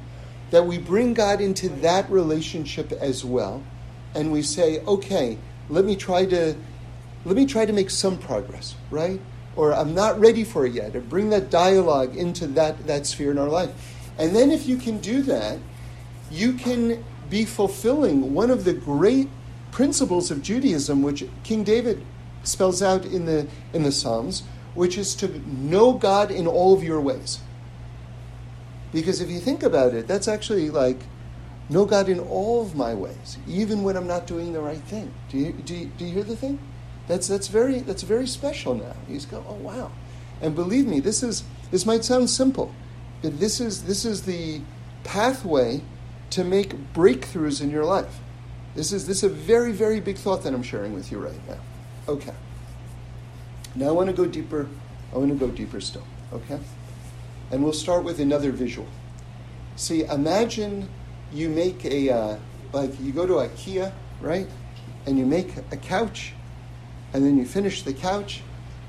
that 0.51 0.67
we 0.67 0.77
bring 0.77 1.15
God 1.15 1.41
into 1.41 1.69
that 1.81 2.09
relationship 2.11 2.93
as 2.93 3.25
well, 3.25 3.63
and 4.15 4.31
we 4.31 4.43
say, 4.43 4.81
okay, 4.81 5.39
let 5.71 5.85
me 5.85 5.97
try 5.97 6.27
to 6.27 6.55
let 7.25 7.35
me 7.35 7.47
try 7.47 7.67
to 7.67 7.73
make 7.73 7.91
some 7.91 8.19
progress, 8.19 8.77
right? 8.91 9.21
Or 9.57 9.75
I'm 9.75 9.95
not 9.95 10.21
ready 10.21 10.45
for 10.45 10.67
it 10.67 10.75
yet, 10.75 10.95
or 10.95 11.01
bring 11.01 11.31
that 11.31 11.51
dialogue 11.51 12.17
into 12.17 12.47
that, 12.49 12.87
that 12.87 13.07
sphere 13.07 13.33
in 13.33 13.39
our 13.39 13.49
life. 13.49 13.71
And 14.17 14.37
then 14.37 14.53
if 14.53 14.67
you 14.67 14.77
can 14.77 14.99
do 14.99 15.23
that, 15.23 15.59
you 16.31 16.53
can 16.53 17.03
be 17.29 17.45
fulfilling 17.45 18.35
one 18.35 18.51
of 18.51 18.65
the 18.65 18.73
great 18.73 19.29
principles 19.73 20.31
of 20.31 20.43
Judaism, 20.43 21.03
which 21.03 21.25
King 21.45 21.65
David 21.65 22.05
spells 22.43 22.83
out 22.83 23.05
in 23.05 23.27
the, 23.27 23.47
in 23.73 23.83
the 23.83 23.93
Psalms, 23.93 24.43
which 24.75 24.97
is 24.97 25.15
to 25.17 25.29
know 25.49 25.93
God 25.93 26.31
in 26.31 26.47
all 26.47 26.75
of 26.75 26.83
your 26.83 27.01
ways. 27.01 27.41
Because 28.93 29.21
if 29.21 29.31
you 29.31 29.41
think 29.41 29.63
about 29.63 29.95
it, 29.95 30.07
that's 30.07 30.29
actually 30.29 30.71
like 30.71 30.99
know 31.69 31.85
God 31.85 32.09
in 32.09 32.21
all 32.21 32.63
of 32.63 32.77
my 32.77 32.95
ways, 32.95 33.39
even 33.49 33.83
when 33.83 33.97
I'm 33.97 34.07
not 34.07 34.27
doing 34.27 34.53
the 34.53 34.61
right 34.61 34.81
thing. 34.83 35.13
Do 35.31 35.39
you, 35.39 35.53
do 35.53 35.75
you, 35.75 35.87
do 35.99 36.05
you 36.05 36.13
hear 36.13 36.23
the 36.23 36.37
thing? 36.37 36.59
That's, 37.09 37.29
that's, 37.29 37.49
very, 37.49 37.81
that's 37.81 38.03
very 38.03 38.27
special 38.27 38.75
now. 38.75 38.95
He's 39.09 39.27
go, 39.27 39.45
oh, 39.49 39.55
wow. 39.55 39.93
And 40.41 40.55
believe 40.55 40.87
me, 40.87 41.01
this, 41.01 41.23
is, 41.23 41.45
this 41.71 41.87
might 41.87 42.05
sound 42.05 42.31
simple, 42.31 42.75
but 43.23 43.39
this 43.41 43.61
is, 43.61 43.85
this 43.85 44.05
is 44.05 44.23
the 44.23 44.61
pathway 45.05 45.83
to 46.31 46.45
make 46.45 46.93
breakthroughs 46.93 47.61
in 47.61 47.71
your 47.71 47.85
life. 47.85 48.19
This 48.75 48.93
is, 48.93 49.07
this 49.07 49.19
is 49.19 49.25
a 49.25 49.29
very, 49.29 49.73
very 49.73 50.01
big 50.01 50.17
thought 50.17 50.43
that 50.43 50.53
I'm 50.53 50.63
sharing 50.63 50.93
with 50.93 51.11
you 51.11 51.19
right 51.19 51.49
now. 51.49 51.59
Okay. 52.09 52.35
Now 53.75 53.89
I 53.89 53.93
want 53.93 54.09
to 54.09 54.13
go 54.13 54.27
deeper. 54.27 54.69
I 55.15 55.19
want 55.19 55.31
to 55.31 55.37
go 55.37 55.51
deeper 55.51 55.81
still. 55.81 56.07
Okay? 56.33 56.59
And 57.51 57.63
we'll 57.63 57.73
start 57.73 58.05
with 58.05 58.21
another 58.21 58.51
visual. 58.53 58.89
See, 59.77 60.05
imagine 60.05 60.89
you 61.33 61.49
make 61.49 61.85
a, 61.85 62.11
uh, 62.11 62.37
like, 62.73 62.99
you 63.01 63.13
go 63.13 63.27
to 63.27 63.35
IKEA, 63.35 63.93
right? 64.21 64.47
And 65.07 65.19
you 65.19 65.27
make 65.27 65.57
a 65.71 65.77
couch, 65.77 66.33
and 67.13 67.25
then 67.25 67.37
you 67.37 67.45
finish 67.45 67.83
the 67.83 67.93
couch, 67.93 68.43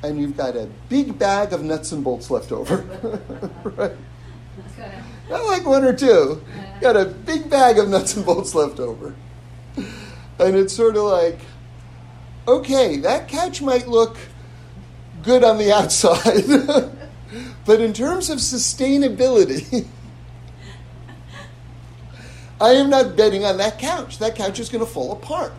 and 0.04 0.20
you've 0.20 0.38
got 0.38 0.56
a 0.56 0.68
big 0.90 1.18
bag 1.20 1.54
of 1.54 1.64
nuts 1.64 1.92
and 1.92 2.04
bolts 2.04 2.32
left 2.32 2.52
over. 2.52 2.78
right? 3.64 3.94
Not 5.30 5.46
like 5.46 5.66
one 5.66 5.84
or 5.84 5.94
two. 5.94 6.44
Got 6.82 6.96
a 6.96 7.06
big 7.06 7.50
bag 7.50 7.78
of 7.80 7.90
nuts 7.90 8.16
and 8.16 8.26
bolts 8.26 8.56
left 8.56 8.80
over. 8.80 9.16
And 9.76 10.56
it's 10.56 10.74
sort 10.74 10.96
of 10.96 11.04
like, 11.04 11.40
okay, 12.48 12.98
that 12.98 13.28
couch 13.28 13.62
might 13.62 13.88
look 13.88 14.18
good 15.24 15.44
on 15.44 15.58
the 15.58 15.72
outside, 15.74 16.46
but 17.66 17.82
in 17.82 17.94
terms 17.94 18.30
of 18.30 18.38
sustainability, 18.38 19.88
I 22.62 22.72
am 22.72 22.90
not 22.90 23.16
betting 23.16 23.44
on 23.44 23.58
that 23.58 23.78
couch. 23.78 24.20
That 24.20 24.36
couch 24.36 24.60
is 24.60 24.70
going 24.70 24.84
to 24.84 24.90
fall 24.90 25.12
apart. 25.12 25.54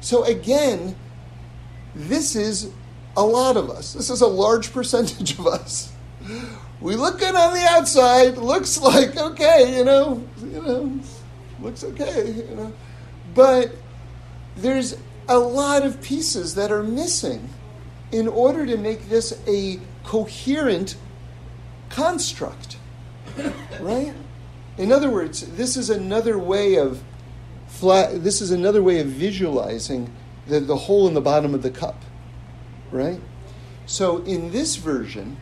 So, 0.00 0.24
again, 0.24 0.94
this 1.94 2.36
is 2.36 2.70
a 3.16 3.24
lot 3.24 3.56
of 3.56 3.70
us. 3.70 3.94
This 3.94 4.10
is 4.10 4.20
a 4.20 4.26
large 4.26 4.72
percentage 4.72 5.38
of 5.38 5.46
us. 5.46 5.92
We 6.82 6.96
look 6.96 7.20
good 7.20 7.36
on 7.36 7.54
the 7.54 7.64
outside. 7.70 8.36
Looks 8.36 8.80
like 8.80 9.16
okay, 9.16 9.76
you 9.78 9.84
know, 9.84 10.26
you 10.42 10.62
know, 10.62 11.00
looks 11.60 11.84
okay, 11.84 12.32
you 12.32 12.56
know, 12.56 12.72
but 13.34 13.70
there's 14.56 14.96
a 15.28 15.38
lot 15.38 15.84
of 15.84 16.02
pieces 16.02 16.56
that 16.56 16.72
are 16.72 16.82
missing 16.82 17.48
in 18.10 18.26
order 18.26 18.66
to 18.66 18.76
make 18.76 19.08
this 19.08 19.40
a 19.46 19.78
coherent 20.04 20.96
construct, 21.88 22.76
right? 23.80 24.12
In 24.76 24.90
other 24.90 25.08
words, 25.08 25.46
this 25.52 25.76
is 25.76 25.88
another 25.88 26.36
way 26.36 26.74
of 26.74 27.02
flat, 27.68 28.24
this 28.24 28.40
is 28.40 28.50
another 28.50 28.82
way 28.82 28.98
of 28.98 29.06
visualizing 29.06 30.12
the, 30.48 30.58
the 30.58 30.76
hole 30.76 31.06
in 31.06 31.14
the 31.14 31.20
bottom 31.20 31.54
of 31.54 31.62
the 31.62 31.70
cup, 31.70 32.02
right? 32.90 33.20
So 33.86 34.18
in 34.24 34.50
this 34.50 34.76
version, 34.76 35.36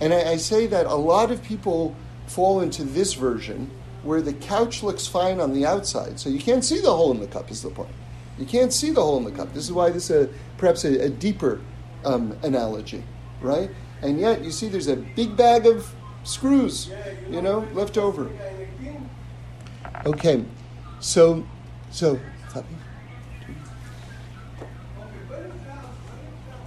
and 0.00 0.12
I, 0.12 0.32
I 0.32 0.36
say 0.36 0.66
that 0.66 0.86
a 0.86 0.94
lot 0.94 1.30
of 1.30 1.42
people 1.42 1.94
fall 2.26 2.60
into 2.60 2.84
this 2.84 3.14
version 3.14 3.70
where 4.02 4.22
the 4.22 4.32
couch 4.32 4.82
looks 4.82 5.06
fine 5.06 5.40
on 5.40 5.52
the 5.52 5.66
outside, 5.66 6.18
so 6.18 6.30
you 6.30 6.38
can't 6.38 6.64
see 6.64 6.80
the 6.80 6.90
hole 6.90 7.10
in 7.10 7.20
the 7.20 7.26
cup. 7.26 7.50
Is 7.50 7.62
the 7.62 7.70
point? 7.70 7.90
You 8.38 8.46
can't 8.46 8.72
see 8.72 8.90
the 8.90 9.02
hole 9.02 9.18
in 9.18 9.24
the 9.24 9.30
cup. 9.30 9.52
This 9.52 9.64
is 9.64 9.72
why 9.72 9.90
this 9.90 10.08
is 10.10 10.26
a, 10.28 10.30
perhaps 10.56 10.84
a, 10.84 11.04
a 11.04 11.10
deeper 11.10 11.60
um, 12.04 12.36
analogy, 12.42 13.02
right? 13.42 13.70
And 14.02 14.18
yet 14.18 14.42
you 14.42 14.50
see 14.50 14.68
there's 14.68 14.88
a 14.88 14.96
big 14.96 15.36
bag 15.36 15.66
of 15.66 15.94
screws, 16.24 16.90
you 17.28 17.42
know, 17.42 17.68
left 17.74 17.98
over. 17.98 18.30
Okay, 20.06 20.42
so 21.00 21.44
so 21.90 22.18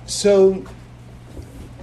so 0.06 0.64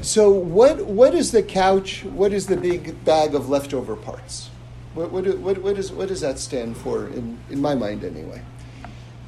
so 0.02 0.30
what 0.30 0.86
what 0.86 1.14
is 1.14 1.32
the 1.32 1.42
couch? 1.42 2.04
What 2.04 2.32
is 2.32 2.46
the 2.46 2.56
big 2.56 3.04
bag 3.04 3.34
of 3.34 3.48
leftover 3.48 3.96
parts? 3.96 4.50
What 4.94 5.10
what 5.12 5.26
what, 5.38 5.58
what, 5.58 5.78
is, 5.78 5.92
what 5.92 6.08
does 6.08 6.20
that 6.22 6.38
stand 6.38 6.76
for 6.76 7.08
in, 7.08 7.38
in 7.50 7.60
my 7.60 7.74
mind 7.74 8.04
anyway? 8.04 8.42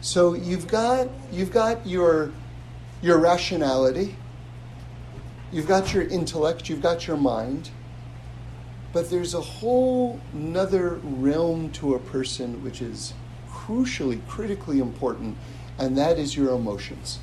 So 0.01 0.35
you've 0.35 0.67
got 0.67 1.09
you've 1.31 1.53
got 1.53 1.87
your 1.87 2.33
your 3.03 3.19
rationality, 3.19 4.17
you've 5.53 5.69
got 5.69 5.93
your 5.93 6.05
intellect, 6.05 6.69
you've 6.69 6.83
got 6.83 7.07
your 7.07 7.17
mind, 7.17 7.71
but 8.93 9.11
there's 9.11 9.35
a 9.35 9.41
whole 9.41 10.21
nother 10.33 10.95
realm 11.03 11.71
to 11.73 11.95
a 11.95 11.99
person 11.99 12.63
which 12.65 12.81
is 12.81 13.15
crucially, 13.51 14.27
critically 14.27 14.81
important, 14.81 15.37
and 15.79 15.97
that 15.99 16.19
is 16.19 16.37
your 16.37 16.55
emotions. 16.55 17.19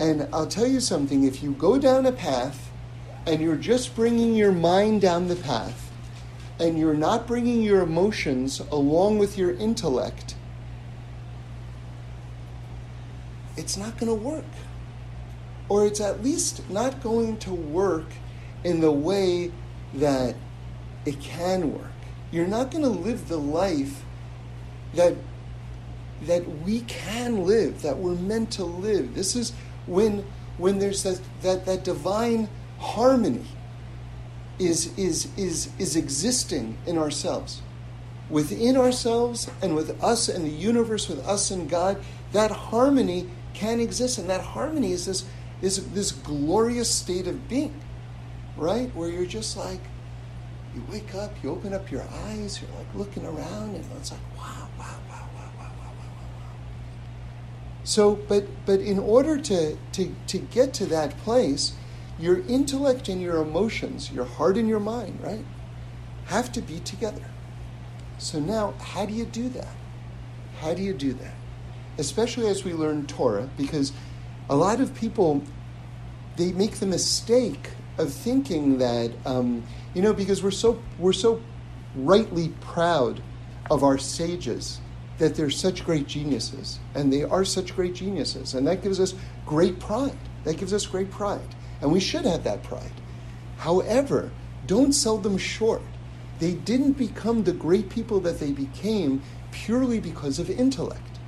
And 0.00 0.26
I'll 0.32 0.46
tell 0.46 0.66
you 0.66 0.80
something 0.80 1.24
if 1.24 1.42
you 1.42 1.52
go 1.52 1.78
down 1.78 2.06
a 2.06 2.12
path 2.12 2.70
and 3.26 3.42
you're 3.42 3.54
just 3.54 3.94
bringing 3.94 4.34
your 4.34 4.50
mind 4.50 5.02
down 5.02 5.28
the 5.28 5.36
path 5.36 5.92
and 6.58 6.78
you're 6.78 6.94
not 6.94 7.26
bringing 7.26 7.60
your 7.60 7.82
emotions 7.82 8.60
along 8.72 9.18
with 9.18 9.36
your 9.36 9.52
intellect, 9.52 10.36
it's 13.58 13.76
not 13.76 13.98
going 13.98 14.08
to 14.08 14.14
work. 14.14 14.44
Or 15.68 15.86
it's 15.86 16.00
at 16.00 16.24
least 16.24 16.68
not 16.70 17.02
going 17.02 17.36
to 17.40 17.52
work 17.52 18.06
in 18.64 18.80
the 18.80 18.90
way 18.90 19.52
that 19.92 20.34
it 21.04 21.20
can 21.20 21.74
work. 21.74 21.92
You're 22.32 22.46
not 22.46 22.70
going 22.70 22.84
to 22.84 22.90
live 22.90 23.28
the 23.28 23.38
life 23.38 24.02
that 24.94 25.14
that 26.22 26.46
we 26.62 26.80
can 26.82 27.46
live, 27.46 27.80
that 27.80 27.96
we're 27.96 28.14
meant 28.14 28.50
to 28.52 28.62
live. 28.62 29.14
This 29.14 29.34
is 29.34 29.54
when 29.86 30.24
when 30.58 30.78
there's 30.78 31.02
that 31.02 31.20
that, 31.42 31.66
that 31.66 31.84
divine 31.84 32.48
harmony 32.78 33.46
is 34.58 34.96
is 34.98 35.28
is 35.36 35.70
is 35.78 35.96
existing 35.96 36.78
in 36.86 36.98
ourselves. 36.98 37.62
Within 38.28 38.76
ourselves 38.76 39.50
and 39.60 39.74
with 39.74 40.02
us 40.02 40.28
and 40.28 40.44
the 40.44 40.50
universe, 40.50 41.08
with 41.08 41.26
us 41.26 41.50
and 41.50 41.68
God, 41.68 42.00
that 42.32 42.50
harmony 42.50 43.28
can 43.54 43.80
exist. 43.80 44.18
And 44.18 44.30
that 44.30 44.40
harmony 44.40 44.92
is 44.92 45.06
this, 45.06 45.24
is 45.62 45.90
this 45.92 46.12
glorious 46.12 46.88
state 46.94 47.26
of 47.26 47.48
being, 47.48 47.74
right? 48.56 48.94
Where 48.94 49.10
you're 49.10 49.26
just 49.26 49.56
like, 49.56 49.80
you 50.74 50.84
wake 50.92 51.12
up, 51.14 51.32
you 51.42 51.50
open 51.50 51.74
up 51.74 51.90
your 51.90 52.04
eyes, 52.26 52.60
you're 52.62 52.70
like 52.78 52.94
looking 52.94 53.26
around, 53.26 53.74
and 53.74 53.84
it's 53.96 54.12
like, 54.12 54.20
wow, 54.36 54.68
wow, 54.78 54.96
wow, 55.08 55.28
wow, 55.34 55.50
wow, 55.58 55.72
wow. 55.88 55.90
So, 57.84 58.14
but 58.14 58.46
but 58.66 58.80
in 58.80 58.98
order 58.98 59.38
to, 59.38 59.76
to, 59.92 60.14
to 60.26 60.38
get 60.38 60.74
to 60.74 60.86
that 60.86 61.16
place, 61.18 61.72
your 62.18 62.40
intellect 62.46 63.08
and 63.08 63.20
your 63.20 63.38
emotions, 63.38 64.12
your 64.12 64.24
heart 64.26 64.56
and 64.56 64.68
your 64.68 64.80
mind, 64.80 65.20
right, 65.22 65.44
have 66.26 66.52
to 66.52 66.60
be 66.60 66.80
together. 66.80 67.24
So 68.18 68.38
now, 68.38 68.74
how 68.78 69.06
do 69.06 69.14
you 69.14 69.24
do 69.24 69.48
that? 69.50 69.74
How 70.60 70.74
do 70.74 70.82
you 70.82 70.92
do 70.92 71.14
that? 71.14 71.34
Especially 71.96 72.48
as 72.48 72.64
we 72.64 72.74
learn 72.74 73.06
Torah, 73.06 73.48
because 73.56 73.92
a 74.48 74.56
lot 74.56 74.80
of 74.80 74.94
people 74.94 75.42
they 76.36 76.52
make 76.52 76.76
the 76.76 76.86
mistake 76.86 77.70
of 77.98 78.12
thinking 78.12 78.78
that 78.78 79.12
um, 79.26 79.62
you 79.94 80.02
know 80.02 80.12
because 80.12 80.42
we're 80.42 80.50
so 80.50 80.82
we're 80.98 81.12
so 81.12 81.40
rightly 81.94 82.48
proud 82.60 83.22
of 83.70 83.82
our 83.82 83.98
sages 83.98 84.80
that 85.20 85.36
they're 85.36 85.50
such 85.50 85.84
great 85.84 86.08
geniuses 86.08 86.80
and 86.96 87.12
they 87.12 87.22
are 87.22 87.44
such 87.44 87.76
great 87.76 87.94
geniuses 87.94 88.54
and 88.54 88.66
that 88.66 88.82
gives 88.82 88.98
us 88.98 89.14
great 89.46 89.78
pride. 89.78 90.18
That 90.42 90.56
gives 90.56 90.72
us 90.72 90.86
great 90.86 91.10
pride 91.10 91.54
and 91.80 91.92
we 91.92 92.00
should 92.00 92.24
have 92.24 92.42
that 92.44 92.64
pride. 92.64 92.92
However 93.58 94.32
don't 94.66 94.92
sell 94.92 95.18
them 95.18 95.38
short. 95.38 95.82
They 96.38 96.52
didn't 96.52 96.92
become 96.92 97.44
the 97.44 97.52
great 97.52 97.88
people 97.88 98.20
that 98.20 98.40
they 98.40 98.50
became 98.50 99.22
purely 99.52 100.00
because 100.00 100.38
of 100.38 100.50
intellect. 100.50 101.18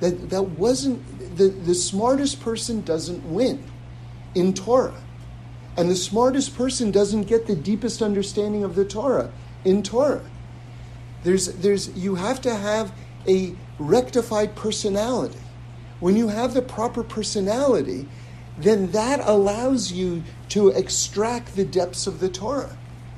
That 0.00 0.30
that 0.30 0.42
wasn't 0.42 1.36
the, 1.36 1.48
the 1.48 1.74
smartest 1.74 2.40
person 2.40 2.82
doesn't 2.82 3.24
win 3.24 3.64
in 4.34 4.54
torah 4.54 5.02
and 5.78 5.88
the 5.88 5.96
smartest 5.96 6.56
person 6.56 6.90
doesn't 6.90 7.28
get 7.28 7.46
the 7.46 7.54
deepest 7.54 8.02
understanding 8.02 8.64
of 8.64 8.74
the 8.74 8.84
Torah 8.84 9.30
in 9.64 9.84
Torah. 9.84 10.24
There's, 11.22 11.46
there's, 11.54 11.96
you 11.96 12.16
have 12.16 12.40
to 12.40 12.56
have 12.56 12.92
a 13.28 13.54
rectified 13.78 14.54
personality. 14.54 15.38
When 16.00 16.16
you 16.16 16.28
have 16.28 16.54
the 16.54 16.62
proper 16.62 17.02
personality, 17.02 18.08
then 18.56 18.90
that 18.92 19.20
allows 19.22 19.92
you 19.92 20.22
to 20.50 20.68
extract 20.68 21.54
the 21.54 21.64
depths 21.64 22.06
of 22.06 22.20
the 22.20 22.28
Torah. 22.28 22.76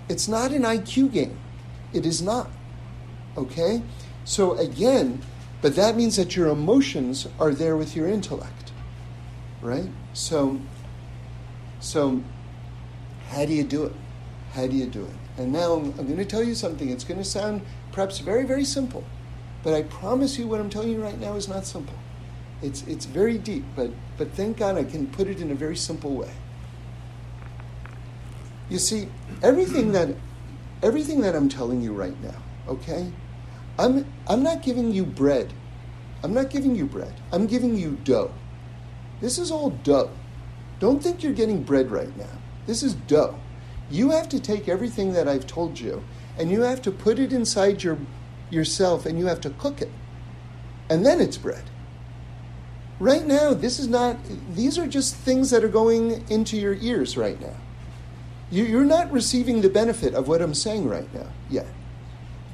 It's 0.08 0.28
not 0.28 0.52
an 0.52 0.62
IQ 0.62 1.12
game. 1.12 1.38
It 1.92 2.04
is 2.04 2.20
not. 2.20 2.50
Okay? 3.36 3.82
So 4.24 4.56
again, 4.58 5.22
but 5.62 5.76
that 5.76 5.96
means 5.96 6.16
that 6.16 6.36
your 6.36 6.48
emotions 6.48 7.28
are 7.38 7.52
there 7.52 7.76
with 7.76 7.94
your 7.94 8.08
intellect. 8.08 8.72
Right? 9.62 9.88
So 10.14 10.60
so 11.80 12.22
how 13.28 13.46
do 13.46 13.52
you 13.52 13.64
do 13.64 13.84
it? 13.84 13.92
How 14.52 14.66
do 14.66 14.76
you 14.76 14.86
do 14.86 15.04
it? 15.04 15.14
And 15.38 15.52
now 15.52 15.74
I'm, 15.74 15.92
going 15.92 16.16
to 16.16 16.24
tell 16.24 16.42
you 16.42 16.54
something. 16.54 16.90
It's 16.90 17.04
going 17.04 17.18
to 17.18 17.24
sound 17.24 17.62
perhaps 17.92 18.18
very, 18.18 18.44
very 18.44 18.64
simple, 18.64 19.04
but 19.62 19.74
I 19.74 19.82
promise 19.82 20.38
you 20.38 20.46
what 20.46 20.60
I'm 20.60 20.70
telling 20.70 20.90
you 20.90 21.02
right 21.02 21.18
now 21.18 21.34
is 21.34 21.48
not 21.48 21.66
simple. 21.66 21.96
It's, 22.62 22.82
it's 22.86 23.06
very 23.06 23.38
deep, 23.38 23.64
but, 23.74 23.90
but 24.16 24.32
thank 24.32 24.58
God 24.58 24.76
I 24.76 24.84
can 24.84 25.06
put 25.06 25.28
it 25.28 25.40
in 25.40 25.50
a 25.50 25.54
very 25.54 25.76
simple 25.76 26.14
way. 26.14 26.30
You 28.68 28.78
see, 28.78 29.08
everything 29.42 29.92
that, 29.92 30.14
everything 30.82 31.20
that 31.22 31.34
I'm 31.34 31.48
telling 31.48 31.82
you 31.82 31.92
right 31.92 32.20
now, 32.22 32.42
okay? 32.68 33.10
I'm, 33.78 34.06
I'm 34.28 34.42
not 34.42 34.62
giving 34.62 34.92
you 34.92 35.04
bread. 35.04 35.52
I'm 36.22 36.34
not 36.34 36.50
giving 36.50 36.76
you 36.76 36.86
bread. 36.86 37.14
I'm 37.32 37.46
giving 37.46 37.76
you 37.76 37.98
dough. 38.04 38.32
This 39.20 39.38
is 39.38 39.50
all 39.50 39.70
dough. 39.70 40.10
Don't 40.78 41.02
think 41.02 41.22
you're 41.22 41.32
getting 41.32 41.62
bread 41.62 41.90
right 41.90 42.14
now. 42.16 42.38
This 42.66 42.82
is 42.82 42.94
dough. 42.94 43.38
You 43.90 44.10
have 44.10 44.28
to 44.30 44.40
take 44.40 44.68
everything 44.68 45.14
that 45.14 45.28
I've 45.28 45.46
told 45.46 45.80
you 45.80 46.04
and 46.38 46.50
you 46.50 46.62
have 46.62 46.80
to 46.82 46.90
put 46.90 47.18
it 47.18 47.32
inside 47.32 47.82
your 47.82 47.98
yourself 48.50 49.06
and 49.06 49.18
you 49.18 49.26
have 49.26 49.40
to 49.42 49.50
cook 49.50 49.80
it. 49.80 49.90
And 50.88 51.06
then 51.06 51.20
it's 51.20 51.36
bread. 51.36 51.64
Right 52.98 53.26
now, 53.26 53.54
this 53.54 53.78
is 53.78 53.88
not, 53.88 54.18
these 54.54 54.78
are 54.78 54.86
just 54.86 55.14
things 55.14 55.50
that 55.50 55.64
are 55.64 55.68
going 55.68 56.24
into 56.28 56.56
your 56.58 56.74
ears 56.74 57.16
right 57.16 57.40
now. 57.40 57.56
You, 58.50 58.78
are 58.78 58.84
not 58.84 59.10
receiving 59.12 59.60
the 59.60 59.70
benefit 59.70 60.12
of 60.14 60.28
what 60.28 60.42
I'm 60.42 60.54
saying 60.54 60.88
right 60.88 61.12
now 61.14 61.28
yet. 61.48 61.66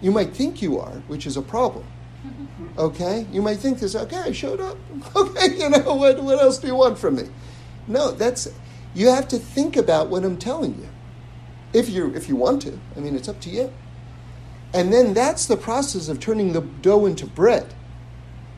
You 0.01 0.13
might 0.13 0.35
think 0.35 0.61
you 0.61 0.79
are, 0.79 1.03
which 1.09 1.27
is 1.27 1.37
a 1.37 1.43
problem. 1.43 1.87
Okay? 2.79 3.27
You 3.33 3.41
might 3.41 3.57
think 3.57 3.81
this, 3.81 3.97
okay, 3.97 4.19
I 4.19 4.33
showed 4.33 4.61
up. 4.61 4.77
Okay, 5.17 5.57
you 5.57 5.71
know, 5.71 5.95
what, 5.95 6.23
what 6.23 6.39
else 6.41 6.59
do 6.59 6.67
you 6.67 6.75
want 6.75 6.99
from 6.99 7.17
me? 7.17 7.29
No, 7.89 8.11
that's, 8.11 8.49
you 8.95 9.09
have 9.09 9.29
to 9.29 9.39
think 9.39 9.77
about 9.77 10.09
what 10.09 10.25
I'm 10.25 10.37
telling 10.37 10.75
you. 10.79 10.89
If 11.73 11.91
you 11.91 12.15
if 12.15 12.29
you 12.29 12.37
want 12.37 12.63
to. 12.63 12.79
I 12.97 13.01
mean, 13.01 13.15
it's 13.15 13.29
up 13.29 13.41
to 13.43 13.51
you. 13.51 13.73
And 14.77 14.93
then 14.93 15.15
that's 15.15 15.47
the 15.47 15.57
process 15.57 16.09
of 16.09 16.21
turning 16.21 16.53
the 16.53 16.61
dough 16.61 17.07
into 17.07 17.27
bread. 17.27 17.73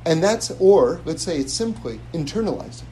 And 0.05 0.23
that's, 0.23 0.51
or 0.59 1.01
let's 1.05 1.23
say 1.23 1.39
it's 1.39 1.53
simply 1.53 2.01
internalizing. 2.13 2.87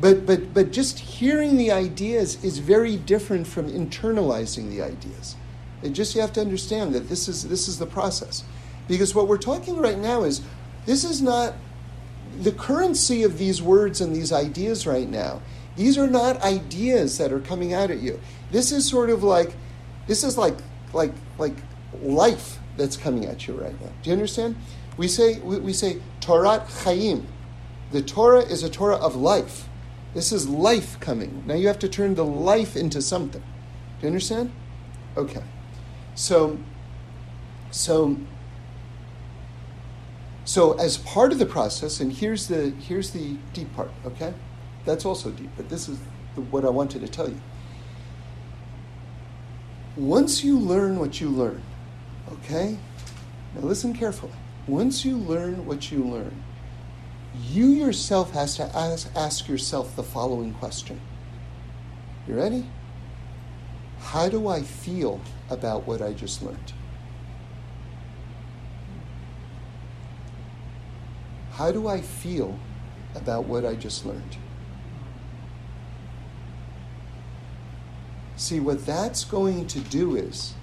But, 0.00 0.24
but, 0.24 0.54
but 0.54 0.72
just 0.72 0.98
hearing 0.98 1.58
the 1.58 1.70
ideas 1.70 2.42
is 2.42 2.58
very 2.58 2.96
different 2.96 3.46
from 3.46 3.70
internalizing 3.70 4.70
the 4.70 4.80
ideas. 4.80 5.36
It 5.82 5.90
just 5.90 6.14
you 6.14 6.22
have 6.22 6.32
to 6.32 6.40
understand 6.40 6.94
that 6.94 7.10
this 7.10 7.28
is, 7.28 7.46
this 7.46 7.68
is 7.68 7.78
the 7.78 7.86
process. 7.86 8.42
Because 8.88 9.14
what 9.14 9.28
we're 9.28 9.36
talking 9.36 9.76
right 9.76 9.98
now 9.98 10.24
is 10.24 10.40
this 10.86 11.04
is 11.04 11.20
not 11.20 11.54
the 12.40 12.52
currency 12.52 13.22
of 13.22 13.36
these 13.36 13.60
words 13.60 14.00
and 14.00 14.16
these 14.16 14.32
ideas 14.32 14.86
right 14.86 15.08
now. 15.08 15.42
These 15.76 15.98
are 15.98 16.06
not 16.06 16.40
ideas 16.42 17.18
that 17.18 17.32
are 17.32 17.40
coming 17.40 17.74
out 17.74 17.90
at 17.90 18.00
you. 18.00 18.18
This 18.50 18.72
is 18.72 18.88
sort 18.88 19.10
of 19.10 19.22
like 19.22 19.54
this 20.06 20.24
is 20.24 20.36
like 20.36 20.56
like 20.92 21.12
like 21.38 21.54
life 22.02 22.58
that's 22.76 22.96
coming 22.96 23.26
at 23.26 23.46
you 23.46 23.54
right 23.54 23.78
now. 23.80 23.90
Do 24.02 24.10
you 24.10 24.12
understand? 24.12 24.56
We 24.96 25.08
say 25.08 25.38
we, 25.40 25.58
we 25.58 25.72
say 25.72 26.00
Torah 26.20 26.66
Chaim. 26.84 27.26
The 27.90 28.02
Torah 28.02 28.40
is 28.40 28.62
a 28.62 28.70
Torah 28.70 28.96
of 28.96 29.16
life. 29.16 29.68
This 30.14 30.32
is 30.32 30.48
life 30.48 30.98
coming. 31.00 31.44
Now 31.46 31.54
you 31.54 31.66
have 31.68 31.78
to 31.80 31.88
turn 31.88 32.14
the 32.14 32.24
life 32.24 32.76
into 32.76 33.00
something. 33.00 33.40
Do 33.40 34.02
you 34.02 34.08
understand? 34.08 34.52
Okay. 35.16 35.42
So 36.14 36.58
so 37.70 38.16
so 40.44 40.72
as 40.78 40.98
part 40.98 41.32
of 41.32 41.38
the 41.38 41.46
process, 41.46 42.00
and 42.00 42.12
here's 42.12 42.48
the 42.48 42.70
here's 42.70 43.10
the 43.10 43.36
deep 43.52 43.74
part, 43.74 43.90
okay? 44.04 44.34
That's 44.84 45.04
also 45.04 45.30
deep, 45.30 45.50
but 45.56 45.68
this 45.68 45.88
is 45.88 45.98
the, 46.34 46.40
what 46.40 46.64
I 46.64 46.70
wanted 46.70 47.00
to 47.02 47.08
tell 47.08 47.28
you. 47.28 47.40
Once 49.96 50.42
you 50.42 50.58
learn 50.58 50.98
what 50.98 51.20
you 51.20 51.28
learn, 51.28 51.62
okay? 52.32 52.78
Now 53.54 53.62
listen 53.62 53.94
carefully. 53.94 54.32
Once 54.66 55.04
you 55.04 55.16
learn 55.16 55.66
what 55.66 55.90
you 55.90 56.04
learn, 56.04 56.42
you 57.48 57.66
yourself 57.66 58.32
has 58.32 58.56
to 58.56 58.64
ask, 58.76 59.08
ask 59.16 59.48
yourself 59.48 59.96
the 59.96 60.02
following 60.02 60.52
question. 60.54 61.00
You 62.28 62.34
ready? 62.34 62.66
How 64.00 64.28
do 64.28 64.48
I 64.48 64.62
feel 64.62 65.20
about 65.50 65.86
what 65.86 66.02
I 66.02 66.12
just 66.12 66.42
learned? 66.42 66.72
How 71.52 71.72
do 71.72 71.88
I 71.88 72.00
feel 72.00 72.58
about 73.14 73.44
what 73.44 73.64
I 73.64 73.74
just 73.74 74.04
learned? 74.06 74.36
See, 78.36 78.58
what 78.58 78.84
that's 78.84 79.24
going 79.24 79.66
to 79.68 79.80
do 79.80 80.16
is 80.16 80.54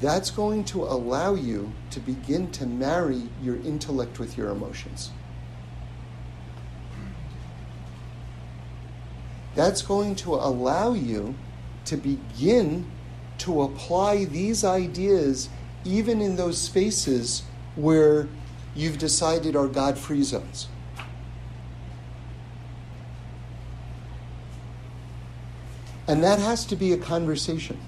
that's 0.00 0.30
going 0.30 0.64
to 0.64 0.82
allow 0.84 1.34
you 1.34 1.72
to 1.90 2.00
begin 2.00 2.50
to 2.52 2.66
marry 2.66 3.22
your 3.42 3.56
intellect 3.56 4.18
with 4.18 4.36
your 4.36 4.50
emotions. 4.50 5.10
That's 9.54 9.80
going 9.80 10.16
to 10.16 10.34
allow 10.34 10.92
you 10.92 11.34
to 11.86 11.96
begin 11.96 12.90
to 13.38 13.62
apply 13.62 14.26
these 14.26 14.64
ideas 14.64 15.48
even 15.84 16.20
in 16.20 16.36
those 16.36 16.58
spaces 16.58 17.42
where 17.74 18.28
you've 18.74 18.98
decided 18.98 19.56
are 19.56 19.68
God 19.68 19.96
free 19.96 20.22
zones. 20.22 20.68
And 26.08 26.22
that 26.22 26.38
has 26.38 26.66
to 26.66 26.76
be 26.76 26.92
a 26.92 26.98
conversation 26.98 27.78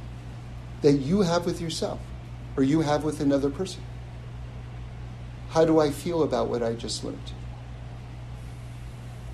that 0.83 0.93
you 0.93 1.23
have 1.23 1.45
with 1.47 1.61
yourself 1.61 2.01
or 2.57 2.63
you 2.63 2.81
have 2.81 3.05
with 3.05 3.21
another 3.21 3.51
person. 3.51 3.83
How 5.51 5.65
do 5.65 5.81
I 5.81 5.91
feel 5.91 6.23
about 6.23 6.49
what 6.49 6.63
I 6.63 6.75
just 6.75 7.05
learned? 7.05 7.33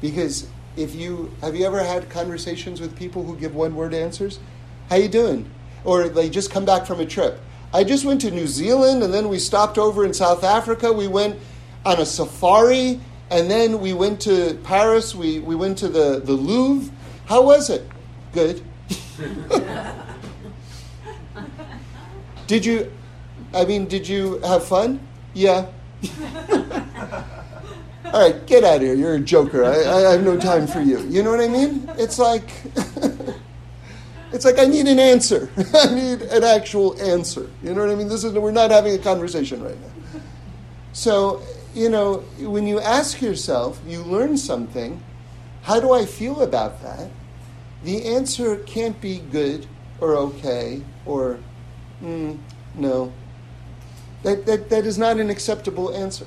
Because 0.00 0.46
if 0.76 0.94
you 0.94 1.32
have 1.40 1.56
you 1.56 1.66
ever 1.66 1.82
had 1.82 2.10
conversations 2.10 2.80
with 2.80 2.96
people 2.96 3.24
who 3.24 3.36
give 3.36 3.54
one 3.54 3.74
word 3.74 3.94
answers? 3.94 4.38
How 4.90 4.96
you 4.96 5.08
doing? 5.08 5.50
Or 5.84 6.08
they 6.08 6.28
just 6.28 6.50
come 6.50 6.64
back 6.64 6.86
from 6.86 7.00
a 7.00 7.06
trip. 7.06 7.40
I 7.72 7.84
just 7.84 8.04
went 8.04 8.20
to 8.20 8.30
New 8.30 8.46
Zealand 8.46 9.02
and 9.02 9.12
then 9.12 9.28
we 9.28 9.38
stopped 9.38 9.78
over 9.78 10.04
in 10.04 10.14
South 10.14 10.44
Africa. 10.44 10.92
We 10.92 11.08
went 11.08 11.38
on 11.84 12.00
a 12.00 12.06
safari 12.06 13.00
and 13.30 13.50
then 13.50 13.80
we 13.80 13.92
went 13.92 14.20
to 14.22 14.54
Paris. 14.62 15.14
We, 15.14 15.40
we 15.40 15.56
went 15.56 15.78
to 15.78 15.88
the, 15.88 16.20
the 16.22 16.34
Louvre. 16.34 16.94
How 17.26 17.42
was 17.42 17.70
it? 17.70 17.88
Good. 18.32 18.62
did 22.46 22.64
you, 22.64 22.92
I 23.52 23.64
mean, 23.64 23.86
did 23.86 24.06
you 24.06 24.38
have 24.40 24.64
fun? 24.64 25.00
Yeah. 25.32 25.66
All 28.06 28.20
right, 28.20 28.46
get 28.46 28.62
out 28.64 28.76
of 28.76 28.82
here. 28.82 28.94
You're 28.94 29.14
a 29.14 29.20
joker. 29.20 29.64
I, 29.64 29.76
I 29.76 30.12
have 30.12 30.22
no 30.22 30.38
time 30.38 30.66
for 30.66 30.80
you. 30.80 31.00
You 31.08 31.22
know 31.22 31.30
what 31.30 31.40
I 31.40 31.48
mean? 31.48 31.90
It's 31.96 32.18
like, 32.18 32.48
it's 34.32 34.44
like 34.44 34.58
I 34.58 34.66
need 34.66 34.86
an 34.86 34.98
answer. 34.98 35.50
I 35.74 35.92
need 35.92 36.22
an 36.22 36.44
actual 36.44 37.00
answer. 37.00 37.50
You 37.62 37.74
know 37.74 37.80
what 37.80 37.90
I 37.90 37.94
mean? 37.94 38.08
This 38.08 38.22
is 38.22 38.32
we're 38.32 38.52
not 38.52 38.70
having 38.70 38.94
a 38.94 38.98
conversation 38.98 39.62
right 39.62 39.80
now. 39.80 40.20
So, 40.92 41.42
you 41.74 41.88
know, 41.88 42.18
when 42.38 42.66
you 42.66 42.78
ask 42.78 43.20
yourself, 43.20 43.80
you 43.86 44.02
learn 44.02 44.36
something. 44.36 45.02
How 45.62 45.80
do 45.80 45.92
I 45.92 46.04
feel 46.04 46.42
about 46.42 46.82
that? 46.82 47.10
the 47.84 48.06
answer 48.06 48.56
can't 48.56 48.98
be 49.00 49.18
good 49.30 49.66
or 50.00 50.16
okay 50.16 50.82
or 51.06 51.38
mm, 52.02 52.38
no. 52.74 53.12
That, 54.22 54.46
that, 54.46 54.70
that 54.70 54.86
is 54.86 54.96
not 54.96 55.18
an 55.18 55.30
acceptable 55.30 55.94
answer. 55.94 56.26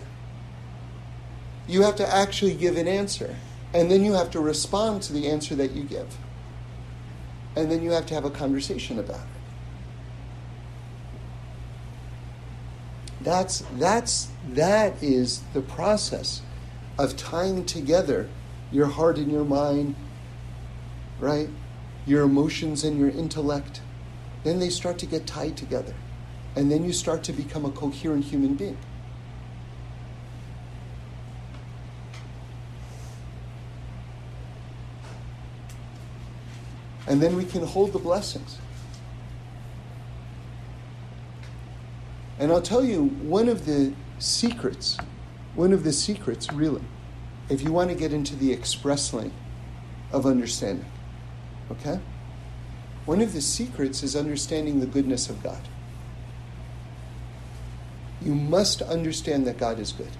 You 1.67 1.83
have 1.83 1.95
to 1.97 2.07
actually 2.07 2.53
give 2.53 2.77
an 2.77 2.87
answer, 2.87 3.35
and 3.73 3.91
then 3.91 4.03
you 4.05 4.13
have 4.13 4.31
to 4.31 4.39
respond 4.39 5.01
to 5.03 5.13
the 5.13 5.27
answer 5.27 5.55
that 5.55 5.71
you 5.71 5.83
give. 5.83 6.15
And 7.55 7.71
then 7.71 7.81
you 7.81 7.91
have 7.91 8.05
to 8.07 8.13
have 8.13 8.23
a 8.23 8.29
conversation 8.29 8.99
about 8.99 9.21
it. 9.21 9.25
That's, 13.21 13.63
that's, 13.73 14.27
that 14.49 15.01
is 15.01 15.41
the 15.53 15.61
process 15.61 16.41
of 16.99 17.17
tying 17.17 17.65
together 17.65 18.29
your 18.71 18.85
heart 18.85 19.17
and 19.17 19.31
your 19.31 19.43
mind 19.43 19.95
right? 21.19 21.49
Your 22.05 22.23
emotions 22.23 22.83
and 22.83 22.99
your 22.99 23.09
intellect, 23.09 23.81
then 24.43 24.59
they 24.59 24.69
start 24.69 24.97
to 24.99 25.05
get 25.05 25.25
tied 25.27 25.57
together. 25.57 25.93
And 26.55 26.71
then 26.71 26.83
you 26.83 26.93
start 26.93 27.23
to 27.25 27.33
become 27.33 27.65
a 27.65 27.71
coherent 27.71 28.25
human 28.25 28.55
being. 28.55 28.77
And 37.07 37.21
then 37.21 37.35
we 37.37 37.45
can 37.45 37.63
hold 37.63 37.93
the 37.93 37.99
blessings. 37.99 38.57
And 42.39 42.51
I'll 42.51 42.61
tell 42.61 42.83
you 42.83 43.05
one 43.05 43.49
of 43.49 43.65
the 43.65 43.93
secrets, 44.19 44.97
one 45.55 45.73
of 45.73 45.83
the 45.83 45.93
secrets, 45.93 46.51
really, 46.51 46.83
if 47.49 47.61
you 47.61 47.71
want 47.71 47.89
to 47.89 47.95
get 47.95 48.13
into 48.13 48.35
the 48.35 48.51
express 48.51 49.13
lane 49.13 49.33
of 50.11 50.25
understanding, 50.25 50.85
Okay? 51.71 51.99
One 53.07 53.21
of 53.21 53.31
the 53.31 53.41
secrets 53.41 54.03
is 54.03 54.17
understanding 54.17 54.81
the 54.81 54.85
goodness 54.85 55.29
of 55.29 55.41
God. 55.41 55.61
You 58.21 58.35
must 58.35 58.81
understand 58.81 59.47
that 59.47 59.57
God 59.57 59.79
is 59.79 59.93
good. 59.93 60.11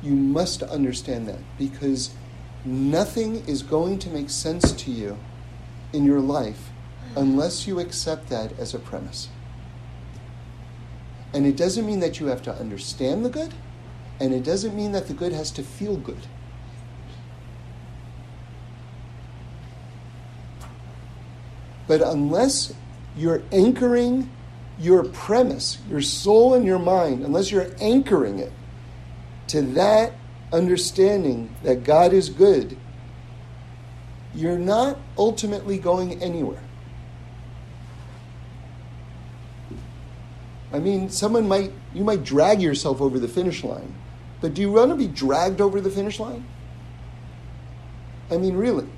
You 0.00 0.12
must 0.12 0.62
understand 0.62 1.26
that 1.26 1.40
because 1.58 2.14
nothing 2.64 3.44
is 3.48 3.64
going 3.64 3.98
to 3.98 4.08
make 4.08 4.30
sense 4.30 4.70
to 4.70 4.92
you 4.92 5.18
in 5.92 6.04
your 6.04 6.20
life 6.20 6.70
unless 7.16 7.66
you 7.66 7.80
accept 7.80 8.28
that 8.28 8.56
as 8.56 8.72
a 8.72 8.78
premise. 8.78 9.28
And 11.32 11.44
it 11.44 11.56
doesn't 11.56 11.84
mean 11.84 11.98
that 11.98 12.20
you 12.20 12.26
have 12.26 12.42
to 12.42 12.54
understand 12.54 13.24
the 13.24 13.30
good, 13.30 13.52
and 14.20 14.32
it 14.32 14.44
doesn't 14.44 14.76
mean 14.76 14.92
that 14.92 15.08
the 15.08 15.14
good 15.14 15.32
has 15.32 15.50
to 15.50 15.64
feel 15.64 15.96
good. 15.96 16.28
But 21.86 22.00
unless 22.02 22.72
you're 23.16 23.42
anchoring 23.52 24.30
your 24.78 25.04
premise, 25.04 25.78
your 25.88 26.00
soul 26.00 26.54
and 26.54 26.64
your 26.64 26.78
mind, 26.78 27.24
unless 27.24 27.50
you're 27.50 27.70
anchoring 27.80 28.38
it 28.38 28.52
to 29.48 29.62
that 29.62 30.12
understanding 30.52 31.54
that 31.62 31.84
God 31.84 32.12
is 32.12 32.28
good, 32.28 32.76
you're 34.34 34.58
not 34.58 34.98
ultimately 35.16 35.78
going 35.78 36.22
anywhere. 36.22 36.62
I 40.72 40.80
mean, 40.80 41.08
someone 41.08 41.46
might, 41.46 41.72
you 41.94 42.02
might 42.02 42.24
drag 42.24 42.60
yourself 42.60 43.00
over 43.00 43.20
the 43.20 43.28
finish 43.28 43.62
line, 43.62 43.94
but 44.40 44.54
do 44.54 44.60
you 44.60 44.72
want 44.72 44.90
to 44.90 44.96
be 44.96 45.06
dragged 45.06 45.60
over 45.60 45.80
the 45.80 45.90
finish 45.90 46.18
line? 46.18 46.44
I 48.28 48.38
mean, 48.38 48.56
really. 48.56 48.88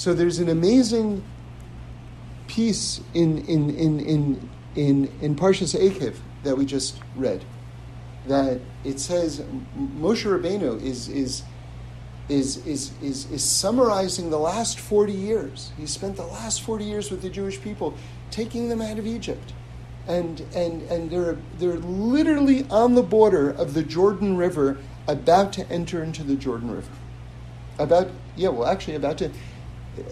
So 0.00 0.14
there's 0.14 0.38
an 0.38 0.48
amazing 0.48 1.22
piece 2.48 3.02
in 3.12 3.44
in 3.44 3.68
in 3.68 4.00
in 4.00 4.50
in, 4.74 5.12
in 5.20 5.36
Parshas 5.36 5.78
Eikev 5.78 6.16
that 6.42 6.56
we 6.56 6.64
just 6.64 6.98
read 7.16 7.44
that 8.26 8.62
it 8.82 8.98
says 8.98 9.42
Moshe 9.76 10.24
Rabbeinu 10.24 10.82
is 10.82 11.10
is 11.10 11.42
is, 12.30 12.64
is, 12.66 12.92
is, 13.02 13.30
is 13.30 13.44
summarizing 13.44 14.30
the 14.30 14.38
last 14.38 14.80
40 14.80 15.12
years. 15.12 15.72
He 15.76 15.84
spent 15.84 16.16
the 16.16 16.24
last 16.24 16.62
40 16.62 16.84
years 16.84 17.10
with 17.10 17.20
the 17.20 17.28
Jewish 17.28 17.60
people, 17.60 17.92
taking 18.30 18.70
them 18.70 18.80
out 18.80 18.98
of 18.98 19.06
Egypt. 19.06 19.52
And, 20.06 20.40
and, 20.54 20.80
and 20.82 21.10
they're, 21.10 21.36
they're 21.58 21.78
literally 21.78 22.64
on 22.70 22.94
the 22.94 23.02
border 23.02 23.50
of 23.50 23.74
the 23.74 23.82
Jordan 23.82 24.36
River, 24.36 24.78
about 25.08 25.52
to 25.54 25.68
enter 25.68 26.04
into 26.04 26.22
the 26.22 26.36
Jordan 26.36 26.70
River. 26.70 26.92
About, 27.80 28.10
yeah, 28.36 28.50
well, 28.50 28.68
actually, 28.68 28.94
about 28.94 29.18
to. 29.18 29.32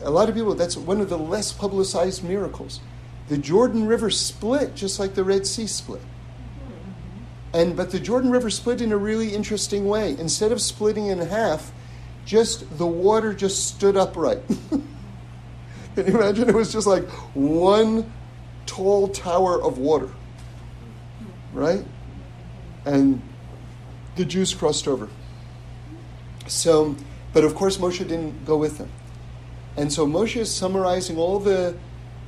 A 0.02 0.10
lot 0.10 0.28
of 0.28 0.34
people, 0.34 0.54
that's 0.54 0.76
one 0.76 1.00
of 1.00 1.08
the 1.08 1.18
less 1.18 1.52
publicized 1.52 2.22
miracles. 2.24 2.80
The 3.28 3.38
Jordan 3.38 3.86
River 3.86 4.10
split 4.10 4.74
just 4.74 4.98
like 4.98 5.14
the 5.14 5.24
Red 5.24 5.46
Sea 5.46 5.66
split. 5.66 6.02
And 7.52 7.76
but 7.76 7.90
the 7.90 8.00
Jordan 8.00 8.30
River 8.30 8.50
split 8.50 8.80
in 8.80 8.92
a 8.92 8.96
really 8.96 9.34
interesting 9.34 9.86
way. 9.88 10.16
Instead 10.18 10.52
of 10.52 10.60
splitting 10.60 11.06
in 11.06 11.18
half, 11.18 11.72
just 12.24 12.78
the 12.78 12.86
water 12.86 13.32
just 13.32 13.66
stood 13.66 13.96
upright. 13.96 14.42
Can 15.94 16.06
you 16.06 16.18
imagine? 16.18 16.48
It 16.48 16.54
was 16.54 16.72
just 16.72 16.86
like 16.86 17.08
one 17.34 18.12
tall 18.66 19.08
tower 19.08 19.60
of 19.60 19.78
water, 19.78 20.10
right? 21.52 21.84
And 22.84 23.22
the 24.16 24.24
Jews 24.24 24.52
crossed 24.54 24.86
over. 24.86 25.08
So, 26.46 26.94
but 27.32 27.44
of 27.44 27.54
course, 27.54 27.78
Moshe 27.78 27.98
didn't 27.98 28.44
go 28.44 28.56
with 28.56 28.78
them. 28.78 28.90
And 29.78 29.92
so 29.92 30.08
Moshe 30.08 30.36
is 30.36 30.52
summarizing 30.52 31.18
all 31.18 31.38
the 31.38 31.76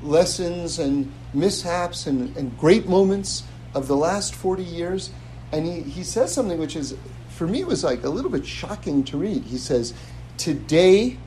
lessons 0.05 0.79
and 0.79 1.13
mishaps 1.35 2.07
and, 2.07 2.35
and 2.37 2.57
great 2.57 2.89
moments 2.89 3.43
of 3.75 3.89
the 3.89 3.97
last 3.97 4.37
40 4.37 4.63
years. 4.63 5.11
And 5.51 5.67
he, 5.67 5.81
he 5.81 6.05
says 6.05 6.33
something 6.33 6.61
which 6.61 6.77
is 6.77 6.97
for 7.29 7.49
me 7.49 7.65
was 7.65 7.83
like 7.83 8.05
a 8.05 8.09
little 8.09 8.31
bit 8.31 8.47
shocking 8.47 9.03
to 9.03 9.17
read. 9.17 9.43
He 9.43 9.59
says, 9.59 9.95
Today 10.37 11.19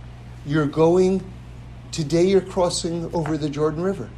you're 0.46 0.66
going, 0.66 1.30
today 1.92 2.24
you're 2.24 2.40
crossing 2.40 3.14
over 3.14 3.38
the 3.38 3.50
Jordan 3.50 3.84
River. 3.84 4.10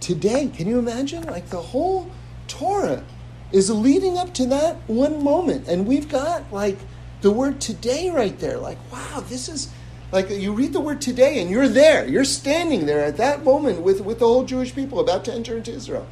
Today, 0.00 0.50
can 0.54 0.66
you 0.66 0.78
imagine? 0.78 1.24
Like 1.24 1.50
the 1.50 1.60
whole 1.60 2.10
Torah 2.48 3.04
is 3.52 3.70
leading 3.70 4.16
up 4.16 4.32
to 4.34 4.46
that 4.46 4.76
one 4.86 5.22
moment. 5.22 5.68
And 5.68 5.86
we've 5.86 6.08
got 6.08 6.50
like 6.50 6.78
the 7.20 7.30
word 7.30 7.60
today 7.60 8.08
right 8.08 8.38
there. 8.38 8.56
Like, 8.56 8.78
wow, 8.90 9.22
this 9.28 9.50
is 9.50 9.70
like 10.12 10.30
you 10.30 10.52
read 10.52 10.72
the 10.72 10.80
word 10.80 11.00
today 11.00 11.40
and 11.40 11.50
you're 11.50 11.68
there. 11.68 12.06
You're 12.06 12.24
standing 12.24 12.86
there 12.86 13.04
at 13.04 13.16
that 13.18 13.44
moment 13.44 13.82
with, 13.82 14.00
with 14.00 14.18
the 14.18 14.26
whole 14.26 14.44
Jewish 14.44 14.74
people 14.74 14.98
about 15.00 15.24
to 15.26 15.32
enter 15.32 15.56
into 15.56 15.72
Israel. 15.72 16.06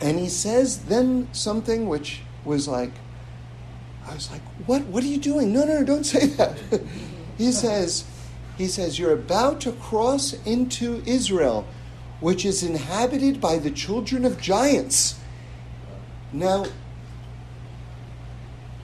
And 0.00 0.18
he 0.18 0.28
says 0.28 0.84
then 0.84 1.28
something 1.32 1.88
which 1.88 2.20
was 2.44 2.66
like, 2.68 2.92
I 4.06 4.14
was 4.14 4.30
like, 4.30 4.42
what, 4.66 4.82
what 4.86 5.04
are 5.04 5.08
you 5.08 5.18
doing? 5.18 5.52
No, 5.52 5.64
no, 5.64 5.80
no, 5.80 5.84
don't 5.84 6.04
say 6.04 6.26
that. 6.26 6.58
he 7.38 7.52
says, 7.52 8.04
he 8.56 8.66
says, 8.66 8.98
you're 8.98 9.12
about 9.12 9.60
to 9.62 9.72
cross 9.72 10.32
into 10.44 11.02
Israel, 11.06 11.66
which 12.20 12.44
is 12.44 12.62
inhabited 12.62 13.40
by 13.40 13.58
the 13.58 13.70
children 13.70 14.24
of 14.24 14.40
giants. 14.40 15.18
Now, 16.32 16.66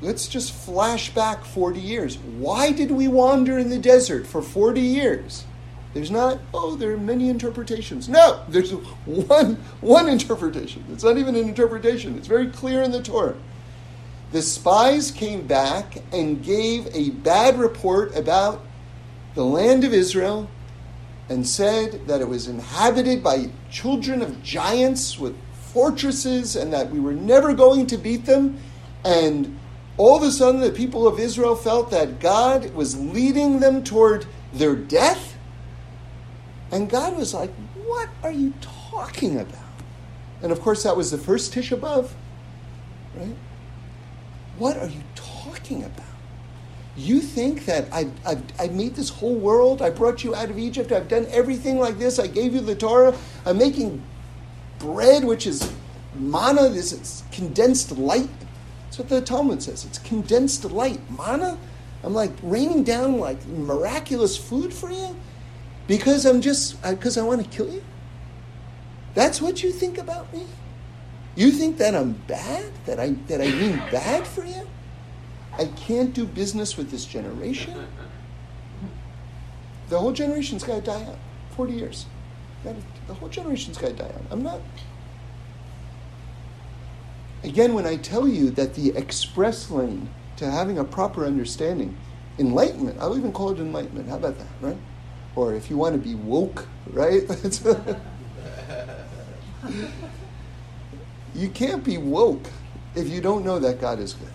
let's 0.06 0.28
just 0.28 0.52
flash 0.52 1.12
back 1.12 1.44
40 1.44 1.80
years. 1.80 2.16
Why 2.16 2.70
did 2.70 2.92
we 2.92 3.08
wander 3.08 3.58
in 3.58 3.70
the 3.70 3.78
desert 3.78 4.24
for 4.24 4.40
40 4.40 4.80
years? 4.80 5.44
There's 5.94 6.12
not, 6.12 6.38
oh, 6.54 6.76
there 6.76 6.92
are 6.92 6.96
many 6.96 7.28
interpretations. 7.28 8.08
No, 8.08 8.44
there's 8.48 8.70
one, 9.04 9.56
one 9.80 10.08
interpretation. 10.08 10.84
It's 10.92 11.02
not 11.02 11.18
even 11.18 11.34
an 11.34 11.48
interpretation, 11.48 12.16
it's 12.16 12.28
very 12.28 12.48
clear 12.48 12.82
in 12.82 12.92
the 12.92 13.02
Torah. 13.02 13.36
The 14.30 14.42
spies 14.42 15.10
came 15.10 15.46
back 15.46 15.96
and 16.12 16.42
gave 16.42 16.86
a 16.94 17.10
bad 17.10 17.58
report 17.58 18.14
about 18.16 18.64
the 19.34 19.44
land 19.44 19.82
of 19.82 19.92
Israel 19.92 20.48
and 21.28 21.46
said 21.46 22.06
that 22.06 22.20
it 22.20 22.28
was 22.28 22.46
inhabited 22.46 23.24
by 23.24 23.50
children 23.70 24.22
of 24.22 24.40
giants 24.42 25.18
with 25.18 25.36
fortresses 25.52 26.54
and 26.54 26.72
that 26.72 26.90
we 26.92 27.00
were 27.00 27.12
never 27.12 27.54
going 27.54 27.86
to 27.88 27.96
beat 27.96 28.24
them. 28.24 28.58
And 29.04 29.58
all 29.96 30.16
of 30.16 30.22
a 30.22 30.30
sudden, 30.30 30.60
the 30.60 30.70
people 30.70 31.06
of 31.06 31.18
Israel 31.18 31.56
felt 31.56 31.90
that 31.90 32.20
God 32.20 32.74
was 32.74 32.98
leading 32.98 33.60
them 33.60 33.82
toward 33.82 34.26
their 34.52 34.76
death 34.76 35.36
and 36.70 36.90
God 36.90 37.16
was 37.16 37.32
like, 37.32 37.50
What 37.84 38.08
are 38.22 38.30
you 38.30 38.52
talking 38.60 39.38
about? 39.38 39.60
And 40.42 40.52
of 40.52 40.60
course, 40.60 40.82
that 40.82 40.96
was 40.96 41.10
the 41.10 41.18
first 41.18 41.54
Tisha 41.54 41.78
B'Av, 41.78 42.10
right? 43.16 43.36
What 44.58 44.76
are 44.76 44.88
you 44.88 45.02
talking 45.14 45.84
about? 45.84 46.04
You 46.96 47.20
think 47.20 47.66
that 47.66 47.92
I've, 47.92 48.12
I've, 48.26 48.42
I've 48.58 48.72
made 48.72 48.94
this 48.94 49.10
whole 49.10 49.34
world, 49.34 49.82
I 49.82 49.90
brought 49.90 50.24
you 50.24 50.34
out 50.34 50.50
of 50.50 50.58
Egypt, 50.58 50.92
I've 50.92 51.08
done 51.08 51.26
everything 51.30 51.78
like 51.78 51.98
this, 51.98 52.18
I 52.18 52.26
gave 52.26 52.54
you 52.54 52.60
the 52.60 52.74
Torah, 52.74 53.14
I'm 53.44 53.58
making 53.58 54.02
bread, 54.78 55.24
which 55.24 55.46
is 55.46 55.70
manna, 56.14 56.70
this 56.70 56.92
is 56.92 57.22
condensed 57.32 57.92
light. 57.92 58.30
That's 58.96 59.10
what 59.10 59.20
the 59.20 59.26
Talmud 59.26 59.62
says. 59.62 59.84
It's 59.84 59.98
condensed 59.98 60.64
light. 60.64 61.00
Manna? 61.10 61.58
I'm 62.02 62.14
like 62.14 62.30
raining 62.42 62.82
down 62.82 63.18
like 63.18 63.44
miraculous 63.46 64.38
food 64.38 64.72
for 64.72 64.90
you? 64.90 65.14
Because 65.86 66.24
I'm 66.24 66.40
just, 66.40 66.82
uh, 66.82 66.92
because 66.92 67.18
I 67.18 67.22
want 67.22 67.44
to 67.44 67.50
kill 67.54 67.70
you? 67.70 67.84
That's 69.12 69.42
what 69.42 69.62
you 69.62 69.70
think 69.70 69.98
about 69.98 70.32
me? 70.32 70.46
You 71.34 71.50
think 71.50 71.76
that 71.76 71.94
I'm 71.94 72.12
bad? 72.26 72.72
That 72.86 72.98
I, 72.98 73.10
that 73.26 73.42
I 73.42 73.50
mean 73.50 73.76
bad 73.92 74.26
for 74.26 74.44
you? 74.46 74.66
I 75.58 75.66
can't 75.66 76.14
do 76.14 76.24
business 76.24 76.78
with 76.78 76.90
this 76.90 77.04
generation? 77.04 77.86
The 79.90 79.98
whole 79.98 80.12
generation's 80.12 80.64
got 80.64 80.76
to 80.76 80.80
die 80.80 81.04
out. 81.04 81.18
40 81.50 81.72
years. 81.74 82.06
The 82.64 83.12
whole 83.14 83.28
generation's 83.28 83.76
got 83.76 83.88
to 83.88 83.92
die 83.92 84.04
out. 84.04 84.22
I'm 84.30 84.42
not. 84.42 84.60
Again, 87.44 87.74
when 87.74 87.86
I 87.86 87.96
tell 87.96 88.26
you 88.26 88.50
that 88.52 88.74
the 88.74 88.90
express 88.96 89.70
lane 89.70 90.08
to 90.36 90.50
having 90.50 90.78
a 90.78 90.84
proper 90.84 91.24
understanding, 91.24 91.96
enlightenment, 92.38 92.98
I'll 93.00 93.16
even 93.16 93.32
call 93.32 93.50
it 93.50 93.58
enlightenment. 93.58 94.08
How 94.08 94.16
about 94.16 94.38
that, 94.38 94.48
right? 94.60 94.78
or 95.36 95.54
if 95.54 95.70
you 95.70 95.76
want 95.76 95.92
to 95.92 96.00
be 96.00 96.14
woke, 96.16 96.66
right? 96.90 97.22
you 101.34 101.50
can't 101.50 101.84
be 101.84 101.98
woke 101.98 102.46
if 102.94 103.08
you 103.08 103.20
don't 103.20 103.44
know 103.44 103.58
that 103.58 103.78
God 103.80 104.00
is 104.00 104.14
good. 104.14 104.30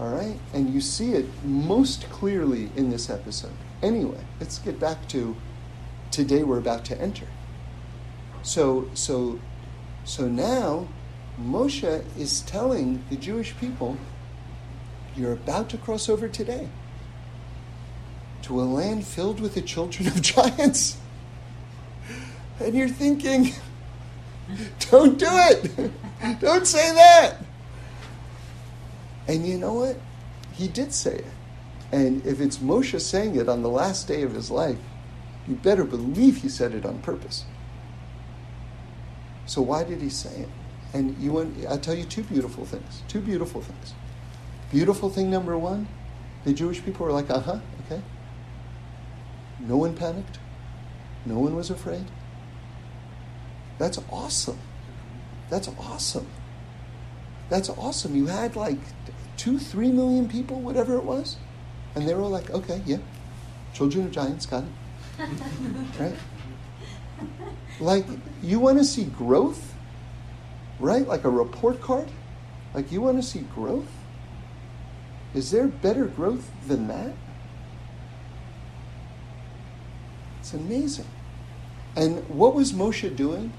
All 0.00 0.10
right? 0.10 0.36
And 0.52 0.74
you 0.74 0.80
see 0.80 1.12
it 1.12 1.26
most 1.44 2.10
clearly 2.10 2.70
in 2.74 2.90
this 2.90 3.08
episode. 3.08 3.52
Anyway, 3.80 4.24
let's 4.40 4.58
get 4.58 4.80
back 4.80 5.08
to 5.08 5.36
today 6.10 6.42
we're 6.42 6.58
about 6.58 6.84
to 6.86 7.00
enter. 7.00 7.26
So 8.42 8.90
so 8.94 9.38
so 10.10 10.26
now 10.26 10.88
Moshe 11.40 12.04
is 12.18 12.40
telling 12.40 13.04
the 13.10 13.16
Jewish 13.16 13.56
people 13.58 13.96
you're 15.14 15.34
about 15.34 15.68
to 15.68 15.78
cross 15.78 16.08
over 16.08 16.26
today 16.26 16.68
to 18.42 18.60
a 18.60 18.62
land 18.62 19.06
filled 19.06 19.38
with 19.38 19.54
the 19.54 19.62
children 19.62 20.08
of 20.08 20.20
giants. 20.20 20.98
And 22.58 22.74
you're 22.74 22.88
thinking, 22.88 23.52
don't 24.90 25.16
do 25.16 25.28
it. 25.30 25.92
Don't 26.40 26.66
say 26.66 26.92
that. 26.92 27.36
And 29.28 29.46
you 29.46 29.58
know 29.58 29.74
what? 29.74 29.96
He 30.54 30.66
did 30.66 30.92
say 30.92 31.18
it. 31.18 31.32
And 31.92 32.26
if 32.26 32.40
it's 32.40 32.58
Moshe 32.58 33.00
saying 33.00 33.36
it 33.36 33.48
on 33.48 33.62
the 33.62 33.68
last 33.68 34.08
day 34.08 34.22
of 34.22 34.34
his 34.34 34.50
life, 34.50 34.78
you 35.46 35.54
better 35.54 35.84
believe 35.84 36.38
he 36.38 36.48
said 36.48 36.74
it 36.74 36.84
on 36.84 36.98
purpose. 36.98 37.44
So 39.50 39.62
why 39.62 39.82
did 39.82 40.00
he 40.00 40.10
say 40.10 40.42
it? 40.42 40.48
And 40.94 41.18
you 41.18 41.32
want, 41.32 41.66
I'll 41.68 41.76
tell 41.76 41.96
you 41.96 42.04
two 42.04 42.22
beautiful 42.22 42.64
things. 42.64 43.02
Two 43.08 43.20
beautiful 43.20 43.60
things. 43.60 43.94
Beautiful 44.70 45.10
thing 45.10 45.28
number 45.28 45.58
one, 45.58 45.88
the 46.44 46.52
Jewish 46.52 46.84
people 46.84 47.04
were 47.04 47.10
like, 47.10 47.28
uh 47.30 47.40
huh, 47.40 47.58
okay. 47.84 48.00
No 49.58 49.76
one 49.76 49.96
panicked. 49.96 50.38
No 51.26 51.40
one 51.40 51.56
was 51.56 51.68
afraid. 51.68 52.04
That's 53.76 53.98
awesome. 54.08 54.60
That's 55.48 55.66
awesome. 55.80 56.28
That's 57.48 57.70
awesome. 57.70 58.14
You 58.14 58.26
had 58.26 58.54
like 58.54 58.78
two, 59.36 59.58
three 59.58 59.90
million 59.90 60.28
people, 60.28 60.60
whatever 60.60 60.94
it 60.94 61.02
was, 61.02 61.38
and 61.96 62.08
they 62.08 62.14
were 62.14 62.22
all 62.22 62.30
like, 62.30 62.50
okay, 62.50 62.82
yeah, 62.86 62.98
children 63.74 64.06
of 64.06 64.12
giants, 64.12 64.46
got 64.46 64.62
it. 64.62 65.28
right? 65.98 66.14
Like, 67.80 68.04
you 68.42 68.60
want 68.60 68.78
to 68.78 68.84
see 68.84 69.04
growth, 69.04 69.74
right? 70.78 71.06
Like 71.06 71.24
a 71.24 71.30
report 71.30 71.80
card? 71.80 72.08
Like, 72.74 72.92
you 72.92 73.00
want 73.00 73.16
to 73.16 73.22
see 73.22 73.40
growth? 73.40 73.90
Is 75.34 75.50
there 75.50 75.66
better 75.66 76.04
growth 76.04 76.50
than 76.66 76.88
that? 76.88 77.12
It's 80.40 80.52
amazing. 80.52 81.06
And 81.96 82.28
what 82.28 82.54
was 82.54 82.72
Moshe 82.72 83.14
doing? 83.16 83.52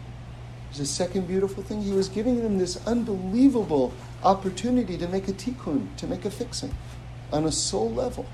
It 0.65 0.69
was 0.69 0.77
the 0.77 0.85
second 0.85 1.27
beautiful 1.27 1.63
thing. 1.63 1.81
He 1.81 1.91
was 1.91 2.07
giving 2.07 2.43
them 2.43 2.57
this 2.57 2.85
unbelievable 2.85 3.93
opportunity 4.23 4.97
to 4.97 5.07
make 5.07 5.27
a 5.27 5.33
tikkun, 5.33 5.95
to 5.97 6.07
make 6.07 6.25
a 6.25 6.31
fixing 6.31 6.75
on 7.31 7.45
a 7.45 7.51
soul 7.51 7.91
level, 7.91 8.25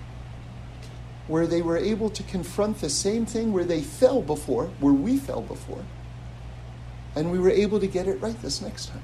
where 1.27 1.45
they 1.45 1.61
were 1.61 1.77
able 1.77 2.09
to 2.09 2.23
confront 2.23 2.79
the 2.79 2.89
same 2.89 3.25
thing 3.25 3.51
where 3.51 3.65
they 3.65 3.81
fell 3.81 4.21
before, 4.21 4.65
where 4.79 4.93
we 4.93 5.17
fell 5.17 5.41
before, 5.41 5.83
and 7.15 7.31
we 7.31 7.39
were 7.39 7.49
able 7.49 7.79
to 7.79 7.87
get 7.87 8.07
it 8.07 8.21
right 8.21 8.41
this 8.41 8.61
next 8.61 8.87
time. 8.89 9.03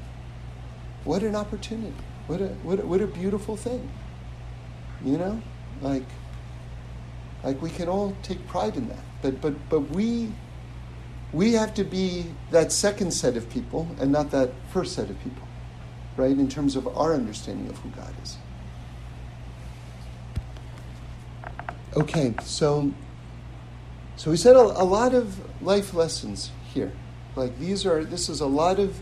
What 1.04 1.24
an 1.24 1.36
opportunity. 1.36 1.94
What 2.28 2.42
a, 2.42 2.48
what 2.48 2.80
a, 2.80 2.86
what 2.86 3.02
a 3.02 3.08
beautiful 3.08 3.58
thing. 3.58 3.90
You 5.04 5.18
know? 5.18 5.42
Like, 5.82 6.06
like 7.44 7.62
we 7.62 7.70
can 7.70 7.90
all 7.90 8.16
take 8.24 8.48
pride 8.48 8.78
in 8.78 8.88
that. 8.88 9.04
But, 9.22 9.42
but, 9.42 9.54
but 9.70 9.82
we, 9.90 10.32
we 11.34 11.54
have 11.54 11.74
to 11.74 11.84
be 11.84 12.26
that 12.52 12.72
second 12.72 13.12
set 13.12 13.36
of 13.36 13.50
people 13.50 13.88
and 14.00 14.12
not 14.12 14.32
that 14.32 14.52
first 14.72 14.94
set 14.94 15.10
of 15.10 15.22
people, 15.24 15.48
right? 16.16 16.32
In 16.32 16.48
terms 16.48 16.76
of 16.76 16.88
our 16.98 17.14
understanding 17.14 17.70
of 17.70 17.78
who 17.80 17.90
God 17.90 18.14
is. 18.24 18.38
Okay, 21.96 22.34
so, 22.44 22.92
so 24.16 24.32
we 24.32 24.38
said 24.38 24.56
a, 24.56 24.60
a 24.60 24.86
lot 24.86 25.14
of 25.14 25.62
life 25.62 25.94
lessons 25.94 26.52
here. 26.74 26.92
Like 27.36 27.58
these 27.60 27.86
are, 27.86 28.04
this 28.04 28.30
is 28.30 28.42
a 28.42 28.48
lot 28.48 28.80
of 28.80 29.00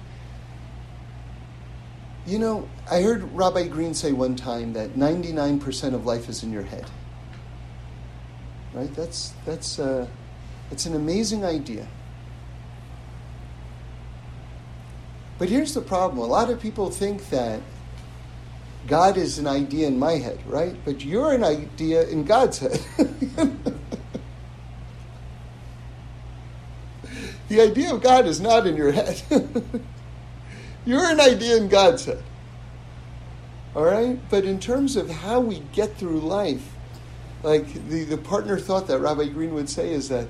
you 2.26 2.38
know, 2.38 2.68
I 2.89 3.02
heard 3.02 3.24
Rabbi 3.34 3.68
Green 3.68 3.94
say 3.94 4.12
one 4.12 4.36
time 4.36 4.74
that 4.74 4.96
99% 4.96 5.94
of 5.94 6.06
life 6.06 6.30
is 6.30 6.44
in 6.44 6.52
your 6.52 6.64
head. 6.64 6.86
Right? 8.74 8.94
That's, 8.94 9.34
that's, 9.46 9.80
uh, 9.80 10.08
it's 10.70 10.86
an 10.86 10.96
amazing 10.96 11.44
idea. 11.44 11.88
But 15.39 15.50
here's 15.50 15.74
the 15.74 15.82
problem 15.82 16.20
a 16.20 16.26
lot 16.26 16.52
of 16.52 16.62
people 16.62 16.92
think 16.92 17.30
that 17.32 17.62
God 18.88 19.18
is 19.18 19.38
an 19.38 19.48
idea 19.48 19.88
in 19.88 20.00
my 20.00 20.14
head, 20.14 20.40
right? 20.48 20.76
But 20.84 21.04
you're 21.06 21.34
an 21.34 21.44
idea 21.44 22.08
in 22.08 22.24
God's 22.26 22.60
head. 22.60 22.80
the 27.48 27.62
idea 27.62 27.94
of 27.94 28.02
God 28.02 28.26
is 28.26 28.42
not 28.42 28.66
in 28.68 28.76
your 28.76 28.92
head. 28.92 29.22
You're 30.84 31.06
an 31.06 31.20
idea 31.20 31.58
in 31.58 31.68
God's 31.68 32.06
head. 32.06 32.24
All 33.76 33.84
right? 33.84 34.20
But 34.30 34.46
in 34.46 34.60
terms 34.60 34.96
of 34.96 35.10
how 35.10 35.40
we 35.40 35.60
get 35.74 35.96
through 35.98 36.20
life, 36.22 36.74
like 37.44 37.88
the, 37.88 38.04
the 38.04 38.18
partner 38.18 38.58
thought 38.58 38.88
that 38.88 39.00
Rabbi 39.00 39.28
Green 39.28 39.54
would 39.54 39.70
say 39.70 39.94
is 39.94 40.10
that 40.10 40.28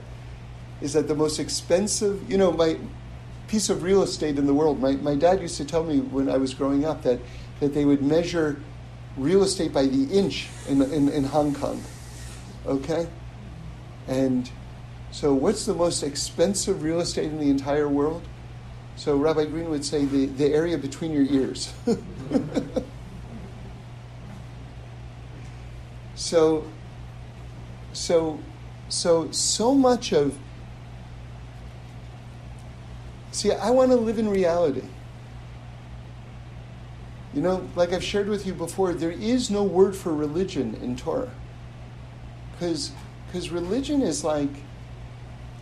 is 0.81 0.93
that 0.93 1.07
the 1.07 1.15
most 1.15 1.39
expensive, 1.39 2.29
you 2.29 2.37
know, 2.37 2.51
my 2.51 2.77
piece 3.51 3.69
of 3.69 3.83
real 3.83 4.01
estate 4.01 4.37
in 4.37 4.47
the 4.47 4.53
world. 4.53 4.79
My, 4.79 4.93
my 4.93 5.13
dad 5.13 5.41
used 5.41 5.57
to 5.57 5.65
tell 5.65 5.83
me 5.83 5.99
when 5.99 6.29
I 6.29 6.37
was 6.37 6.53
growing 6.53 6.85
up 6.85 7.03
that, 7.03 7.19
that 7.59 7.73
they 7.73 7.83
would 7.83 8.01
measure 8.01 8.61
real 9.17 9.43
estate 9.43 9.73
by 9.73 9.87
the 9.87 10.05
inch 10.05 10.47
in, 10.69 10.81
in, 10.81 11.09
in 11.09 11.25
Hong 11.25 11.53
Kong. 11.53 11.83
Okay? 12.65 13.09
And 14.07 14.49
so, 15.11 15.33
what's 15.33 15.65
the 15.65 15.73
most 15.73 16.01
expensive 16.01 16.81
real 16.81 17.01
estate 17.01 17.25
in 17.25 17.39
the 17.39 17.49
entire 17.49 17.89
world? 17.89 18.23
So 18.95 19.17
Rabbi 19.17 19.45
Green 19.45 19.69
would 19.69 19.83
say 19.83 20.05
the, 20.05 20.27
the 20.27 20.53
area 20.53 20.77
between 20.77 21.11
your 21.11 21.23
ears. 21.23 21.73
so, 26.15 26.65
so, 27.91 28.39
so, 28.87 29.29
so 29.31 29.75
much 29.75 30.13
of. 30.13 30.37
See, 33.41 33.51
I 33.51 33.71
want 33.71 33.89
to 33.89 33.97
live 33.97 34.19
in 34.19 34.29
reality. 34.29 34.83
You 37.33 37.41
know, 37.41 37.67
like 37.75 37.91
I've 37.91 38.03
shared 38.03 38.29
with 38.29 38.45
you 38.45 38.53
before, 38.53 38.93
there 38.93 39.09
is 39.09 39.49
no 39.49 39.63
word 39.63 39.95
for 39.95 40.13
religion 40.13 40.77
in 40.79 40.95
Torah. 40.95 41.31
Because 42.59 42.91
religion 43.49 44.03
is 44.03 44.23
like, 44.23 44.51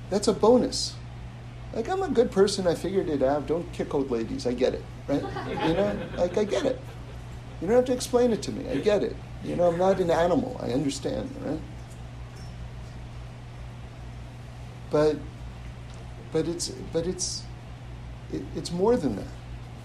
that's 0.09 0.27
a 0.27 0.33
bonus. 0.33 0.95
Like, 1.73 1.87
I'm 1.87 2.03
a 2.03 2.09
good 2.09 2.31
person. 2.31 2.67
I 2.67 2.75
figured 2.75 3.07
it 3.07 3.23
out. 3.23 3.47
Don't 3.47 3.71
kick 3.71 3.93
old 3.93 4.11
ladies. 4.11 4.45
I 4.45 4.51
get 4.51 4.73
it, 4.73 4.83
right? 5.07 5.21
You 5.47 5.73
know, 5.73 5.97
like, 6.17 6.37
I 6.37 6.43
get 6.43 6.65
it. 6.65 6.81
You 7.61 7.67
don't 7.67 7.77
have 7.77 7.85
to 7.85 7.93
explain 7.93 8.33
it 8.33 8.41
to 8.41 8.51
me. 8.51 8.69
I 8.69 8.75
get 8.75 9.03
it. 9.03 9.15
You 9.41 9.55
know, 9.55 9.69
I'm 9.69 9.77
not 9.77 10.01
an 10.01 10.11
animal. 10.11 10.59
I 10.61 10.73
understand, 10.73 11.33
right? 11.45 11.61
But, 14.91 15.15
but 16.33 16.45
it's, 16.45 16.67
but 16.91 17.07
it's, 17.07 17.43
it, 18.33 18.43
it's 18.55 18.71
more 18.71 18.97
than 18.97 19.15
that. 19.15 19.33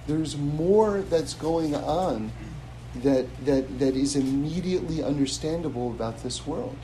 There's 0.07 0.37
more 0.37 1.01
that's 1.03 1.35
going 1.35 1.75
on 1.75 2.33
that, 2.97 3.27
that, 3.45 3.79
that 3.79 3.97
is 3.97 4.17
immediately 4.17 5.03
understandable 5.03 5.91
about 5.91 6.23
this 6.23 6.47
world. 6.47 6.77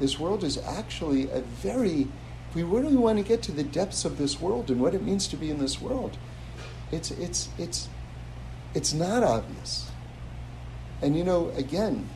This 0.00 0.18
world 0.18 0.42
is 0.42 0.58
actually 0.58 1.30
a 1.30 1.40
very 1.40 2.08
if 2.52 2.56
we 2.56 2.64
really 2.64 2.96
want 2.96 3.16
to 3.16 3.24
get 3.24 3.40
to 3.44 3.52
the 3.52 3.62
depths 3.62 4.04
of 4.04 4.18
this 4.18 4.38
world 4.38 4.70
and 4.70 4.78
what 4.78 4.94
it 4.94 5.02
means 5.02 5.26
to 5.28 5.38
be 5.38 5.48
in 5.48 5.58
this 5.58 5.80
world, 5.80 6.18
it's, 6.90 7.10
it's, 7.12 7.48
it's, 7.56 7.88
it's 8.74 8.92
not 8.92 9.22
obvious. 9.22 9.90
And 11.00 11.16
you 11.16 11.24
know, 11.24 11.48
again, 11.56 12.10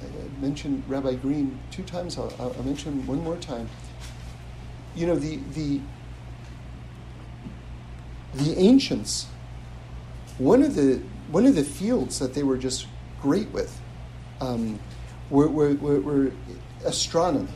I 0.00 0.40
mentioned 0.40 0.84
Rabbi 0.86 1.14
Green 1.14 1.58
two 1.72 1.82
times, 1.82 2.18
I'll, 2.18 2.32
I'll 2.38 2.62
mention 2.62 3.04
one 3.04 3.24
more 3.24 3.36
time. 3.38 3.68
You 4.94 5.08
know, 5.08 5.16
the, 5.16 5.40
the, 5.54 5.80
the 8.34 8.56
ancients, 8.58 9.26
one 10.38 10.62
of 10.62 10.74
the, 10.74 11.02
one 11.30 11.46
of 11.46 11.54
the 11.54 11.64
fields 11.64 12.18
that 12.18 12.34
they 12.34 12.42
were 12.42 12.58
just 12.58 12.86
great 13.20 13.50
with 13.50 13.78
um, 14.40 14.78
were, 15.30 15.48
were, 15.48 15.74
were, 15.74 16.00
were 16.00 16.32
astronomy 16.84 17.48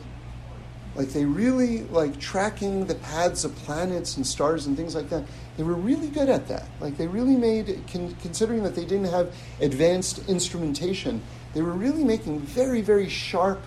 like 0.95 1.09
they 1.09 1.25
really 1.25 1.83
like 1.85 2.18
tracking 2.20 2.87
the 2.87 2.95
paths 2.95 3.45
of 3.45 3.55
planets 3.57 4.16
and 4.16 4.27
stars 4.27 4.66
and 4.66 4.77
things 4.77 4.95
like 4.95 5.09
that. 5.11 5.25
They 5.57 5.64
were 5.64 5.75
really 5.75 6.09
good 6.09 6.29
at 6.29 6.47
that. 6.49 6.68
Like 6.81 6.97
they 6.97 7.07
really 7.07 7.37
made, 7.37 7.83
considering 7.87 8.62
that 8.62 8.75
they 8.75 8.85
didn't 8.85 9.11
have 9.11 9.35
advanced 9.61 10.29
instrumentation, 10.29 11.22
they 11.53 11.62
were 11.62 11.72
really 11.72 12.05
making 12.05 12.41
very, 12.41 12.81
very 12.81 13.09
sharp 13.09 13.61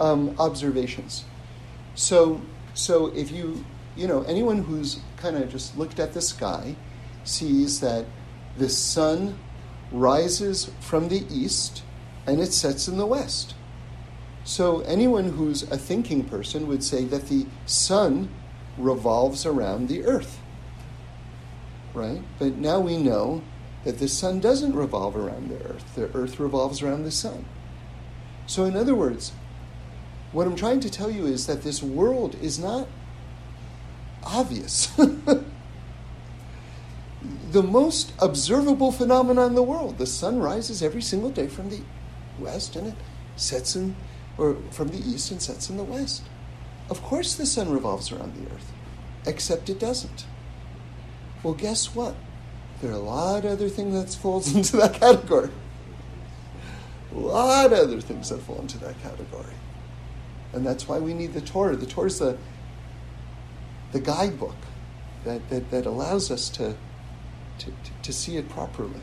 um, 0.00 0.34
observations. 0.38 1.24
So, 1.94 2.40
so 2.74 3.08
if 3.08 3.30
you, 3.30 3.64
you 3.96 4.06
know, 4.06 4.22
anyone 4.22 4.62
who's 4.62 5.00
kind 5.16 5.36
of 5.36 5.50
just 5.50 5.76
looked 5.76 5.98
at 5.98 6.12
the 6.12 6.22
sky 6.22 6.76
sees 7.24 7.80
that 7.80 8.06
the 8.56 8.68
sun 8.68 9.38
rises 9.90 10.70
from 10.80 11.08
the 11.08 11.24
east 11.30 11.82
and 12.26 12.40
it 12.40 12.52
sets 12.52 12.88
in 12.88 12.96
the 12.96 13.06
west. 13.06 13.54
So, 14.44 14.80
anyone 14.80 15.30
who's 15.30 15.62
a 15.70 15.78
thinking 15.78 16.24
person 16.24 16.66
would 16.66 16.82
say 16.82 17.04
that 17.04 17.28
the 17.28 17.46
sun 17.64 18.28
revolves 18.76 19.46
around 19.46 19.88
the 19.88 20.04
earth. 20.04 20.40
Right? 21.94 22.22
But 22.38 22.56
now 22.56 22.80
we 22.80 22.96
know 22.96 23.42
that 23.84 23.98
the 23.98 24.08
sun 24.08 24.40
doesn't 24.40 24.74
revolve 24.74 25.16
around 25.16 25.50
the 25.50 25.62
earth, 25.64 25.94
the 25.94 26.10
earth 26.16 26.40
revolves 26.40 26.82
around 26.82 27.04
the 27.04 27.10
sun. 27.10 27.44
So, 28.46 28.64
in 28.64 28.76
other 28.76 28.94
words, 28.94 29.32
what 30.32 30.46
I'm 30.46 30.56
trying 30.56 30.80
to 30.80 30.90
tell 30.90 31.10
you 31.10 31.26
is 31.26 31.46
that 31.46 31.62
this 31.62 31.82
world 31.82 32.36
is 32.40 32.58
not 32.58 32.88
obvious. 34.24 34.86
the 37.52 37.62
most 37.62 38.12
observable 38.18 38.90
phenomenon 38.92 39.48
in 39.48 39.54
the 39.54 39.62
world. 39.62 39.98
The 39.98 40.06
sun 40.06 40.38
rises 40.40 40.82
every 40.82 41.02
single 41.02 41.30
day 41.30 41.48
from 41.48 41.70
the 41.70 41.80
west 42.38 42.76
and 42.76 42.88
it 42.88 42.94
sets 43.36 43.76
in 43.76 43.94
or 44.38 44.56
from 44.70 44.88
the 44.88 44.98
east 44.98 45.30
and 45.30 45.40
sets 45.40 45.68
in 45.68 45.76
the 45.76 45.84
west. 45.84 46.22
Of 46.88 47.02
course, 47.02 47.34
the 47.34 47.46
sun 47.46 47.70
revolves 47.70 48.10
around 48.10 48.34
the 48.34 48.50
earth, 48.50 48.72
except 49.26 49.68
it 49.68 49.78
doesn't. 49.78 50.26
Well, 51.42 51.54
guess 51.54 51.94
what? 51.94 52.14
There 52.80 52.90
are 52.90 52.94
a 52.94 52.98
lot 52.98 53.44
of 53.44 53.52
other 53.52 53.68
things 53.68 53.94
that 53.94 54.18
falls 54.18 54.54
into 54.54 54.76
that 54.78 54.94
category. 54.94 55.50
A 57.14 57.18
lot 57.18 57.72
of 57.72 57.78
other 57.78 58.00
things 58.00 58.30
that 58.30 58.40
fall 58.40 58.60
into 58.60 58.78
that 58.78 59.00
category. 59.02 59.54
And 60.52 60.66
that's 60.66 60.88
why 60.88 60.98
we 60.98 61.14
need 61.14 61.34
the 61.34 61.40
Torah. 61.40 61.76
The 61.76 61.86
Torah 61.86 62.08
is 62.08 62.18
the, 62.18 62.38
the 63.92 64.00
guidebook. 64.00 64.56
that, 65.24 65.48
that, 65.50 65.70
that 65.70 65.86
allows 65.86 66.30
us 66.30 66.48
to, 66.50 66.74
to, 67.58 67.72
to, 68.02 68.12
see 68.12 68.36
it 68.36 68.48
properly. 68.48 69.00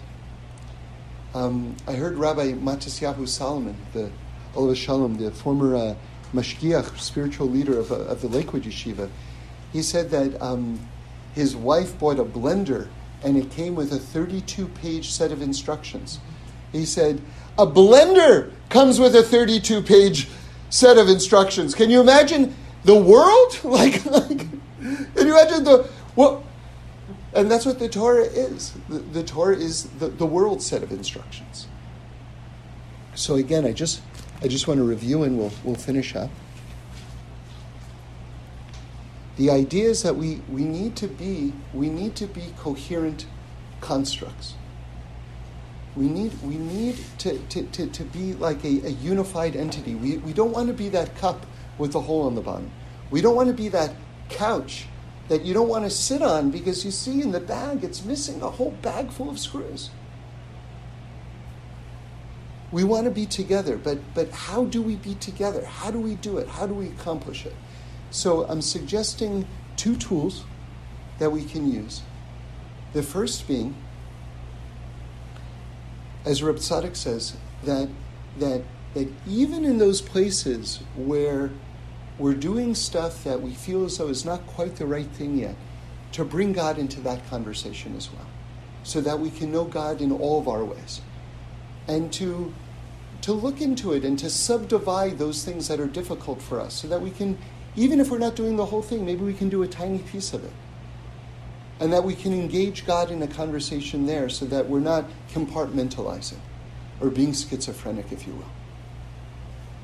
Um, 1.33 1.77
I 1.87 1.93
heard 1.93 2.17
Rabbi 2.17 2.53
Matisyahu 2.53 3.27
Solomon, 3.27 3.77
the 3.93 4.11
alav 4.53 4.71
hashalom, 4.71 5.17
the 5.17 5.31
former 5.31 5.75
uh, 5.75 5.95
mashgiach, 6.33 6.99
spiritual 6.99 7.47
leader 7.47 7.79
of, 7.79 7.91
uh, 7.91 7.95
of 7.95 8.21
the 8.21 8.27
Lakewood 8.27 8.63
Yeshiva, 8.63 9.09
he 9.71 9.81
said 9.81 10.09
that 10.09 10.41
um, 10.41 10.79
his 11.33 11.55
wife 11.55 11.97
bought 11.99 12.19
a 12.19 12.25
blender 12.25 12.87
and 13.23 13.37
it 13.37 13.51
came 13.51 13.75
with 13.75 13.91
a 13.93 13.99
32 13.99 14.67
page 14.67 15.11
set 15.11 15.31
of 15.31 15.41
instructions. 15.41 16.19
He 16.71 16.85
said, 16.85 17.21
A 17.57 17.67
blender 17.67 18.51
comes 18.69 18.99
with 18.99 19.15
a 19.15 19.23
32 19.23 19.81
page 19.81 20.27
set 20.69 20.97
of 20.97 21.09
instructions. 21.09 21.75
Can 21.75 21.89
you 21.89 22.01
imagine 22.01 22.55
the 22.83 22.95
world? 22.95 23.59
Like, 23.63 24.05
like 24.05 24.47
can 24.79 25.27
you 25.27 25.37
imagine 25.37 25.63
the 25.63 25.89
what? 26.15 26.43
And 27.33 27.49
that's 27.49 27.65
what 27.65 27.79
the 27.79 27.89
Torah 27.89 28.23
is. 28.23 28.73
The, 28.87 28.99
the 28.99 29.23
Torah 29.23 29.55
is 29.55 29.83
the, 29.99 30.07
the 30.07 30.25
world 30.25 30.61
set 30.61 30.83
of 30.83 30.91
instructions. 30.91 31.67
So 33.15 33.35
again, 33.35 33.65
I 33.65 33.71
just 33.71 34.01
I 34.41 34.47
just 34.47 34.67
want 34.67 34.79
to 34.79 34.83
review 34.83 35.23
and 35.23 35.37
we'll 35.37 35.51
we'll 35.63 35.75
finish 35.75 36.15
up. 36.15 36.29
The 39.37 39.49
idea 39.51 39.89
is 39.89 40.03
that 40.03 40.17
we, 40.17 40.41
we 40.49 40.65
need 40.65 40.97
to 40.97 41.07
be 41.07 41.53
we 41.73 41.89
need 41.89 42.15
to 42.17 42.27
be 42.27 42.53
coherent 42.57 43.25
constructs. 43.79 44.55
We 45.95 46.07
need, 46.07 46.31
we 46.43 46.55
need 46.55 46.97
to, 47.19 47.37
to, 47.37 47.63
to, 47.63 47.87
to 47.87 48.03
be 48.03 48.33
like 48.33 48.63
a, 48.63 48.85
a 48.85 48.89
unified 48.89 49.55
entity. 49.55 49.95
We, 49.95 50.17
we 50.17 50.33
don't 50.33 50.51
want 50.51 50.67
to 50.67 50.73
be 50.73 50.87
that 50.89 51.15
cup 51.17 51.45
with 51.77 51.93
the 51.93 52.01
hole 52.01 52.21
on 52.21 52.35
the 52.35 52.41
bottom. 52.41 52.71
We 53.11 53.21
don't 53.21 53.35
want 53.35 53.47
to 53.47 53.53
be 53.53 53.69
that 53.69 53.93
couch 54.29 54.87
that 55.27 55.45
you 55.45 55.53
don't 55.53 55.69
want 55.69 55.85
to 55.85 55.89
sit 55.89 56.21
on 56.21 56.49
because 56.49 56.83
you 56.83 56.91
see 56.91 57.21
in 57.21 57.31
the 57.31 57.39
bag 57.39 57.83
it's 57.83 58.03
missing 58.03 58.41
a 58.41 58.49
whole 58.49 58.71
bag 58.81 59.11
full 59.11 59.29
of 59.29 59.39
screws. 59.39 59.91
We 62.71 62.83
want 62.83 63.05
to 63.05 63.11
be 63.11 63.25
together, 63.25 63.77
but, 63.77 63.99
but 64.13 64.31
how 64.31 64.65
do 64.65 64.81
we 64.81 64.95
be 64.95 65.15
together? 65.15 65.65
How 65.65 65.89
do 65.91 65.99
we 65.99 66.15
do 66.15 66.37
it? 66.37 66.47
How 66.47 66.67
do 66.67 66.73
we 66.73 66.87
accomplish 66.87 67.45
it? 67.45 67.55
So 68.11 68.45
I'm 68.45 68.61
suggesting 68.61 69.47
two 69.75 69.95
tools 69.95 70.43
that 71.19 71.31
we 71.31 71.43
can 71.43 71.71
use. 71.71 72.01
The 72.93 73.03
first 73.03 73.47
being, 73.47 73.75
as 76.25 76.41
Reb 76.41 76.57
Tzadok 76.57 76.95
says, 76.95 77.35
that, 77.63 77.89
that, 78.37 78.63
that 78.93 79.07
even 79.27 79.65
in 79.65 79.77
those 79.77 80.01
places 80.01 80.81
where 80.95 81.51
we're 82.19 82.35
doing 82.35 82.75
stuff 82.75 83.23
that 83.23 83.41
we 83.41 83.51
feel 83.51 83.85
as 83.85 83.97
though 83.97 84.09
is 84.09 84.25
not 84.25 84.45
quite 84.45 84.75
the 84.75 84.85
right 84.85 85.07
thing 85.07 85.37
yet, 85.37 85.55
to 86.11 86.25
bring 86.25 86.53
God 86.53 86.77
into 86.77 86.99
that 87.01 87.27
conversation 87.29 87.95
as 87.95 88.11
well, 88.11 88.27
so 88.83 89.01
that 89.01 89.19
we 89.19 89.29
can 89.29 89.51
know 89.51 89.65
God 89.65 90.01
in 90.01 90.11
all 90.11 90.39
of 90.39 90.47
our 90.47 90.63
ways. 90.63 91.01
And 91.87 92.11
to, 92.13 92.53
to 93.21 93.31
look 93.31 93.61
into 93.61 93.93
it 93.93 94.03
and 94.03 94.19
to 94.19 94.29
subdivide 94.29 95.17
those 95.17 95.43
things 95.43 95.67
that 95.69 95.79
are 95.79 95.87
difficult 95.87 96.41
for 96.41 96.59
us, 96.59 96.73
so 96.73 96.87
that 96.87 97.01
we 97.01 97.09
can 97.09 97.37
even 97.75 97.99
if 97.99 98.09
we're 98.09 98.17
not 98.17 98.35
doing 98.35 98.57
the 98.57 98.65
whole 98.65 98.81
thing, 98.81 99.05
maybe 99.05 99.23
we 99.23 99.33
can 99.33 99.49
do 99.49 99.63
a 99.63 99.67
tiny 99.67 99.99
piece 99.99 100.33
of 100.33 100.43
it. 100.43 100.51
And 101.79 101.93
that 101.93 102.03
we 102.03 102.13
can 102.13 102.33
engage 102.33 102.85
God 102.85 103.09
in 103.09 103.21
a 103.21 103.27
conversation 103.27 104.05
there 104.05 104.27
so 104.27 104.45
that 104.47 104.67
we're 104.67 104.81
not 104.81 105.05
compartmentalizing 105.31 106.39
or 106.99 107.09
being 107.09 107.31
schizophrenic, 107.31 108.11
if 108.11 108.27
you 108.27 108.33
will. 108.33 108.51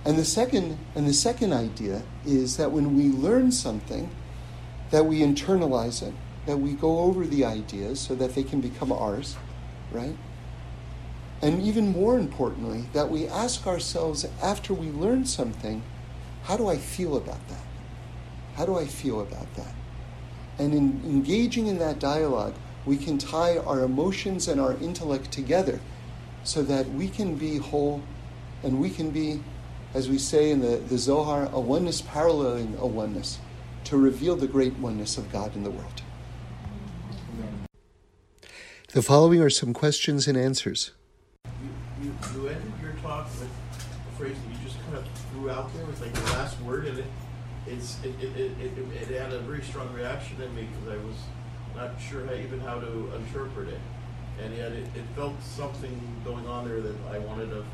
And 0.06 0.18
the 0.18 0.26
second, 0.26 0.78
and 0.94 1.08
the 1.08 1.14
second 1.14 1.52
idea 1.52 2.04
is 2.26 2.58
that 2.58 2.72
when 2.72 2.96
we 2.96 3.10
learn 3.10 3.52
something, 3.52 4.10
that 4.92 5.06
we 5.06 5.20
internalize 5.22 6.04
it, 6.04 6.14
that 6.46 6.58
we 6.58 6.74
go 6.74 7.00
over 7.00 7.26
the 7.26 7.44
ideas 7.44 8.00
so 8.00 8.14
that 8.16 8.36
they 8.36 8.44
can 8.44 8.62
become 8.62 8.92
ours, 8.92 9.36
right? 9.92 10.16
And 11.42 11.62
even 11.62 11.88
more 11.88 12.18
importantly, 12.18 12.86
that 12.94 13.10
we 13.10 13.28
ask 13.28 13.66
ourselves 13.66 14.26
after 14.42 14.74
we 14.74 14.88
learn 14.88 15.26
something, 15.26 15.82
how 16.44 16.56
do 16.56 16.68
I 16.68 16.78
feel 16.78 17.18
about 17.18 17.48
that? 17.50 17.66
How 18.56 18.66
do 18.66 18.78
I 18.78 18.86
feel 18.86 19.22
about 19.22 19.54
that? 19.56 19.74
And 20.60 20.74
in 20.74 21.02
engaging 21.04 21.68
in 21.68 21.80
that 21.80 22.00
dialogue, 22.00 22.54
we 22.86 22.98
can 22.98 23.18
tie 23.18 23.58
our 23.58 23.82
emotions 23.82 24.48
and 24.48 24.62
our 24.62 24.74
intellect 24.74 25.32
together 25.32 25.80
so 26.44 26.62
that 26.64 26.88
we 26.92 27.10
can 27.10 27.36
be 27.36 27.58
whole 27.58 28.04
and 28.64 28.80
we 28.80 28.90
can 28.90 29.10
be, 29.10 29.42
as 29.96 30.10
we 30.10 30.18
say 30.18 30.52
in 30.52 30.60
the, 30.60 30.76
the 30.76 30.98
Zohar, 30.98 31.50
a 31.54 31.60
oneness 31.60 32.02
paralleling 32.02 32.76
a 32.80 32.86
oneness 32.86 33.40
to 33.86 33.96
reveal 33.96 34.36
the 34.36 34.46
great 34.46 34.74
oneness 34.74 35.18
of 35.18 35.32
God 35.32 35.56
in 35.56 35.64
the 35.64 35.72
world. 35.72 36.02
The 38.92 39.02
following 39.02 39.42
are 39.42 39.50
some 39.50 39.74
questions 39.74 40.28
and 40.28 40.38
answers. 40.38 40.92
You, 41.46 41.70
you, 42.04 42.16
you 42.34 42.48
ended 42.50 42.74
your 42.84 42.92
talk 43.02 43.26
with 43.40 43.50
a 43.50 44.18
phrase 44.18 44.36
that 44.36 44.60
you 44.60 44.66
just 44.66 44.84
kind 44.84 44.98
of 44.98 45.08
threw 45.32 45.50
out 45.50 45.74
there 45.74 45.86
with 45.86 46.02
like 46.02 46.14
the 46.14 46.24
last 46.34 46.60
word 46.62 46.88
in 46.88 47.00
it 47.00 47.06
it's 47.68 47.98
it, 48.04 48.14
it, 48.22 48.38
it, 48.38 48.52
it, 48.60 49.10
it 49.10 49.20
had 49.20 49.34
a 49.34 49.40
very 49.40 49.64
strong 49.64 49.92
reaction 49.94 50.40
in 50.42 50.54
me 50.56 50.68
because 50.72 51.00
I 51.00 51.04
was 51.04 51.16
not 51.76 52.00
sure 52.00 52.26
how, 52.26 52.34
even 52.34 52.60
how 52.60 52.80
to 52.80 53.12
interpret 53.16 53.70
it, 53.70 53.80
and 54.44 54.56
yet 54.56 54.72
it, 54.72 54.86
it 54.96 55.06
felt 55.16 55.42
something 55.42 56.00
going 56.24 56.46
on 56.48 56.68
there 56.68 56.82
that 56.82 56.96
I 57.12 57.18
wanted 57.20 57.50
to 57.50 57.66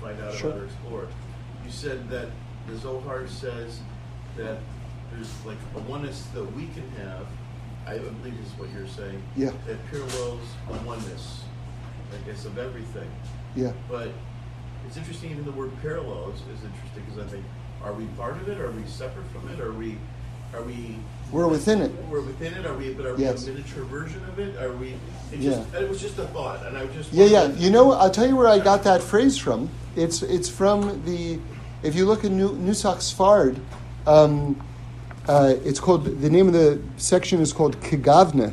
find 0.00 0.20
out 0.20 0.34
sure. 0.34 0.50
about 0.50 0.60
or 0.60 0.64
explore. 0.64 1.08
You 1.68 1.74
said 1.74 2.08
that 2.08 2.28
the 2.66 2.78
Zohar 2.78 3.26
says 3.28 3.80
that 4.38 4.56
there's 5.12 5.44
like 5.44 5.58
a 5.76 5.80
oneness 5.80 6.22
that 6.32 6.42
we 6.56 6.66
can 6.68 6.88
have. 6.92 7.26
I 7.86 7.98
believe 7.98 8.40
is 8.42 8.52
what 8.56 8.70
you're 8.72 8.88
saying. 8.88 9.22
Yeah. 9.36 9.50
That 9.66 9.76
parallels 9.90 10.40
the 10.66 10.78
oneness, 10.86 11.44
I 12.10 12.26
guess, 12.26 12.46
of 12.46 12.56
everything. 12.56 13.10
Yeah. 13.54 13.72
But 13.86 14.08
it's 14.86 14.96
interesting. 14.96 15.32
Even 15.32 15.44
the 15.44 15.52
word 15.52 15.70
parallels 15.82 16.36
is 16.36 16.64
interesting 16.64 17.02
because 17.06 17.18
I 17.18 17.28
think 17.28 17.44
are 17.84 17.92
we 17.92 18.06
part 18.16 18.38
of 18.38 18.48
it? 18.48 18.58
Are 18.58 18.70
we 18.70 18.86
separate 18.86 19.26
from 19.26 19.50
it? 19.50 19.60
Are 19.60 19.74
we, 19.74 19.98
are 20.54 20.62
we? 20.62 20.96
We're 21.30 21.48
within 21.48 21.82
it. 21.82 21.92
We're 22.10 22.22
within 22.22 22.54
it. 22.54 22.64
Are 22.64 22.72
we? 22.72 22.94
But 22.94 23.04
are 23.04 23.14
we 23.14 23.26
a 23.26 23.34
miniature 23.34 23.84
version 23.84 24.24
of 24.24 24.38
it? 24.38 24.56
Are 24.56 24.72
we? 24.72 24.94
It 25.32 25.42
just, 25.42 25.70
yeah. 25.74 25.80
It 25.80 25.90
was 25.90 26.00
just 26.00 26.16
a 26.16 26.24
thought, 26.28 26.64
and 26.64 26.78
I 26.78 26.86
just. 26.86 27.12
Yeah, 27.12 27.26
yeah. 27.26 27.48
You 27.56 27.68
know, 27.68 27.92
I'll 27.92 28.10
tell 28.10 28.26
you 28.26 28.36
where 28.36 28.48
I 28.48 28.58
got 28.58 28.84
that 28.84 29.02
phrase 29.02 29.36
from. 29.36 29.68
It's 29.96 30.22
it's 30.22 30.48
from 30.48 31.04
the. 31.04 31.38
If 31.82 31.94
you 31.94 32.06
look 32.06 32.24
at 32.24 32.32
Nusach 32.32 32.98
Sfard, 32.98 33.60
um, 34.06 34.60
uh, 35.28 35.54
it's 35.64 35.78
called 35.78 36.04
the 36.04 36.28
name 36.28 36.48
of 36.48 36.54
the 36.54 36.80
section 36.96 37.40
is 37.40 37.52
called 37.52 37.78
Kigavna, 37.80 38.52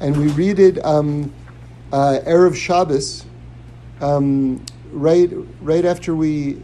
and 0.00 0.16
we 0.16 0.28
read 0.28 0.58
it 0.58 0.84
um, 0.84 1.32
uh, 1.92 2.18
erev 2.26 2.56
Shabbos, 2.56 3.26
um, 4.00 4.64
right 4.90 5.30
right 5.60 5.84
after 5.84 6.16
we 6.16 6.60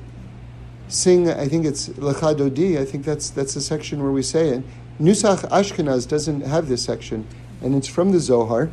sing, 0.89 1.31
I 1.31 1.47
think 1.47 1.65
it's 1.65 1.89
Lecha 1.91 2.37
Dodi, 2.37 2.79
I 2.79 2.85
think 2.85 3.05
that's, 3.05 3.31
that's 3.31 3.55
the 3.55 3.61
section 3.61 4.03
where 4.03 4.11
we 4.11 4.23
say 4.23 4.49
it. 4.49 4.65
Nusach 5.01 5.49
Ashkenaz 5.51 6.09
doesn't 6.09 6.41
have 6.43 6.69
this 6.69 6.83
section, 6.85 7.27
and 7.63 7.75
it's 7.75 7.87
from 7.87 8.11
the 8.11 8.19
Zohar. 8.19 8.71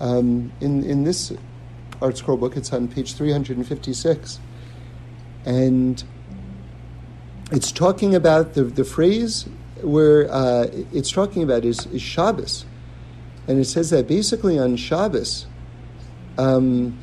Um, 0.00 0.52
in, 0.60 0.84
in 0.84 1.02
this 1.02 1.32
ArtScroll 2.00 2.38
book, 2.38 2.56
it's 2.56 2.72
on 2.72 2.86
page 2.86 3.14
356. 3.14 4.38
And 5.44 6.04
it's 7.50 7.72
talking 7.72 8.14
about 8.14 8.54
the, 8.54 8.64
the 8.64 8.84
phrase 8.84 9.46
where 9.82 10.30
uh, 10.30 10.66
it's 10.92 11.10
talking 11.10 11.42
about 11.42 11.64
is, 11.64 11.86
is 11.86 12.02
Shabbos. 12.02 12.66
And 13.46 13.58
it 13.58 13.64
says 13.64 13.90
that 13.90 14.06
basically 14.06 14.58
on 14.58 14.76
Shabbos, 14.76 15.46
um, 16.36 16.98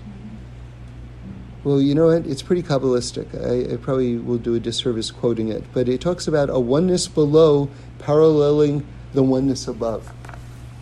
well, 1.63 1.81
you 1.81 1.95
know 1.95 2.07
what? 2.07 2.27
It's 2.27 2.43
pretty 2.43 2.61
Kabbalistic. 2.61 3.33
I, 3.33 3.73
I, 3.73 3.77
probably 3.77 4.17
will 4.17 4.37
do 4.37 4.53
a 4.53 4.59
disservice 4.59 5.09
quoting 5.09 5.49
it. 5.49 5.63
But 5.73 5.89
it 5.89 5.99
talks 5.99 6.27
about 6.27 6.51
a 6.51 6.59
oneness 6.59 7.07
below 7.07 7.69
paralleling 7.97 8.85
the 9.13 9.23
oneness 9.23 9.67
above. 9.67 10.13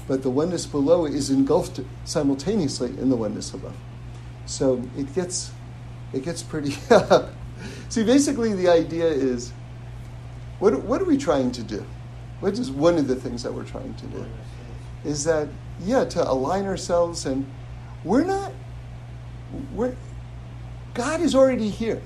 But 0.09 0.23
the 0.23 0.29
oneness 0.29 0.65
below 0.65 1.05
is 1.05 1.29
engulfed 1.29 1.79
simultaneously 2.03 2.89
in 2.89 3.09
the 3.09 3.15
oneness 3.15 3.53
above. 3.53 3.77
So 4.45 4.83
it 4.97 5.15
gets, 5.15 5.51
it 6.11 6.25
gets 6.25 6.43
pretty. 6.43 6.75
See, 7.93 8.03
basically, 8.03 8.53
the 8.53 8.69
idea 8.69 9.05
is 9.05 9.53
what, 10.57 10.81
what 10.81 10.99
are 10.99 11.05
we 11.05 11.15
trying 11.15 11.51
to 11.51 11.61
do? 11.61 11.85
What 12.39 12.57
is 12.57 12.71
one 12.71 12.97
of 12.97 13.07
the 13.07 13.15
things 13.15 13.43
that 13.43 13.53
we're 13.53 13.65
trying 13.65 13.93
to 13.93 14.07
do? 14.07 14.25
Is 15.05 15.25
that, 15.25 15.47
yeah, 15.79 16.03
to 16.05 16.27
align 16.27 16.65
ourselves 16.65 17.27
and 17.27 17.45
we're 18.03 18.23
not, 18.23 18.51
we're, 19.75 19.95
God 20.95 21.21
is 21.21 21.35
already 21.35 21.69
here. 21.69 22.01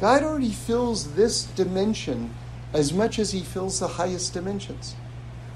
God 0.00 0.22
already 0.22 0.52
fills 0.52 1.12
this 1.12 1.44
dimension 1.44 2.34
as 2.72 2.94
much 2.94 3.18
as 3.18 3.30
he 3.32 3.40
fills 3.40 3.80
the 3.80 3.88
highest 3.88 4.32
dimensions. 4.32 4.94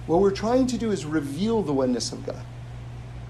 What 0.07 0.21
we're 0.21 0.31
trying 0.31 0.67
to 0.67 0.77
do 0.77 0.91
is 0.91 1.07
reveal 1.07 1.63
the 1.63 1.73
oneness 1.73 2.13
of 2.13 2.27
God. 2.27 2.45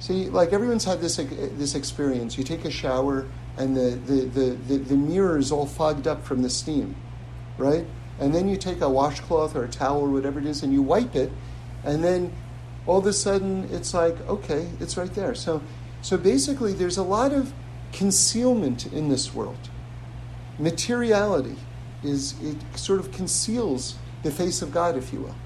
See, 0.01 0.29
like 0.29 0.53
everyone's 0.53 0.85
had 0.85 1.01
this, 1.01 1.15
this 1.15 1.77
experience. 1.77 2.37
You 2.37 2.43
take 2.43 2.65
a 2.65 2.73
shower 2.73 3.29
and 3.59 3.77
the, 3.77 3.91
the, 4.07 4.25
the, 4.27 4.51
the, 4.69 4.77
the 4.79 4.97
mirror 4.97 5.37
is 5.37 5.51
all 5.51 5.67
fogged 5.67 6.07
up 6.07 6.25
from 6.25 6.43
the 6.43 6.49
steam, 6.49 6.95
right? 7.59 7.85
And 8.21 8.35
then 8.35 8.49
you 8.49 8.57
take 8.57 8.81
a 8.81 8.89
washcloth 8.89 9.55
or 9.55 9.65
a 9.65 9.69
towel 9.69 10.01
or 10.01 10.09
whatever 10.09 10.39
it 10.39 10.47
is 10.47 10.63
and 10.63 10.73
you 10.73 10.81
wipe 10.81 11.15
it, 11.15 11.33
and 11.85 12.03
then 12.03 12.33
all 12.87 12.99
of 12.99 13.07
a 13.07 13.13
sudden 13.13 13.69
it's 13.73 13.93
like, 13.93 14.19
okay, 14.29 14.69
it's 14.81 14.97
right 14.97 15.13
there. 15.15 15.35
So, 15.35 15.61
so 16.03 16.17
basically, 16.17 16.73
there's 16.73 16.97
a 16.97 17.03
lot 17.03 17.33
of 17.33 17.53
concealment 17.93 18.87
in 18.87 19.09
this 19.09 19.35
world. 19.35 19.69
Materiality 20.59 21.57
is, 22.05 22.35
it 22.43 22.57
sort 22.79 23.01
of 23.01 23.11
conceals 23.11 23.97
the 24.23 24.31
face 24.31 24.63
of 24.63 24.73
God, 24.73 24.97
if 24.97 25.13
you 25.13 25.21
will. 25.21 25.37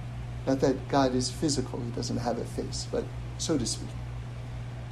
Not 0.46 0.60
that 0.60 0.88
God 0.88 1.14
is 1.14 1.30
physical, 1.30 1.80
he 1.80 1.90
doesn't 1.92 2.18
have 2.18 2.38
a 2.38 2.44
face, 2.44 2.86
but 2.90 3.04
so 3.38 3.56
to 3.56 3.66
speak. 3.66 3.88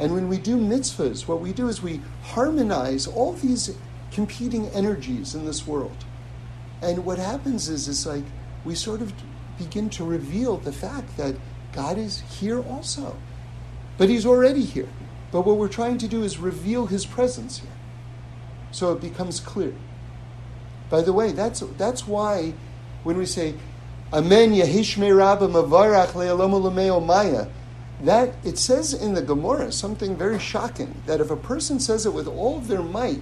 And 0.00 0.14
when 0.14 0.28
we 0.28 0.38
do 0.38 0.56
mitzvahs, 0.56 1.28
what 1.28 1.40
we 1.40 1.52
do 1.52 1.68
is 1.68 1.82
we 1.82 2.00
harmonize 2.22 3.06
all 3.06 3.34
these 3.34 3.76
competing 4.10 4.66
energies 4.68 5.34
in 5.34 5.44
this 5.44 5.66
world. 5.66 6.04
And 6.82 7.04
what 7.04 7.18
happens 7.18 7.68
is, 7.68 7.86
it's 7.86 8.06
like 8.06 8.24
we 8.64 8.74
sort 8.74 9.02
of 9.02 9.12
begin 9.58 9.90
to 9.90 10.04
reveal 10.04 10.56
the 10.56 10.72
fact 10.72 11.18
that 11.18 11.36
God 11.74 11.98
is 11.98 12.20
here 12.20 12.62
also. 12.62 13.14
But 13.98 14.08
He's 14.08 14.24
already 14.24 14.64
here. 14.64 14.88
But 15.32 15.42
what 15.42 15.58
we're 15.58 15.68
trying 15.68 15.98
to 15.98 16.08
do 16.08 16.22
is 16.22 16.38
reveal 16.38 16.86
His 16.86 17.04
presence 17.04 17.58
here. 17.58 17.70
So 18.72 18.92
it 18.92 19.02
becomes 19.02 19.38
clear. 19.38 19.74
By 20.88 21.02
the 21.02 21.12
way, 21.12 21.32
that's, 21.32 21.60
that's 21.76 22.06
why 22.06 22.54
when 23.04 23.18
we 23.18 23.26
say, 23.26 23.54
Amen 24.14 24.52
Yehishme 24.52 25.14
Rabba 25.14 25.46
Mavarach 25.46 26.12
Le'alomu 26.12 27.04
Maya, 27.04 27.46
that 28.02 28.34
it 28.44 28.58
says 28.58 28.94
in 28.94 29.14
the 29.14 29.22
Gemara 29.22 29.70
something 29.72 30.16
very 30.16 30.38
shocking 30.38 31.02
that 31.06 31.20
if 31.20 31.30
a 31.30 31.36
person 31.36 31.78
says 31.78 32.06
it 32.06 32.14
with 32.14 32.26
all 32.26 32.58
of 32.58 32.68
their 32.68 32.82
might, 32.82 33.20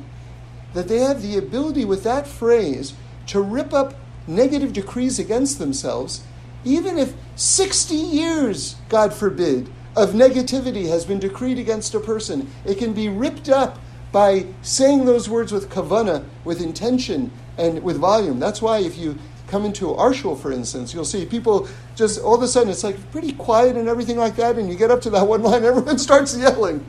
that 0.74 0.88
they 0.88 0.98
have 0.98 1.22
the 1.22 1.36
ability 1.36 1.84
with 1.84 2.04
that 2.04 2.26
phrase 2.26 2.94
to 3.26 3.40
rip 3.40 3.72
up 3.72 3.94
negative 4.26 4.72
decrees 4.72 5.18
against 5.18 5.58
themselves, 5.58 6.22
even 6.64 6.98
if 6.98 7.14
60 7.36 7.94
years, 7.94 8.76
God 8.88 9.12
forbid, 9.12 9.70
of 9.96 10.10
negativity 10.10 10.88
has 10.88 11.04
been 11.04 11.18
decreed 11.18 11.58
against 11.58 11.94
a 11.94 12.00
person, 12.00 12.50
it 12.64 12.78
can 12.78 12.92
be 12.92 13.08
ripped 13.08 13.48
up 13.48 13.78
by 14.12 14.46
saying 14.62 15.04
those 15.04 15.28
words 15.28 15.52
with 15.52 15.70
kavana, 15.70 16.24
with 16.44 16.62
intention, 16.62 17.30
and 17.56 17.82
with 17.82 17.96
volume. 17.96 18.38
That's 18.38 18.62
why 18.62 18.78
if 18.78 18.96
you 18.96 19.18
come 19.48 19.64
into 19.64 19.94
our 19.94 20.14
shul, 20.14 20.36
for 20.36 20.52
instance, 20.52 20.94
you'll 20.94 21.04
see 21.04 21.24
people 21.26 21.68
just 21.96 22.20
all 22.20 22.34
of 22.34 22.42
a 22.42 22.48
sudden 22.48 22.70
it's 22.70 22.84
like 22.84 23.10
pretty 23.10 23.32
quiet 23.32 23.76
and 23.76 23.88
everything 23.88 24.16
like 24.16 24.36
that, 24.36 24.56
and 24.58 24.68
you 24.68 24.76
get 24.76 24.90
up 24.90 25.00
to 25.02 25.10
that 25.10 25.26
one 25.26 25.42
line, 25.42 25.64
everyone 25.64 25.98
starts 25.98 26.36
yelling. 26.36 26.84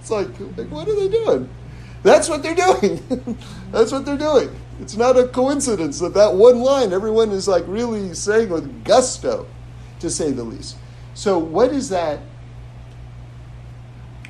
It's 0.00 0.10
like, 0.10 0.28
like 0.56 0.68
what 0.68 0.88
are 0.88 0.94
they 0.94 1.08
doing? 1.08 1.48
That's 2.02 2.28
what 2.28 2.42
they're 2.42 2.54
doing. 2.54 3.36
That's 3.72 3.92
what 3.92 4.04
they're 4.06 4.16
doing. 4.16 4.50
It's 4.80 4.96
not 4.96 5.18
a 5.18 5.28
coincidence 5.28 6.00
that 6.00 6.14
that 6.14 6.34
one 6.34 6.60
line 6.60 6.92
everyone 6.92 7.30
is 7.30 7.46
like 7.46 7.64
really 7.66 8.14
saying 8.14 8.48
with 8.48 8.84
gusto, 8.84 9.46
to 10.00 10.08
say 10.08 10.32
the 10.32 10.42
least. 10.42 10.76
So, 11.14 11.38
what 11.38 11.72
is 11.72 11.90
that? 11.90 12.20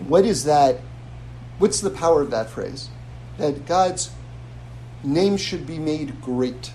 What 0.09 0.25
is 0.25 0.45
that? 0.45 0.81
What's 1.59 1.81
the 1.81 1.91
power 1.91 2.23
of 2.23 2.31
that 2.33 2.51
phrase? 2.51 2.89
That 3.39 3.67
God's 3.67 4.11
name 5.05 5.37
should 5.37 5.67
be 5.67 5.79
made 5.79 6.21
great. 6.21 6.73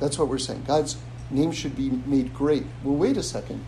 That's 0.00 0.18
what 0.18 0.28
we're 0.28 0.38
saying. 0.38 0.64
God's 0.66 0.96
name 1.30 1.52
should 1.52 1.76
be 1.76 1.90
made 1.90 2.34
great. 2.34 2.64
Well, 2.82 2.96
wait 2.96 3.16
a 3.16 3.22
second. 3.22 3.64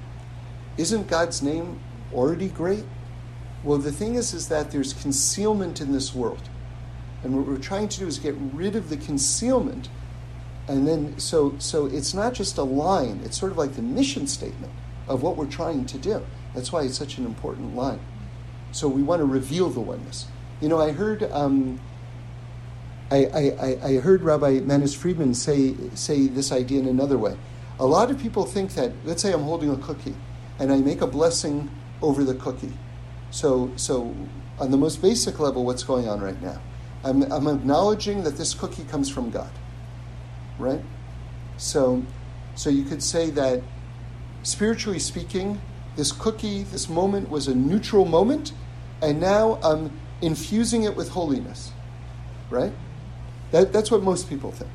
Isn't 0.76 1.06
God's 1.06 1.42
name 1.42 1.78
already 2.12 2.48
great? 2.48 2.84
Well, 3.62 3.78
the 3.78 3.92
thing 3.92 4.16
is, 4.16 4.34
is 4.34 4.48
that 4.48 4.70
there's 4.70 4.92
concealment 4.92 5.80
in 5.80 5.92
this 5.92 6.14
world. 6.14 6.48
And 7.22 7.36
what 7.36 7.46
we're 7.46 7.58
trying 7.58 7.88
to 7.88 8.00
do 8.00 8.06
is 8.06 8.18
get 8.18 8.34
rid 8.36 8.74
of 8.74 8.88
the 8.88 8.96
concealment. 8.96 9.88
And 10.66 10.88
then, 10.88 11.18
so, 11.18 11.54
so 11.58 11.86
it's 11.86 12.14
not 12.14 12.34
just 12.34 12.58
a 12.58 12.62
line, 12.62 13.20
it's 13.24 13.38
sort 13.38 13.52
of 13.52 13.58
like 13.58 13.74
the 13.74 13.82
mission 13.82 14.26
statement 14.26 14.72
of 15.06 15.22
what 15.22 15.36
we're 15.36 15.46
trying 15.46 15.86
to 15.86 15.98
do. 15.98 16.22
That's 16.54 16.72
why 16.72 16.82
it's 16.82 16.98
such 16.98 17.18
an 17.18 17.26
important 17.26 17.76
line. 17.76 18.00
So 18.72 18.88
we 18.88 19.02
want 19.02 19.20
to 19.20 19.26
reveal 19.26 19.70
the 19.70 19.80
oneness. 19.80 20.26
You 20.60 20.68
know, 20.68 20.80
I 20.80 20.92
heard, 20.92 21.24
um, 21.30 21.80
I, 23.12 23.50
I, 23.60 23.78
I 23.84 23.94
heard 23.96 24.22
Rabbi 24.22 24.60
Manis 24.60 24.94
Friedman 24.94 25.34
say, 25.34 25.74
say 25.94 26.28
this 26.28 26.50
idea 26.50 26.80
in 26.80 26.88
another 26.88 27.18
way. 27.18 27.36
A 27.78 27.84
lot 27.84 28.10
of 28.10 28.18
people 28.18 28.46
think 28.46 28.74
that, 28.74 28.92
let's 29.04 29.20
say 29.20 29.32
I'm 29.32 29.42
holding 29.42 29.70
a 29.70 29.76
cookie 29.76 30.14
and 30.58 30.72
I 30.72 30.78
make 30.78 31.02
a 31.02 31.06
blessing 31.06 31.70
over 32.00 32.24
the 32.24 32.34
cookie. 32.34 32.72
So, 33.30 33.70
so 33.76 34.14
on 34.58 34.70
the 34.70 34.78
most 34.78 35.02
basic 35.02 35.38
level, 35.40 35.64
what's 35.64 35.82
going 35.82 36.08
on 36.08 36.20
right 36.20 36.40
now? 36.40 36.60
I'm, 37.04 37.22
I'm 37.30 37.46
acknowledging 37.48 38.22
that 38.22 38.36
this 38.36 38.54
cookie 38.54 38.84
comes 38.84 39.10
from 39.10 39.30
God, 39.30 39.50
right? 40.58 40.80
So, 41.58 42.04
so 42.54 42.70
you 42.70 42.84
could 42.84 43.02
say 43.02 43.28
that 43.30 43.62
spiritually 44.42 44.98
speaking, 44.98 45.60
this 45.96 46.12
cookie, 46.12 46.62
this 46.62 46.88
moment 46.88 47.28
was 47.28 47.46
a 47.46 47.54
neutral 47.54 48.06
moment, 48.06 48.52
and 49.02 49.20
now 49.20 49.58
I'm 49.62 50.00
infusing 50.22 50.84
it 50.84 50.96
with 50.96 51.10
holiness, 51.10 51.72
right? 52.48 52.72
That, 53.52 53.72
that's 53.72 53.90
what 53.90 54.02
most 54.02 54.28
people 54.28 54.50
think. 54.50 54.70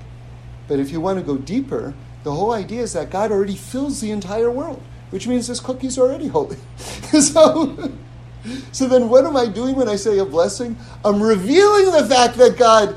But 0.68 0.80
if 0.80 0.92
you 0.92 1.02
want 1.02 1.20
to 1.20 1.26
go 1.26 1.38
deeper, 1.38 1.94
the 2.24 2.32
whole 2.32 2.54
idea 2.54 2.82
is 2.82 2.94
that 2.94 3.10
God 3.10 3.32
already 3.32 3.56
fills 3.56 4.02
the 4.02 4.12
entire 4.12 4.52
world, 4.52 4.82
which 5.10 5.28
means 5.28 5.48
this 5.48 5.60
cookie's 5.60 5.98
already 5.98 6.28
holy. 6.28 6.58
so, 6.78 7.92
so 8.72 8.88
then 8.88 9.10
what 9.10 9.26
am 9.26 9.36
I 9.36 9.48
doing 9.48 9.76
when 9.76 9.90
I 9.90 9.96
say 9.96 10.20
a 10.20 10.26
blessing? 10.26 10.78
I'm 11.04 11.22
revealing 11.22 11.92
the 11.92 12.06
fact 12.06 12.38
that 12.38 12.58
God 12.58 12.96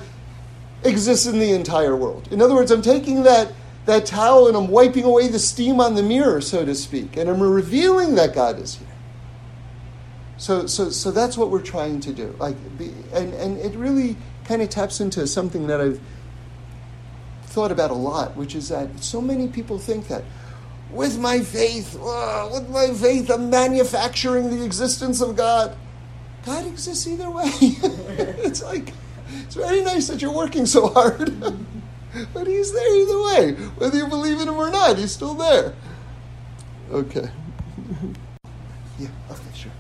exists 0.85 1.27
in 1.27 1.39
the 1.39 1.53
entire 1.53 1.97
world. 1.97 2.29
In 2.31 2.43
other 2.43 2.55
words, 2.55 2.71
I'm 2.71 2.83
taking 2.83 3.23
that, 3.25 3.53
that 3.87 4.07
towel 4.07 4.49
and 4.49 4.57
I'm 4.57 4.69
wiping 4.69 5.05
away 5.05 5.29
the 5.29 5.39
steam 5.39 5.81
on 5.81 5.95
the 5.95 6.03
mirror, 6.03 6.41
so 6.41 6.65
to 6.65 6.75
speak, 6.75 7.17
and 7.17 7.29
I'm 7.31 7.41
revealing 7.41 8.15
that 8.17 8.35
God 8.35 8.59
is 8.59 8.77
here. 8.77 8.89
So, 10.39 10.67
so, 10.67 10.89
so 10.89 11.11
that's 11.11 11.37
what 11.37 11.51
we're 11.51 11.63
trying 11.63 12.01
to 12.01 12.13
do. 12.15 12.35
Like, 12.39 12.57
and, 13.13 13.35
and 13.35 13.59
it 13.59 13.77
really 13.77 14.17
kind 14.51 14.63
of 14.63 14.69
taps 14.69 15.01
into 15.01 15.25
something 15.29 15.69
that 15.69 15.81
I've 15.81 16.01
thought 17.45 17.71
about 17.71 17.93
a 17.93 17.95
lot, 17.95 18.37
which 18.37 18.57
is 18.57 18.69
that 18.71 18.89
so 18.99 19.21
many 19.21 19.47
people 19.47 19.79
think 19.79 20.09
that 20.09 20.25
with 20.91 21.21
my 21.21 21.39
faith, 21.39 21.97
uh, 22.03 22.49
with 22.53 22.69
my 22.69 22.89
faith, 22.89 23.31
I'm 23.31 23.49
manufacturing 23.49 24.51
the 24.51 24.65
existence 24.65 25.21
of 25.21 25.37
God. 25.37 25.77
God 26.45 26.67
exists 26.67 27.07
either 27.07 27.31
way. 27.31 27.45
it's 28.43 28.61
like, 28.65 28.93
it's 29.45 29.55
very 29.55 29.83
nice 29.83 30.09
that 30.09 30.21
you're 30.21 30.35
working 30.35 30.67
so 30.67 30.89
hard, 30.89 31.41
but 32.35 32.49
He's 32.49 32.73
there 32.73 32.97
either 33.03 33.23
way. 33.23 33.53
Whether 33.77 33.99
you 33.99 34.09
believe 34.09 34.41
in 34.41 34.49
Him 34.49 34.57
or 34.57 34.73
not, 34.73 34.99
He's 34.99 35.13
still 35.13 35.35
there. 35.35 35.75
Okay. 36.91 37.31
yeah, 38.99 39.11
okay, 39.31 39.51
sure. 39.55 39.71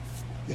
Yeah. 0.47 0.55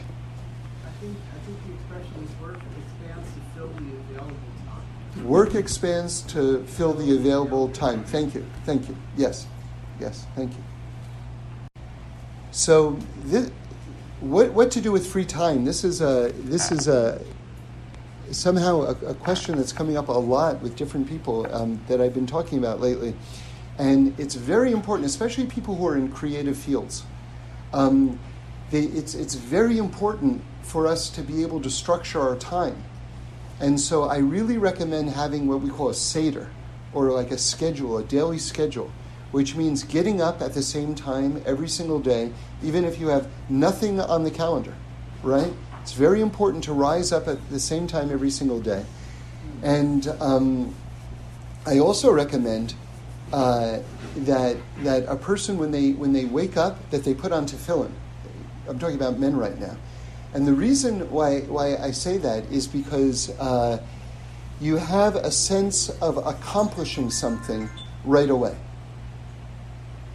I 0.85 0.89
think, 1.01 1.17
I 1.35 1.45
think 1.45 1.57
the 1.67 1.73
expression 1.73 2.23
is 2.23 2.41
work 2.41 2.61
expands 2.95 3.27
to 3.33 3.39
fill 3.55 3.67
the 3.67 3.97
available 3.97 4.35
time. 4.65 4.83
Work 5.25 5.55
expands 5.55 6.21
to 6.33 6.63
fill 6.65 6.93
the 6.93 7.15
available 7.15 7.69
time. 7.69 8.03
Thank 8.03 8.35
you. 8.35 8.45
Thank 8.63 8.87
you. 8.87 8.95
Yes. 9.17 9.47
Yes, 9.99 10.25
thank 10.35 10.51
you. 10.51 10.63
So, 12.51 12.97
this, 13.23 13.51
what 14.19 14.51
what 14.53 14.71
to 14.71 14.81
do 14.81 14.91
with 14.91 15.07
free 15.07 15.25
time? 15.25 15.65
This 15.65 15.83
is 15.83 16.01
a 16.01 16.31
this 16.35 16.71
is 16.71 16.87
a 16.87 17.21
somehow 18.31 18.81
a, 18.81 18.91
a 19.07 19.13
question 19.13 19.57
that's 19.57 19.73
coming 19.73 19.97
up 19.97 20.07
a 20.07 20.11
lot 20.11 20.61
with 20.61 20.75
different 20.75 21.07
people 21.07 21.47
um, 21.53 21.81
that 21.87 22.01
I've 22.01 22.13
been 22.13 22.27
talking 22.27 22.57
about 22.57 22.79
lately, 22.79 23.15
and 23.77 24.17
it's 24.19 24.35
very 24.35 24.71
important, 24.71 25.05
especially 25.05 25.45
people 25.47 25.75
who 25.75 25.87
are 25.87 25.97
in 25.97 26.11
creative 26.11 26.57
fields. 26.57 27.03
Um, 27.73 28.19
they, 28.71 28.83
it's 28.83 29.15
it's 29.15 29.35
very 29.35 29.77
important 29.77 30.41
for 30.61 30.87
us 30.87 31.09
to 31.11 31.21
be 31.21 31.41
able 31.41 31.61
to 31.61 31.69
structure 31.69 32.19
our 32.19 32.35
time, 32.35 32.83
and 33.59 33.79
so 33.79 34.03
I 34.03 34.17
really 34.17 34.57
recommend 34.57 35.09
having 35.09 35.47
what 35.47 35.61
we 35.61 35.69
call 35.69 35.89
a 35.89 35.93
seder, 35.93 36.49
or 36.93 37.11
like 37.11 37.31
a 37.31 37.37
schedule, 37.37 37.97
a 37.97 38.03
daily 38.03 38.39
schedule 38.39 38.91
which 39.35 39.53
means 39.53 39.83
getting 39.83 40.21
up 40.21 40.41
at 40.41 40.53
the 40.53 40.63
same 40.63 40.95
time 40.95 41.43
every 41.45 41.67
single 41.67 41.99
day, 41.99 42.31
even 42.63 42.85
if 42.85 42.97
you 42.97 43.09
have 43.09 43.27
nothing 43.49 43.99
on 43.99 44.23
the 44.23 44.31
calendar, 44.31 44.73
right? 45.23 45.51
It's 45.81 45.91
very 45.91 46.21
important 46.21 46.63
to 46.63 46.71
rise 46.71 47.11
up 47.11 47.27
at 47.27 47.49
the 47.49 47.59
same 47.59 47.85
time 47.85 48.11
every 48.11 48.29
single 48.29 48.61
day. 48.61 48.85
And 49.61 50.07
um, 50.21 50.73
I 51.65 51.79
also 51.79 52.13
recommend 52.13 52.75
uh, 53.33 53.79
that, 54.19 54.55
that 54.83 55.03
a 55.09 55.17
person, 55.17 55.57
when 55.57 55.71
they, 55.71 55.91
when 55.91 56.13
they 56.13 56.23
wake 56.23 56.55
up, 56.55 56.89
that 56.91 57.03
they 57.03 57.13
put 57.13 57.33
on 57.33 57.45
tefillin. 57.45 57.91
I'm 58.69 58.79
talking 58.79 58.95
about 58.95 59.19
men 59.19 59.35
right 59.35 59.59
now. 59.59 59.75
And 60.35 60.45
the 60.45 60.53
reason 60.53 61.09
why, 61.09 61.39
why 61.41 61.77
I 61.77 61.89
say 61.89 62.17
that 62.19 62.43
is 62.51 62.67
because 62.67 63.31
uh, 63.39 63.81
you 64.61 64.75
have 64.75 65.15
a 65.15 65.31
sense 65.31 65.89
of 66.01 66.17
accomplishing 66.17 67.09
something 67.09 67.69
right 68.03 68.29
away. 68.29 68.55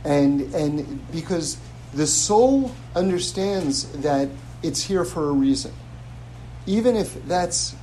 And 0.05 0.55
and 0.55 1.11
because 1.11 1.59
the 1.93 2.07
soul 2.07 2.71
understands 2.95 3.91
that 4.03 4.29
it's 4.63 4.85
here 4.85 5.05
for 5.05 5.29
a 5.29 5.33
reason 5.33 5.73
even 6.67 6.97
if 6.97 7.27
that's 7.27 7.75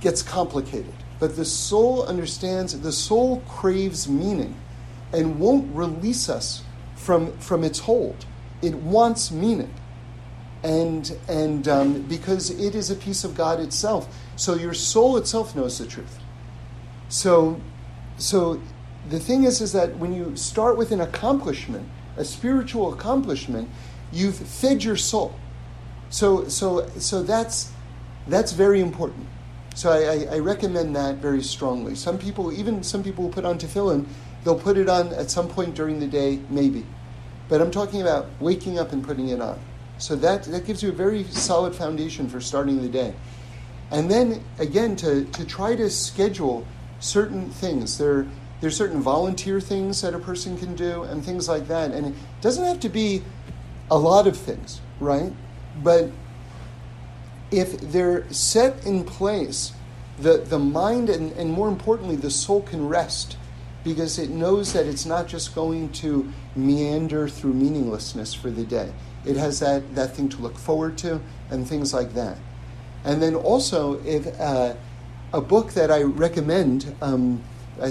gets 0.00 0.22
complicated. 0.22 0.92
But 1.18 1.36
the 1.36 1.44
soul 1.44 2.04
understands 2.04 2.78
the 2.78 2.92
soul 2.92 3.42
craves 3.48 4.08
meaning 4.08 4.54
and 5.12 5.40
won't 5.40 5.74
release 5.74 6.28
us 6.28 6.62
from 6.94 7.36
from 7.38 7.64
its 7.64 7.80
hold. 7.80 8.26
It 8.62 8.74
wants 8.74 9.30
meaning. 9.30 9.72
And, 10.68 11.16
and 11.28 11.66
um, 11.66 12.02
because 12.02 12.50
it 12.50 12.74
is 12.74 12.90
a 12.90 12.94
piece 12.94 13.24
of 13.24 13.34
God 13.34 13.58
itself. 13.58 14.06
So 14.36 14.54
your 14.54 14.74
soul 14.74 15.16
itself 15.16 15.56
knows 15.56 15.78
the 15.78 15.86
truth. 15.86 16.18
So, 17.08 17.58
so 18.18 18.60
the 19.08 19.18
thing 19.18 19.44
is, 19.44 19.62
is 19.62 19.72
that 19.72 19.96
when 19.96 20.12
you 20.12 20.36
start 20.36 20.76
with 20.76 20.92
an 20.92 21.00
accomplishment, 21.00 21.88
a 22.18 22.24
spiritual 22.24 22.92
accomplishment, 22.92 23.70
you've 24.12 24.36
fed 24.36 24.84
your 24.84 24.96
soul. 24.96 25.34
So, 26.10 26.48
so, 26.48 26.86
so 26.98 27.22
that's, 27.22 27.72
that's 28.26 28.52
very 28.52 28.80
important. 28.80 29.26
So 29.74 29.90
I, 29.90 30.34
I, 30.34 30.36
I 30.36 30.38
recommend 30.40 30.94
that 30.96 31.16
very 31.16 31.42
strongly. 31.42 31.94
Some 31.94 32.18
people, 32.18 32.52
even 32.52 32.82
some 32.82 33.02
people 33.02 33.24
who 33.24 33.30
put 33.30 33.46
on 33.46 33.58
tefillin, 33.58 34.06
they'll 34.44 34.58
put 34.58 34.76
it 34.76 34.88
on 34.88 35.14
at 35.14 35.30
some 35.30 35.48
point 35.48 35.74
during 35.74 35.98
the 36.00 36.06
day, 36.06 36.40
maybe. 36.50 36.84
But 37.48 37.62
I'm 37.62 37.70
talking 37.70 38.02
about 38.02 38.26
waking 38.38 38.78
up 38.78 38.92
and 38.92 39.02
putting 39.02 39.28
it 39.28 39.40
on. 39.40 39.58
So 39.98 40.16
that, 40.16 40.44
that 40.44 40.64
gives 40.64 40.82
you 40.82 40.90
a 40.90 40.92
very 40.92 41.24
solid 41.24 41.74
foundation 41.74 42.28
for 42.28 42.40
starting 42.40 42.80
the 42.80 42.88
day. 42.88 43.14
And 43.90 44.10
then, 44.10 44.44
again, 44.58 44.96
to, 44.96 45.24
to 45.24 45.44
try 45.44 45.74
to 45.74 45.90
schedule 45.90 46.66
certain 47.00 47.50
things. 47.50 47.98
There, 47.98 48.26
there's 48.60 48.76
certain 48.76 49.00
volunteer 49.00 49.60
things 49.60 50.02
that 50.02 50.14
a 50.14 50.18
person 50.18 50.56
can 50.58 50.74
do 50.74 51.02
and 51.04 51.24
things 51.24 51.48
like 51.48 51.68
that. 51.68 51.92
And 51.92 52.06
it 52.06 52.14
doesn't 52.40 52.64
have 52.64 52.80
to 52.80 52.88
be 52.88 53.22
a 53.90 53.98
lot 53.98 54.26
of 54.26 54.36
things, 54.36 54.80
right? 55.00 55.32
But 55.82 56.10
if 57.50 57.80
they're 57.80 58.30
set 58.32 58.84
in 58.84 59.04
place, 59.04 59.72
the, 60.18 60.38
the 60.38 60.58
mind 60.58 61.08
and, 61.08 61.32
and 61.32 61.50
more 61.50 61.68
importantly, 61.68 62.16
the 62.16 62.30
soul 62.30 62.62
can 62.62 62.88
rest 62.88 63.36
because 63.84 64.18
it 64.18 64.28
knows 64.28 64.72
that 64.72 64.86
it's 64.86 65.06
not 65.06 65.28
just 65.28 65.54
going 65.54 65.90
to 65.90 66.30
meander 66.54 67.28
through 67.28 67.54
meaninglessness 67.54 68.34
for 68.34 68.50
the 68.50 68.64
day. 68.64 68.92
It 69.24 69.36
has 69.36 69.60
that, 69.60 69.94
that 69.94 70.14
thing 70.14 70.28
to 70.30 70.38
look 70.38 70.56
forward 70.56 70.96
to 70.98 71.20
and 71.50 71.66
things 71.66 71.92
like 71.92 72.14
that. 72.14 72.38
And 73.04 73.22
then 73.22 73.34
also, 73.34 74.02
if 74.04 74.26
uh, 74.40 74.74
a 75.32 75.40
book 75.40 75.72
that 75.72 75.90
I 75.90 76.02
recommend, 76.02 76.94
um, 77.00 77.42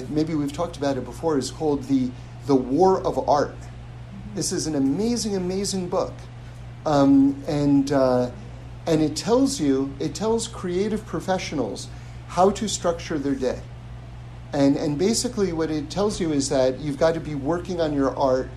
maybe 0.09 0.36
we've 0.36 0.53
talked 0.53 0.78
about 0.78 0.97
it 0.97 1.05
before, 1.05 1.38
is 1.38 1.51
called 1.51 1.84
the 1.84 2.11
The 2.45 2.55
War 2.55 2.99
of 3.01 3.30
Art. 3.30 3.55
This 4.36 4.51
is 4.51 4.67
an 4.67 4.75
amazing, 4.75 5.36
amazing 5.36 5.89
book, 5.89 6.13
um, 6.86 7.41
and 7.47 7.91
uh, 7.91 8.30
and 8.86 9.01
it 9.01 9.15
tells 9.15 9.59
you, 9.59 9.93
it 9.99 10.15
tells 10.15 10.47
creative 10.47 11.05
professionals 11.05 11.88
how 12.28 12.51
to 12.51 12.69
structure 12.69 13.17
their 13.17 13.36
day. 13.36 13.61
And, 14.53 14.78
and 14.78 14.97
basically, 14.97 15.51
what 15.51 15.69
it 15.69 15.89
tells 15.89 16.21
you 16.21 16.32
is 16.32 16.49
that 16.49 16.80
you've 16.80 16.97
got 16.97 17.13
to 17.15 17.19
be 17.19 17.36
working 17.36 17.82
on 17.82 17.93
your 17.93 18.15
art, 18.15 18.49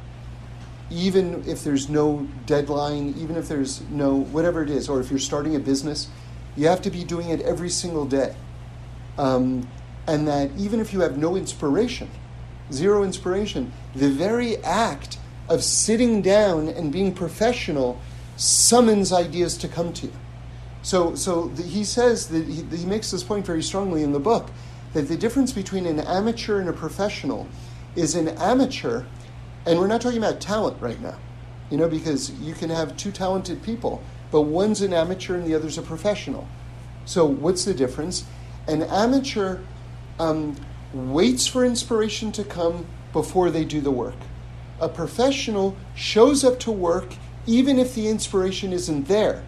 even 0.91 1.45
if 1.47 1.65
there's 1.65 1.89
no 1.89 2.27
deadline, 2.47 3.15
even 3.19 3.37
if 3.37 3.49
there's 3.49 3.81
no 3.91 4.15
whatever 4.17 4.63
it 4.63 4.71
is, 4.71 4.89
or 4.89 5.01
if 5.01 5.11
you're 5.11 5.19
starting 5.19 5.57
a 5.57 5.61
business, 5.61 6.09
you 6.57 6.67
have 6.67 6.83
to 6.83 6.91
be 6.91 7.05
doing 7.05 7.31
it 7.31 7.41
every 7.43 7.71
single 7.71 8.05
day. 8.05 8.35
Um, 9.19 9.69
and 10.07 10.27
that 10.27 10.51
even 10.59 10.81
if 10.81 10.93
you 10.93 11.01
have 11.01 11.17
no 11.17 11.37
inspiration, 11.37 12.11
zero 12.73 13.05
inspiration, 13.05 13.73
the 13.95 14.11
very 14.11 14.57
act 14.59 15.19
of 15.49 15.63
sitting 15.63 16.23
down 16.23 16.69
and 16.69 16.93
being 16.93 17.13
professional 17.13 18.01
summons 18.37 19.13
ideas 19.13 19.57
to 19.59 19.69
come 19.69 19.93
to 19.93 20.07
you. 20.07 20.13
So, 20.83 21.15
so 21.15 21.49
the, 21.49 21.63
he 21.63 21.85
says 21.85 22.29
that 22.29 22.47
he, 22.47 22.63
he 22.77 22.87
makes 22.87 23.11
this 23.11 23.23
point 23.23 23.45
very 23.45 23.63
strongly 23.63 24.03
in 24.03 24.13
the 24.13 24.21
book 24.21 24.51
that 24.95 25.03
the 25.03 25.17
difference 25.17 25.53
between 25.53 25.87
an 25.87 26.01
amateur 26.01 26.61
and 26.61 26.69
a 26.69 26.73
professional 26.73 27.47
is 27.97 28.15
an 28.15 28.29
amateur, 28.29 29.05
and 29.67 29.79
we're 29.79 29.87
not 29.87 30.01
talking 30.01 30.19
about 30.19 30.41
talent 30.41 30.81
right 30.81 31.01
now, 31.01 31.19
you 31.71 31.77
know, 31.77 31.89
because 31.89 32.31
you 32.41 32.55
can 32.55 32.71
have 32.71 32.97
two 32.97 33.13
talented 33.13 33.63
people, 33.63 34.03
but 34.31 34.43
one's 34.43 34.81
an 34.81 34.93
amateur 34.93 35.37
and 35.37 35.47
the 35.47 35.55
other's 35.55 35.79
a 35.79 35.83
professional. 35.83 36.49
So, 37.05 37.27
what's 37.27 37.65
the 37.65 37.75
difference? 37.75 38.25
An 38.67 38.83
amateur 38.83 39.59
um, 40.19 40.57
waits 40.93 41.47
for 41.47 41.65
inspiration 41.65 42.33
to 42.33 42.45
come 42.45 42.87
before 43.13 43.51
they 43.51 43.65
do 43.65 43.81
the 43.81 43.91
work. 43.91 44.17
A 44.81 44.89
professional 44.89 45.77
shows 45.95 46.45
up 46.45 46.59
to 46.61 46.71
work 46.71 47.15
even 47.47 47.79
if 47.79 47.95
the 47.95 48.09
inspiration 48.09 48.73
isn't 48.73 49.09
there. 49.09 49.45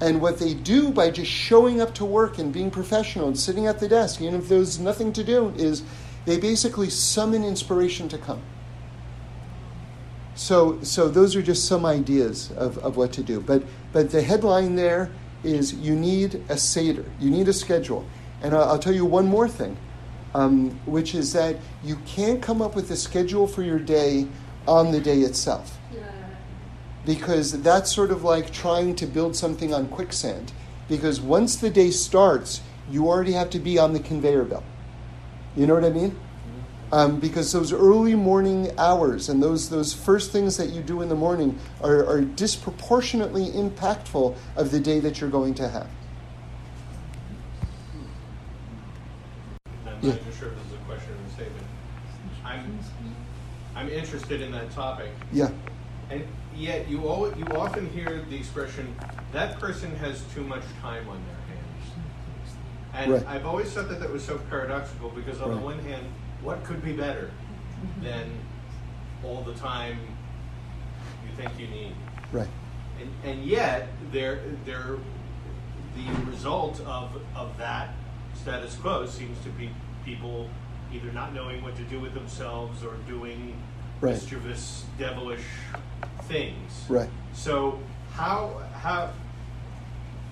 And 0.00 0.20
what 0.20 0.38
they 0.38 0.54
do 0.54 0.90
by 0.90 1.10
just 1.10 1.30
showing 1.30 1.80
up 1.80 1.94
to 1.96 2.04
work 2.04 2.38
and 2.38 2.52
being 2.52 2.70
professional 2.70 3.26
and 3.26 3.38
sitting 3.38 3.66
at 3.66 3.80
the 3.80 3.88
desk, 3.88 4.20
even 4.20 4.36
if 4.36 4.48
there's 4.48 4.78
nothing 4.78 5.12
to 5.14 5.24
do, 5.24 5.52
is 5.56 5.82
they 6.24 6.38
basically 6.38 6.88
summon 6.88 7.42
inspiration 7.42 8.08
to 8.10 8.18
come. 8.18 8.40
So, 10.38 10.78
so 10.82 11.08
those 11.08 11.34
are 11.34 11.42
just 11.42 11.66
some 11.66 11.84
ideas 11.84 12.52
of, 12.52 12.78
of 12.78 12.96
what 12.96 13.12
to 13.14 13.24
do. 13.24 13.40
But, 13.40 13.64
but 13.92 14.10
the 14.10 14.22
headline 14.22 14.76
there 14.76 15.10
is 15.42 15.74
you 15.74 15.96
need 15.96 16.42
a 16.48 16.56
Seder, 16.56 17.04
you 17.18 17.28
need 17.28 17.48
a 17.48 17.52
schedule. 17.52 18.06
And 18.40 18.54
I'll, 18.54 18.62
I'll 18.70 18.78
tell 18.78 18.94
you 18.94 19.04
one 19.04 19.26
more 19.26 19.48
thing, 19.48 19.76
um, 20.34 20.70
which 20.86 21.16
is 21.16 21.32
that 21.32 21.56
you 21.82 21.96
can't 22.06 22.40
come 22.40 22.62
up 22.62 22.76
with 22.76 22.88
a 22.92 22.96
schedule 22.96 23.48
for 23.48 23.64
your 23.64 23.80
day 23.80 24.28
on 24.68 24.92
the 24.92 25.00
day 25.00 25.18
itself 25.20 25.76
because 27.04 27.62
that's 27.62 27.90
sort 27.90 28.10
of 28.10 28.22
like 28.22 28.52
trying 28.52 28.94
to 28.94 29.06
build 29.06 29.34
something 29.34 29.72
on 29.72 29.88
quicksand. 29.88 30.52
Because 30.88 31.22
once 31.22 31.56
the 31.56 31.70
day 31.70 31.90
starts, 31.90 32.60
you 32.90 33.08
already 33.08 33.32
have 33.32 33.48
to 33.50 33.58
be 33.58 33.78
on 33.78 33.94
the 33.94 33.98
conveyor 33.98 34.44
belt. 34.44 34.64
You 35.56 35.66
know 35.66 35.74
what 35.74 35.84
I 35.84 35.90
mean? 35.90 36.14
Um, 36.90 37.20
because 37.20 37.52
those 37.52 37.70
early 37.72 38.14
morning 38.14 38.70
hours 38.78 39.28
and 39.28 39.42
those, 39.42 39.68
those 39.68 39.92
first 39.92 40.32
things 40.32 40.56
that 40.56 40.70
you 40.70 40.80
do 40.80 41.02
in 41.02 41.10
the 41.10 41.14
morning 41.14 41.58
are, 41.82 42.06
are 42.06 42.22
disproportionately 42.22 43.50
impactful 43.50 44.38
of 44.56 44.70
the 44.70 44.80
day 44.80 44.98
that 45.00 45.20
you're 45.20 45.28
going 45.28 45.54
to 45.54 45.68
have. 45.68 45.88
I'm 49.86 50.02
Yeah. 50.02 50.12
not 50.12 50.20
even 50.20 50.32
sure 50.38 50.48
if 50.48 50.54
this 50.54 50.66
is 50.66 50.72
a 50.72 50.76
question 50.86 51.12
or 51.12 51.26
a 51.26 51.30
statement. 51.30 51.66
I'm, 52.44 52.78
I'm 53.76 53.90
interested 53.90 54.40
in 54.40 54.50
that 54.52 54.70
topic, 54.70 55.10
Yeah, 55.30 55.50
and 56.08 56.24
yet 56.56 56.88
you 56.88 57.06
al- 57.06 57.32
you 57.36 57.44
often 57.54 57.90
hear 57.90 58.24
the 58.30 58.36
expression, 58.36 58.94
that 59.32 59.58
person 59.60 59.94
has 59.96 60.22
too 60.34 60.42
much 60.42 60.62
time 60.80 61.06
on 61.08 61.20
their 61.26 61.36
hands. 61.54 61.92
And 62.94 63.12
Right. 63.12 63.26
I've 63.28 63.44
always 63.44 63.70
thought 63.72 63.88
that 63.90 64.00
that 64.00 64.10
was 64.10 64.24
so 64.24 64.38
paradoxical, 64.50 65.10
because 65.10 65.40
on 65.42 65.50
Right. 65.50 65.58
the 65.58 65.64
one 65.64 65.78
hand, 65.80 66.06
what 66.42 66.62
could 66.64 66.82
be 66.84 66.92
better 66.92 67.30
than 68.02 68.30
all 69.24 69.42
the 69.42 69.54
time 69.54 69.98
you 71.24 71.36
think 71.36 71.58
you 71.58 71.66
need? 71.68 71.94
right. 72.32 72.48
And, 73.00 73.10
and 73.24 73.44
yet, 73.44 73.88
there, 74.10 74.40
there, 74.64 74.96
the 75.96 76.24
result 76.30 76.80
of, 76.80 77.20
of 77.36 77.56
that 77.58 77.90
status 78.34 78.74
quo 78.76 79.06
seems 79.06 79.38
to 79.44 79.50
be 79.50 79.70
people 80.04 80.48
either 80.92 81.12
not 81.12 81.32
knowing 81.32 81.62
what 81.62 81.76
to 81.76 81.82
do 81.82 82.00
with 82.00 82.14
themselves 82.14 82.82
or 82.84 82.94
doing 83.06 83.54
Right. 84.00 84.14
mischievous, 84.14 84.84
devilish 84.96 85.42
things. 86.22 86.84
Right. 86.88 87.08
So 87.32 87.80
how 88.12 88.62
how 88.74 89.10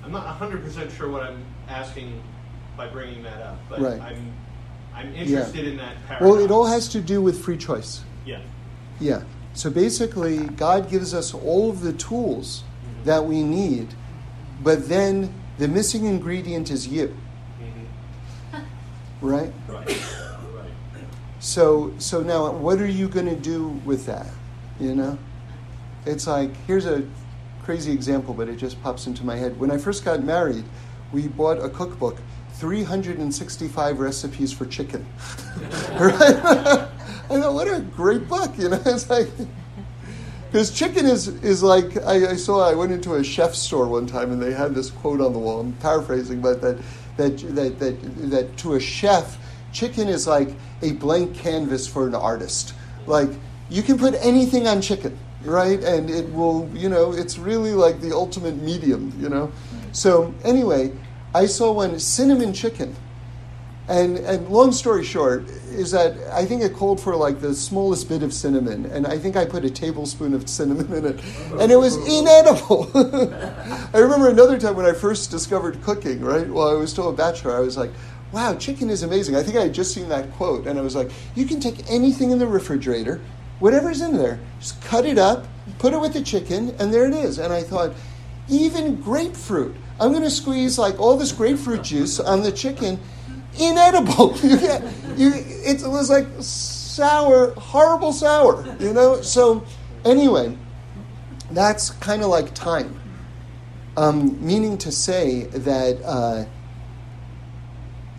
I'm 0.04 0.12
not 0.12 0.24
100 0.26 0.62
percent 0.62 0.92
sure 0.92 1.10
what 1.10 1.24
I'm 1.24 1.44
asking 1.68 2.22
by 2.76 2.86
bringing 2.86 3.24
that 3.24 3.42
up, 3.42 3.58
but 3.68 3.80
Right. 3.80 4.00
I'm 4.00 4.32
I'm 4.96 5.14
interested 5.14 5.66
in 5.66 5.76
that 5.76 5.94
paradox. 6.06 6.22
Well, 6.22 6.42
it 6.44 6.50
all 6.50 6.64
has 6.66 6.88
to 6.88 7.00
do 7.00 7.20
with 7.22 7.42
free 7.44 7.56
choice. 7.58 8.00
yeah. 8.24 8.40
Yeah. 8.98 9.22
So 9.52 9.70
basically, 9.70 10.38
God 10.38 10.90
gives 10.90 11.12
us 11.14 11.32
all 11.34 11.70
of 11.70 11.80
the 11.82 11.92
tools 11.92 12.62
Mhm. 12.64 13.04
that 13.04 13.24
we 13.26 13.42
need, 13.42 13.88
but 14.62 14.88
then 14.88 15.32
the 15.58 15.68
missing 15.68 16.04
ingredient 16.06 16.70
is 16.70 16.88
you, 16.88 17.14
Mhm. 17.60 18.60
right? 19.20 19.52
Right. 19.68 19.86
right. 19.88 19.96
So, 21.40 21.92
so 21.98 22.22
now, 22.22 22.50
what 22.52 22.80
are 22.80 22.86
you 22.86 23.08
going 23.08 23.26
to 23.26 23.36
do 23.36 23.80
with 23.84 24.06
that? 24.06 24.26
You 24.80 24.94
know, 24.94 25.18
it's 26.06 26.26
like 26.26 26.50
here's 26.66 26.86
a 26.86 27.02
crazy 27.64 27.92
example, 27.92 28.34
but 28.34 28.48
it 28.48 28.56
just 28.56 28.82
pops 28.82 29.06
into 29.06 29.24
my 29.24 29.36
head. 29.36 29.58
When 29.58 29.70
I 29.70 29.78
first 29.78 30.04
got 30.04 30.22
married, 30.22 30.64
we 31.12 31.28
bought 31.28 31.58
a 31.62 31.68
cookbook, 31.68 32.16
365 32.58 34.00
recipes 34.00 34.52
for 34.52 34.66
chicken. 34.66 35.06
right? 35.92 36.12
I 37.28 37.40
thought, 37.40 37.54
what 37.54 37.68
a 37.68 37.80
great 37.80 38.28
book! 38.28 38.56
You 38.56 38.70
know, 38.70 38.80
it's 38.86 39.10
like 39.10 39.28
because 40.50 40.70
chicken 40.70 41.06
is 41.06 41.28
is 41.42 41.62
like 41.62 41.96
I, 42.04 42.30
I 42.30 42.36
saw. 42.36 42.68
I 42.68 42.74
went 42.74 42.92
into 42.92 43.14
a 43.14 43.24
chef's 43.24 43.58
store 43.58 43.88
one 43.88 44.06
time, 44.06 44.30
and 44.30 44.40
they 44.40 44.52
had 44.52 44.74
this 44.74 44.90
quote 44.90 45.20
on 45.20 45.32
the 45.32 45.38
wall. 45.38 45.60
I'm 45.60 45.72
paraphrasing, 45.74 46.40
but 46.40 46.60
that 46.62 46.78
that 47.16 47.38
that 47.54 47.78
that, 47.78 48.30
that 48.30 48.56
to 48.58 48.74
a 48.74 48.80
chef, 48.80 49.38
chicken 49.72 50.08
is 50.08 50.26
like 50.26 50.54
a 50.82 50.92
blank 50.92 51.34
canvas 51.34 51.86
for 51.86 52.06
an 52.06 52.14
artist. 52.14 52.74
Like 53.06 53.30
you 53.68 53.82
can 53.82 53.98
put 53.98 54.14
anything 54.14 54.68
on 54.68 54.80
chicken, 54.80 55.18
right? 55.44 55.82
And 55.82 56.08
it 56.08 56.32
will, 56.32 56.70
you 56.72 56.88
know, 56.88 57.12
it's 57.12 57.38
really 57.38 57.72
like 57.72 58.00
the 58.00 58.14
ultimate 58.14 58.56
medium, 58.62 59.12
you 59.20 59.28
know. 59.28 59.50
So 59.92 60.32
anyway, 60.44 60.92
I 61.36 61.44
saw 61.44 61.70
one 61.70 61.98
cinnamon 61.98 62.54
chicken. 62.54 62.96
And, 63.88 64.16
and 64.16 64.48
long 64.48 64.72
story 64.72 65.04
short 65.04 65.48
is 65.70 65.90
that 65.90 66.16
I 66.32 66.46
think 66.46 66.62
it 66.62 66.72
called 66.72 66.98
for 66.98 67.14
like 67.14 67.42
the 67.42 67.54
smallest 67.54 68.08
bit 68.08 68.22
of 68.22 68.32
cinnamon, 68.32 68.86
and 68.86 69.06
I 69.06 69.18
think 69.18 69.36
I 69.36 69.44
put 69.44 69.62
a 69.64 69.70
tablespoon 69.70 70.32
of 70.32 70.48
cinnamon 70.48 70.92
in 70.92 71.04
it, 71.04 71.20
and 71.60 71.70
it 71.70 71.76
was 71.76 71.96
inedible. 72.08 72.90
I 73.94 73.98
remember 73.98 74.30
another 74.30 74.58
time 74.58 74.76
when 74.76 74.86
I 74.86 74.92
first 74.92 75.30
discovered 75.30 75.82
cooking, 75.82 76.20
right? 76.20 76.48
While 76.48 76.68
I 76.68 76.72
was 76.72 76.90
still 76.90 77.10
a 77.10 77.12
bachelor, 77.12 77.54
I 77.54 77.60
was 77.60 77.76
like, 77.76 77.90
wow, 78.32 78.56
chicken 78.56 78.88
is 78.88 79.02
amazing. 79.02 79.36
I 79.36 79.42
think 79.42 79.56
I 79.58 79.64
had 79.64 79.74
just 79.74 79.94
seen 79.94 80.08
that 80.08 80.32
quote, 80.32 80.66
and 80.66 80.78
I 80.78 80.82
was 80.82 80.96
like, 80.96 81.12
you 81.36 81.44
can 81.44 81.60
take 81.60 81.88
anything 81.88 82.30
in 82.30 82.38
the 82.38 82.46
refrigerator, 82.46 83.20
whatever's 83.60 84.00
in 84.00 84.16
there, 84.16 84.40
just 84.58 84.82
cut 84.82 85.04
it 85.04 85.18
up, 85.18 85.46
put 85.78 85.92
it 85.92 86.00
with 86.00 86.14
the 86.14 86.22
chicken, 86.22 86.74
and 86.80 86.92
there 86.92 87.06
it 87.06 87.14
is. 87.14 87.38
And 87.38 87.52
I 87.52 87.62
thought, 87.62 87.92
even 88.48 88.96
grapefruit, 88.96 89.76
I'm 89.98 90.10
going 90.10 90.24
to 90.24 90.30
squeeze 90.30 90.78
like 90.78 91.00
all 91.00 91.16
this 91.16 91.32
grapefruit 91.32 91.82
juice 91.82 92.20
on 92.20 92.42
the 92.42 92.52
chicken 92.52 93.00
inedible. 93.58 94.36
you 94.42 94.58
get, 94.58 94.82
you, 95.16 95.32
it 95.34 95.82
was 95.86 96.10
like 96.10 96.26
sour, 96.40 97.52
horrible 97.54 98.12
sour, 98.12 98.76
you 98.78 98.92
know? 98.92 99.22
So, 99.22 99.64
anyway, 100.04 100.56
that's 101.50 101.90
kind 101.90 102.22
of 102.22 102.28
like 102.28 102.54
time. 102.54 103.00
Um, 103.96 104.44
meaning 104.44 104.76
to 104.78 104.92
say 104.92 105.44
that 105.44 106.02
uh, 106.04 106.44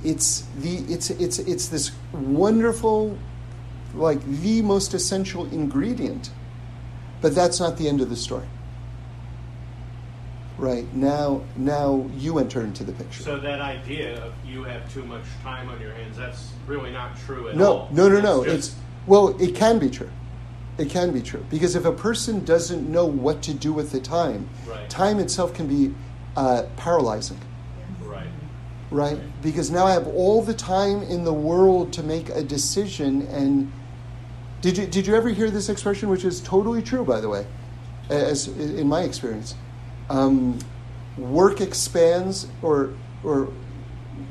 it's, 0.03 0.47
the, 0.57 0.78
it's, 0.91 1.11
it's, 1.11 1.38
it's 1.38 1.67
this 1.67 1.91
wonderful, 2.11 3.15
like 3.93 4.23
the 4.25 4.63
most 4.63 4.95
essential 4.95 5.45
ingredient, 5.45 6.32
but 7.21 7.36
that's 7.36 7.59
not 7.59 7.78
the 7.78 7.88
end 7.88 8.01
of 8.01 8.09
the 8.09 8.15
story 8.15 8.47
right 10.58 10.91
now 10.93 11.41
now 11.55 12.10
you 12.16 12.39
enter 12.39 12.62
into 12.62 12.84
the 12.84 12.91
picture. 12.93 13.24
So 13.24 13.39
that 13.39 13.62
idea 13.62 14.24
of 14.24 14.34
you 14.45 14.64
have 14.64 14.91
too 14.91 15.05
much 15.05 15.24
time 15.43 15.70
on 15.70 15.80
your 15.80 15.93
hands 15.93 16.18
that's 16.18 16.51
really 16.66 16.91
not 16.91 17.18
true 17.18 17.49
at 17.49 17.55
no, 17.55 17.66
all. 17.66 17.89
no 17.91 18.10
no 18.10 18.20
no 18.20 18.43
it's, 18.43 18.70
it's 18.70 18.76
well 19.05 19.39
it 19.41 19.55
can 19.55 19.80
be 19.80 19.89
true. 19.89 20.10
It 20.78 20.89
can 20.89 21.12
be 21.12 21.22
true 21.22 21.43
because 21.49 21.76
if 21.76 21.86
a 21.86 21.91
person 21.91 22.45
doesn't 22.45 22.89
know 22.89 23.05
what 23.05 23.41
to 23.43 23.53
do 23.53 23.74
with 23.74 23.91
the 23.91 23.99
time 23.99 24.47
right. 24.68 24.89
time 24.89 25.20
itself 25.20 25.53
can 25.53 25.68
be 25.68 25.93
uh, 26.36 26.64
paralyzing. 26.76 27.39
Right. 28.03 28.28
Right. 28.91 29.20
Because 29.41 29.70
now 29.70 29.86
i 29.86 29.93
have 29.93 30.08
all 30.08 30.41
the 30.41 30.53
time 30.53 31.01
in 31.03 31.24
the 31.24 31.34
world 31.34 31.93
to 31.93 32.03
make 32.03 32.30
a 32.30 32.43
decision 32.43 33.24
and 33.28 33.72
did 34.62 34.78
you 34.78 34.88
did 34.88 35.05
you 35.05 35.16
ever 35.16 35.30
hear 35.30 35.49
this 35.49 35.70
expression 35.70 36.10
which 36.10 36.26
is 36.26 36.41
totally 36.41 36.82
true 36.82 37.03
by 37.03 37.20
the 37.20 37.30
way 37.30 37.45
as 38.10 38.47
in 38.47 38.88
my 38.88 39.01
experience 39.01 39.55
um, 40.10 40.60
work 41.18 41.62
expands 41.62 42.47
or 42.62 42.93
or 43.24 43.49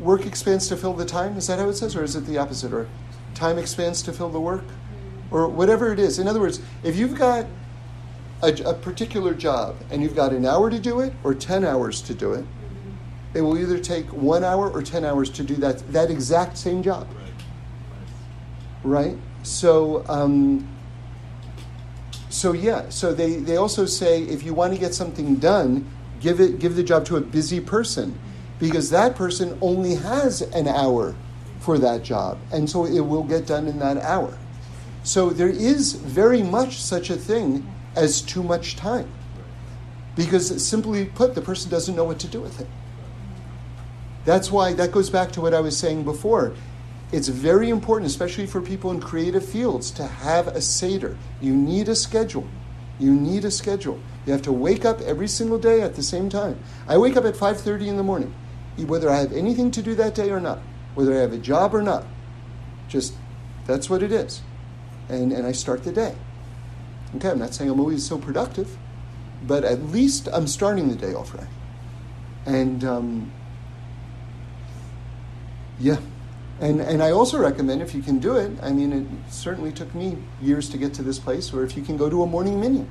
work 0.01 0.27
expands 0.27 0.69
to 0.69 0.77
fill 0.77 0.93
the 0.93 1.05
time. 1.05 1.37
Is 1.37 1.47
that 1.47 1.59
how 1.59 1.69
it 1.69 1.75
says, 1.75 1.97
or 1.97 2.03
is 2.03 2.17
it 2.17 2.27
the 2.27 2.39
opposite? 2.39 2.73
Or 2.73 2.89
time 3.35 3.59
expands 3.59 4.03
to 4.03 4.13
fill 4.13 4.31
the 4.31 4.41
work, 4.41 4.65
or 5.31 5.49
whatever 5.49 5.93
it 5.93 5.99
is. 5.99 6.19
In 6.19 6.29
other 6.29 6.41
words, 6.41 6.61
if 6.83 6.97
you've 6.97 7.19
got 7.19 7.47
a, 8.43 8.53
a 8.65 8.75
particular 8.75 9.35
job 9.35 9.77
and 9.91 10.03
you've 10.03 10.17
got 10.17 10.33
an 10.33 10.47
hour 10.47 10.71
to 10.71 10.79
do 10.79 11.01
it 11.01 11.13
or 11.25 11.35
ten 11.35 11.65
hours 11.65 12.01
to 12.03 12.15
do 12.15 12.33
it, 12.33 12.45
it 13.35 13.41
will 13.41 13.59
either 13.59 13.79
take 13.79 14.07
one 14.13 14.45
hour 14.45 14.71
or 14.71 14.83
ten 14.83 15.05
hours 15.05 15.31
to 15.31 15.43
do 15.43 15.55
that 15.57 15.93
that 15.93 16.11
exact 16.11 16.57
same 16.59 16.83
job. 16.83 17.07
Right. 18.85 19.07
Right. 19.07 19.19
So. 19.43 20.05
Um, 20.09 20.69
so 22.29 22.53
yeah, 22.53 22.89
so 22.89 23.15
they, 23.15 23.37
they 23.37 23.57
also 23.57 23.87
say 23.87 24.23
if 24.23 24.43
you 24.43 24.53
want 24.53 24.73
to 24.73 24.79
get 24.79 24.95
something 24.95 25.37
done, 25.37 25.89
give 26.21 26.41
it 26.41 26.59
give 26.59 26.77
the 26.77 26.83
job 26.83 27.05
to 27.07 27.17
a 27.17 27.21
busy 27.21 27.61
person 27.61 28.19
because 28.59 28.91
that 28.91 29.15
person 29.15 29.57
only 29.61 29.95
has 29.97 30.43
an 30.43 30.67
hour 30.67 31.15
for 31.61 31.79
that 31.79 32.03
job 32.03 32.39
and 32.53 32.69
so 32.69 32.87
it 32.87 33.01
will 33.01 33.23
get 33.23 33.47
done 33.47 33.67
in 33.67 33.79
that 33.79 33.99
hour. 33.99 34.37
So 35.05 35.31
there 35.31 35.49
is 35.49 35.93
very 35.93 36.43
much 36.43 36.83
such 36.83 37.11
a 37.11 37.17
thing 37.17 37.67
as 37.95 38.21
too 38.21 38.43
much 38.43 38.77
time. 38.77 39.09
Because 40.17 40.65
simply 40.65 41.05
put, 41.05 41.35
the 41.35 41.43
person 41.43 41.71
doesn't 41.71 41.95
know 41.95 42.05
what 42.05 42.19
to 42.21 42.27
do 42.27 42.41
with 42.41 42.61
it. 42.61 42.67
That's 44.25 44.51
why 44.51 44.73
that 44.73 44.91
goes 44.91 45.11
back 45.11 45.31
to 45.33 45.41
what 45.41 45.55
I 45.55 45.61
was 45.61 45.77
saying 45.77 46.03
before 46.03 46.55
it's 47.13 47.29
very 47.29 47.71
important, 47.71 48.11
especially 48.11 48.47
for 48.47 48.61
people 48.61 48.91
in 48.91 49.01
creative 49.01 49.45
fields, 49.45 49.91
to 49.93 50.07
have 50.07 50.49
a 50.49 50.61
Seder. 50.61 51.17
You 51.41 51.55
need 51.55 51.89
a 51.89 51.95
schedule. 51.95 52.49
You 52.99 53.15
need 53.15 53.45
a 53.45 53.51
schedule. 53.51 54.01
You 54.25 54.33
have 54.33 54.43
to 54.43 54.53
wake 54.53 54.85
up 54.85 55.01
every 55.03 55.29
single 55.29 55.59
day 55.59 55.83
at 55.83 55.95
the 55.95 56.03
same 56.03 56.29
time. 56.29 56.59
I 56.89 56.99
wake 56.99 57.17
up 57.17 57.25
at 57.25 57.35
5.30 57.35 57.87
in 57.87 57.97
the 57.97 58.03
morning, 58.03 58.35
whether 58.79 59.09
I 59.09 59.19
have 59.19 59.33
anything 59.33 59.71
to 59.73 59.83
do 59.83 59.95
that 59.95 60.15
day 60.15 60.31
or 60.31 60.41
not, 60.41 60.59
whether 60.95 61.15
I 61.15 61.21
have 61.21 61.33
a 61.33 61.39
job 61.39 61.75
or 61.75 61.83
not. 61.83 62.05
Just, 62.89 63.15
that's 63.67 63.89
what 63.89 64.03
it 64.03 64.11
is. 64.11 64.43
And, 65.09 65.33
and 65.33 65.47
I 65.47 65.53
start 65.53 65.85
the 65.85 65.93
day. 65.93 66.17
Okay, 67.15 67.31
I'm 67.31 67.39
not 67.39 67.55
saying 67.55 67.71
I'm 67.71 67.79
always 67.79 68.05
so 68.05 68.19
productive, 68.19 68.77
but 69.47 69.63
at 69.63 69.81
least 69.85 70.29
I'm 70.33 70.49
starting 70.49 70.89
the 70.89 70.97
day 70.97 71.15
off 71.15 71.35
right. 71.35 71.47
And, 72.47 72.85
um, 72.85 73.33
yeah. 75.79 75.99
And, 76.59 76.81
and 76.81 77.03
I 77.03 77.11
also 77.11 77.39
recommend, 77.39 77.83
if 77.83 77.95
you 77.95 78.03
can 78.03 78.19
do 78.19 78.37
it, 78.37 78.51
I 78.63 78.73
mean, 78.73 78.93
it 78.93 79.33
certainly 79.33 79.73
took 79.73 79.95
me 79.95 80.17
years 80.41 80.71
to 80.71 80.79
get 80.79 80.95
to 80.95 81.03
this 81.03 81.19
place, 81.19 81.53
or 81.53 81.63
if 81.65 81.77
you 81.77 81.83
can 81.83 81.97
go 81.99 82.09
to 82.09 82.23
a 82.23 82.27
morning 82.27 82.59
minyan. 82.61 82.89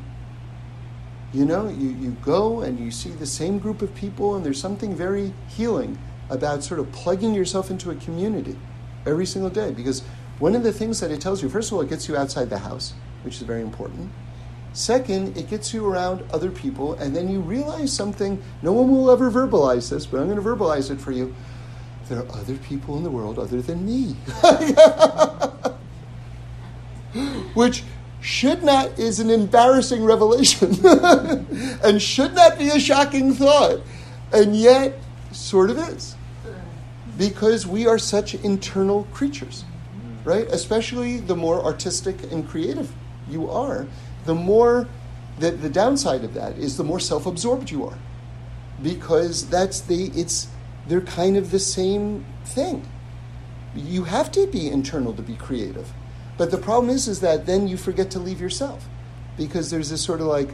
You 1.34 1.46
know, 1.46 1.68
you, 1.68 1.90
you 1.90 2.12
go 2.22 2.62
and 2.62 2.80
you 2.80 2.92
see 2.92 3.10
the 3.10 3.26
same 3.26 3.58
group 3.58 3.82
of 3.82 3.94
people, 3.96 4.36
and 4.36 4.46
there's 4.46 4.62
something 4.62 4.96
very 4.96 5.34
healing 5.50 5.98
about 6.30 6.64
sort 6.64 6.80
of 6.80 6.92
plugging 6.92 7.34
yourself 7.34 7.72
into 7.72 7.90
a 7.90 7.96
community 7.96 8.56
every 9.06 9.26
single 9.26 9.50
day. 9.50 9.72
Because 9.72 10.02
one 10.38 10.56
of 10.56 10.64
the 10.64 10.72
things 10.72 11.00
that 11.00 11.10
it 11.10 11.20
tells 11.20 11.42
you, 11.42 11.50
first 11.50 11.72
of 11.72 11.78
all, 11.78 11.82
it 11.82 11.90
gets 11.90 12.08
you 12.08 12.16
outside 12.16 12.50
the 12.52 12.60
house, 12.60 12.94
which 13.24 13.38
is 13.38 13.42
very 13.42 13.62
important. 13.62 14.12
Second, 14.74 15.36
it 15.38 15.50
gets 15.50 15.74
you 15.74 15.88
around 15.88 16.24
other 16.32 16.52
people, 16.52 16.94
and 16.96 17.16
then 17.16 17.30
you 17.30 17.40
realize 17.40 17.92
something. 17.92 18.42
No 18.62 18.74
one 18.74 18.92
will 18.92 19.10
ever 19.10 19.32
verbalize 19.32 19.90
this, 19.90 20.06
but 20.06 20.20
I'm 20.20 20.30
going 20.30 20.38
to 20.38 20.44
verbalize 20.44 20.92
it 20.92 21.02
for 21.02 21.12
you 21.12 21.34
there 22.08 22.20
are 22.20 22.32
other 22.34 22.56
people 22.58 22.98
in 22.98 23.04
the 23.04 23.10
world 23.10 23.40
other 23.40 23.62
than 23.62 23.86
me. 23.86 24.16
Which 27.54 27.84
should 28.22 28.64
not 28.64 28.98
is 29.00 29.20
an 29.20 29.30
embarrassing 29.30 30.04
revelation 30.04 30.76
and 31.84 32.02
should 32.02 32.34
not 32.34 32.58
be 32.58 32.70
a 32.70 32.80
shocking 32.80 33.34
thought. 33.34 33.82
And 34.34 34.56
yet, 34.56 35.00
sort 35.32 35.70
of 35.70 35.78
is. 35.78 36.16
Because 37.18 37.66
we 37.66 37.88
are 37.88 37.98
such 37.98 38.36
internal 38.36 39.06
creatures, 39.14 39.64
right? 40.24 40.48
Especially 40.48 41.20
the 41.20 41.36
more 41.36 41.64
artistic 41.64 42.32
and 42.32 42.48
creative 42.48 42.92
you 43.30 43.50
are, 43.50 43.88
the 44.26 44.36
more 44.36 44.88
that 45.40 45.62
the 45.62 45.70
downside 45.70 46.24
of 46.24 46.34
that 46.34 46.58
is 46.58 46.78
the 46.78 46.84
more 46.84 47.00
self 47.00 47.26
absorbed 47.26 47.72
you 47.72 47.86
are. 47.86 47.98
Because 48.82 49.48
that's 49.50 49.82
the, 49.82 50.12
it's, 50.16 50.48
they're 50.88 51.02
kind 51.02 51.38
of 51.38 51.52
the 51.52 51.60
same 51.60 52.26
thing. 52.46 52.88
You 53.76 54.06
have 54.06 54.32
to 54.34 54.48
be 54.48 54.70
internal 54.70 55.14
to 55.14 55.22
be 55.22 55.36
creative. 55.36 55.92
But 56.38 56.52
the 56.52 56.58
problem 56.58 56.90
is, 56.90 57.08
is 57.08 57.22
that 57.22 57.46
then 57.46 57.68
you 57.68 57.78
forget 57.78 58.12
to 58.12 58.20
leave 58.20 58.42
yourself 58.42 58.88
because 59.38 59.70
there's 59.70 59.90
this 59.90 60.02
sort 60.02 60.22
of 60.22 60.28
like 60.28 60.50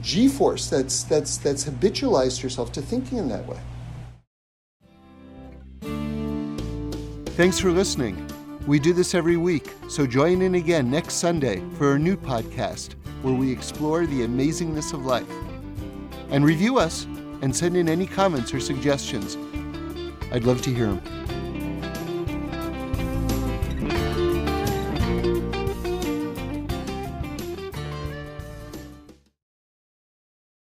G 0.00 0.28
force 0.28 0.68
that's, 0.68 1.02
that's, 1.04 1.36
that's 1.36 1.64
habitualized 1.64 2.42
yourself 2.42 2.72
to 2.72 2.82
thinking 2.82 3.18
in 3.18 3.28
that 3.28 3.46
way. 3.46 3.58
Thanks 7.36 7.58
for 7.58 7.70
listening. 7.70 8.28
We 8.66 8.78
do 8.78 8.92
this 8.92 9.14
every 9.14 9.36
week, 9.36 9.72
so 9.88 10.06
join 10.06 10.42
in 10.42 10.54
again 10.54 10.90
next 10.90 11.14
Sunday 11.14 11.62
for 11.76 11.88
our 11.88 11.98
new 11.98 12.16
podcast 12.16 12.94
where 13.22 13.34
we 13.34 13.50
explore 13.50 14.06
the 14.06 14.20
amazingness 14.20 14.92
of 14.92 15.04
life. 15.04 15.30
And 16.30 16.44
review 16.44 16.78
us 16.78 17.06
and 17.42 17.54
send 17.54 17.76
in 17.76 17.88
any 17.88 18.06
comments 18.06 18.54
or 18.54 18.60
suggestions. 18.60 19.36
I'd 20.32 20.44
love 20.44 20.62
to 20.62 20.72
hear 20.72 20.86
them. 20.86 21.21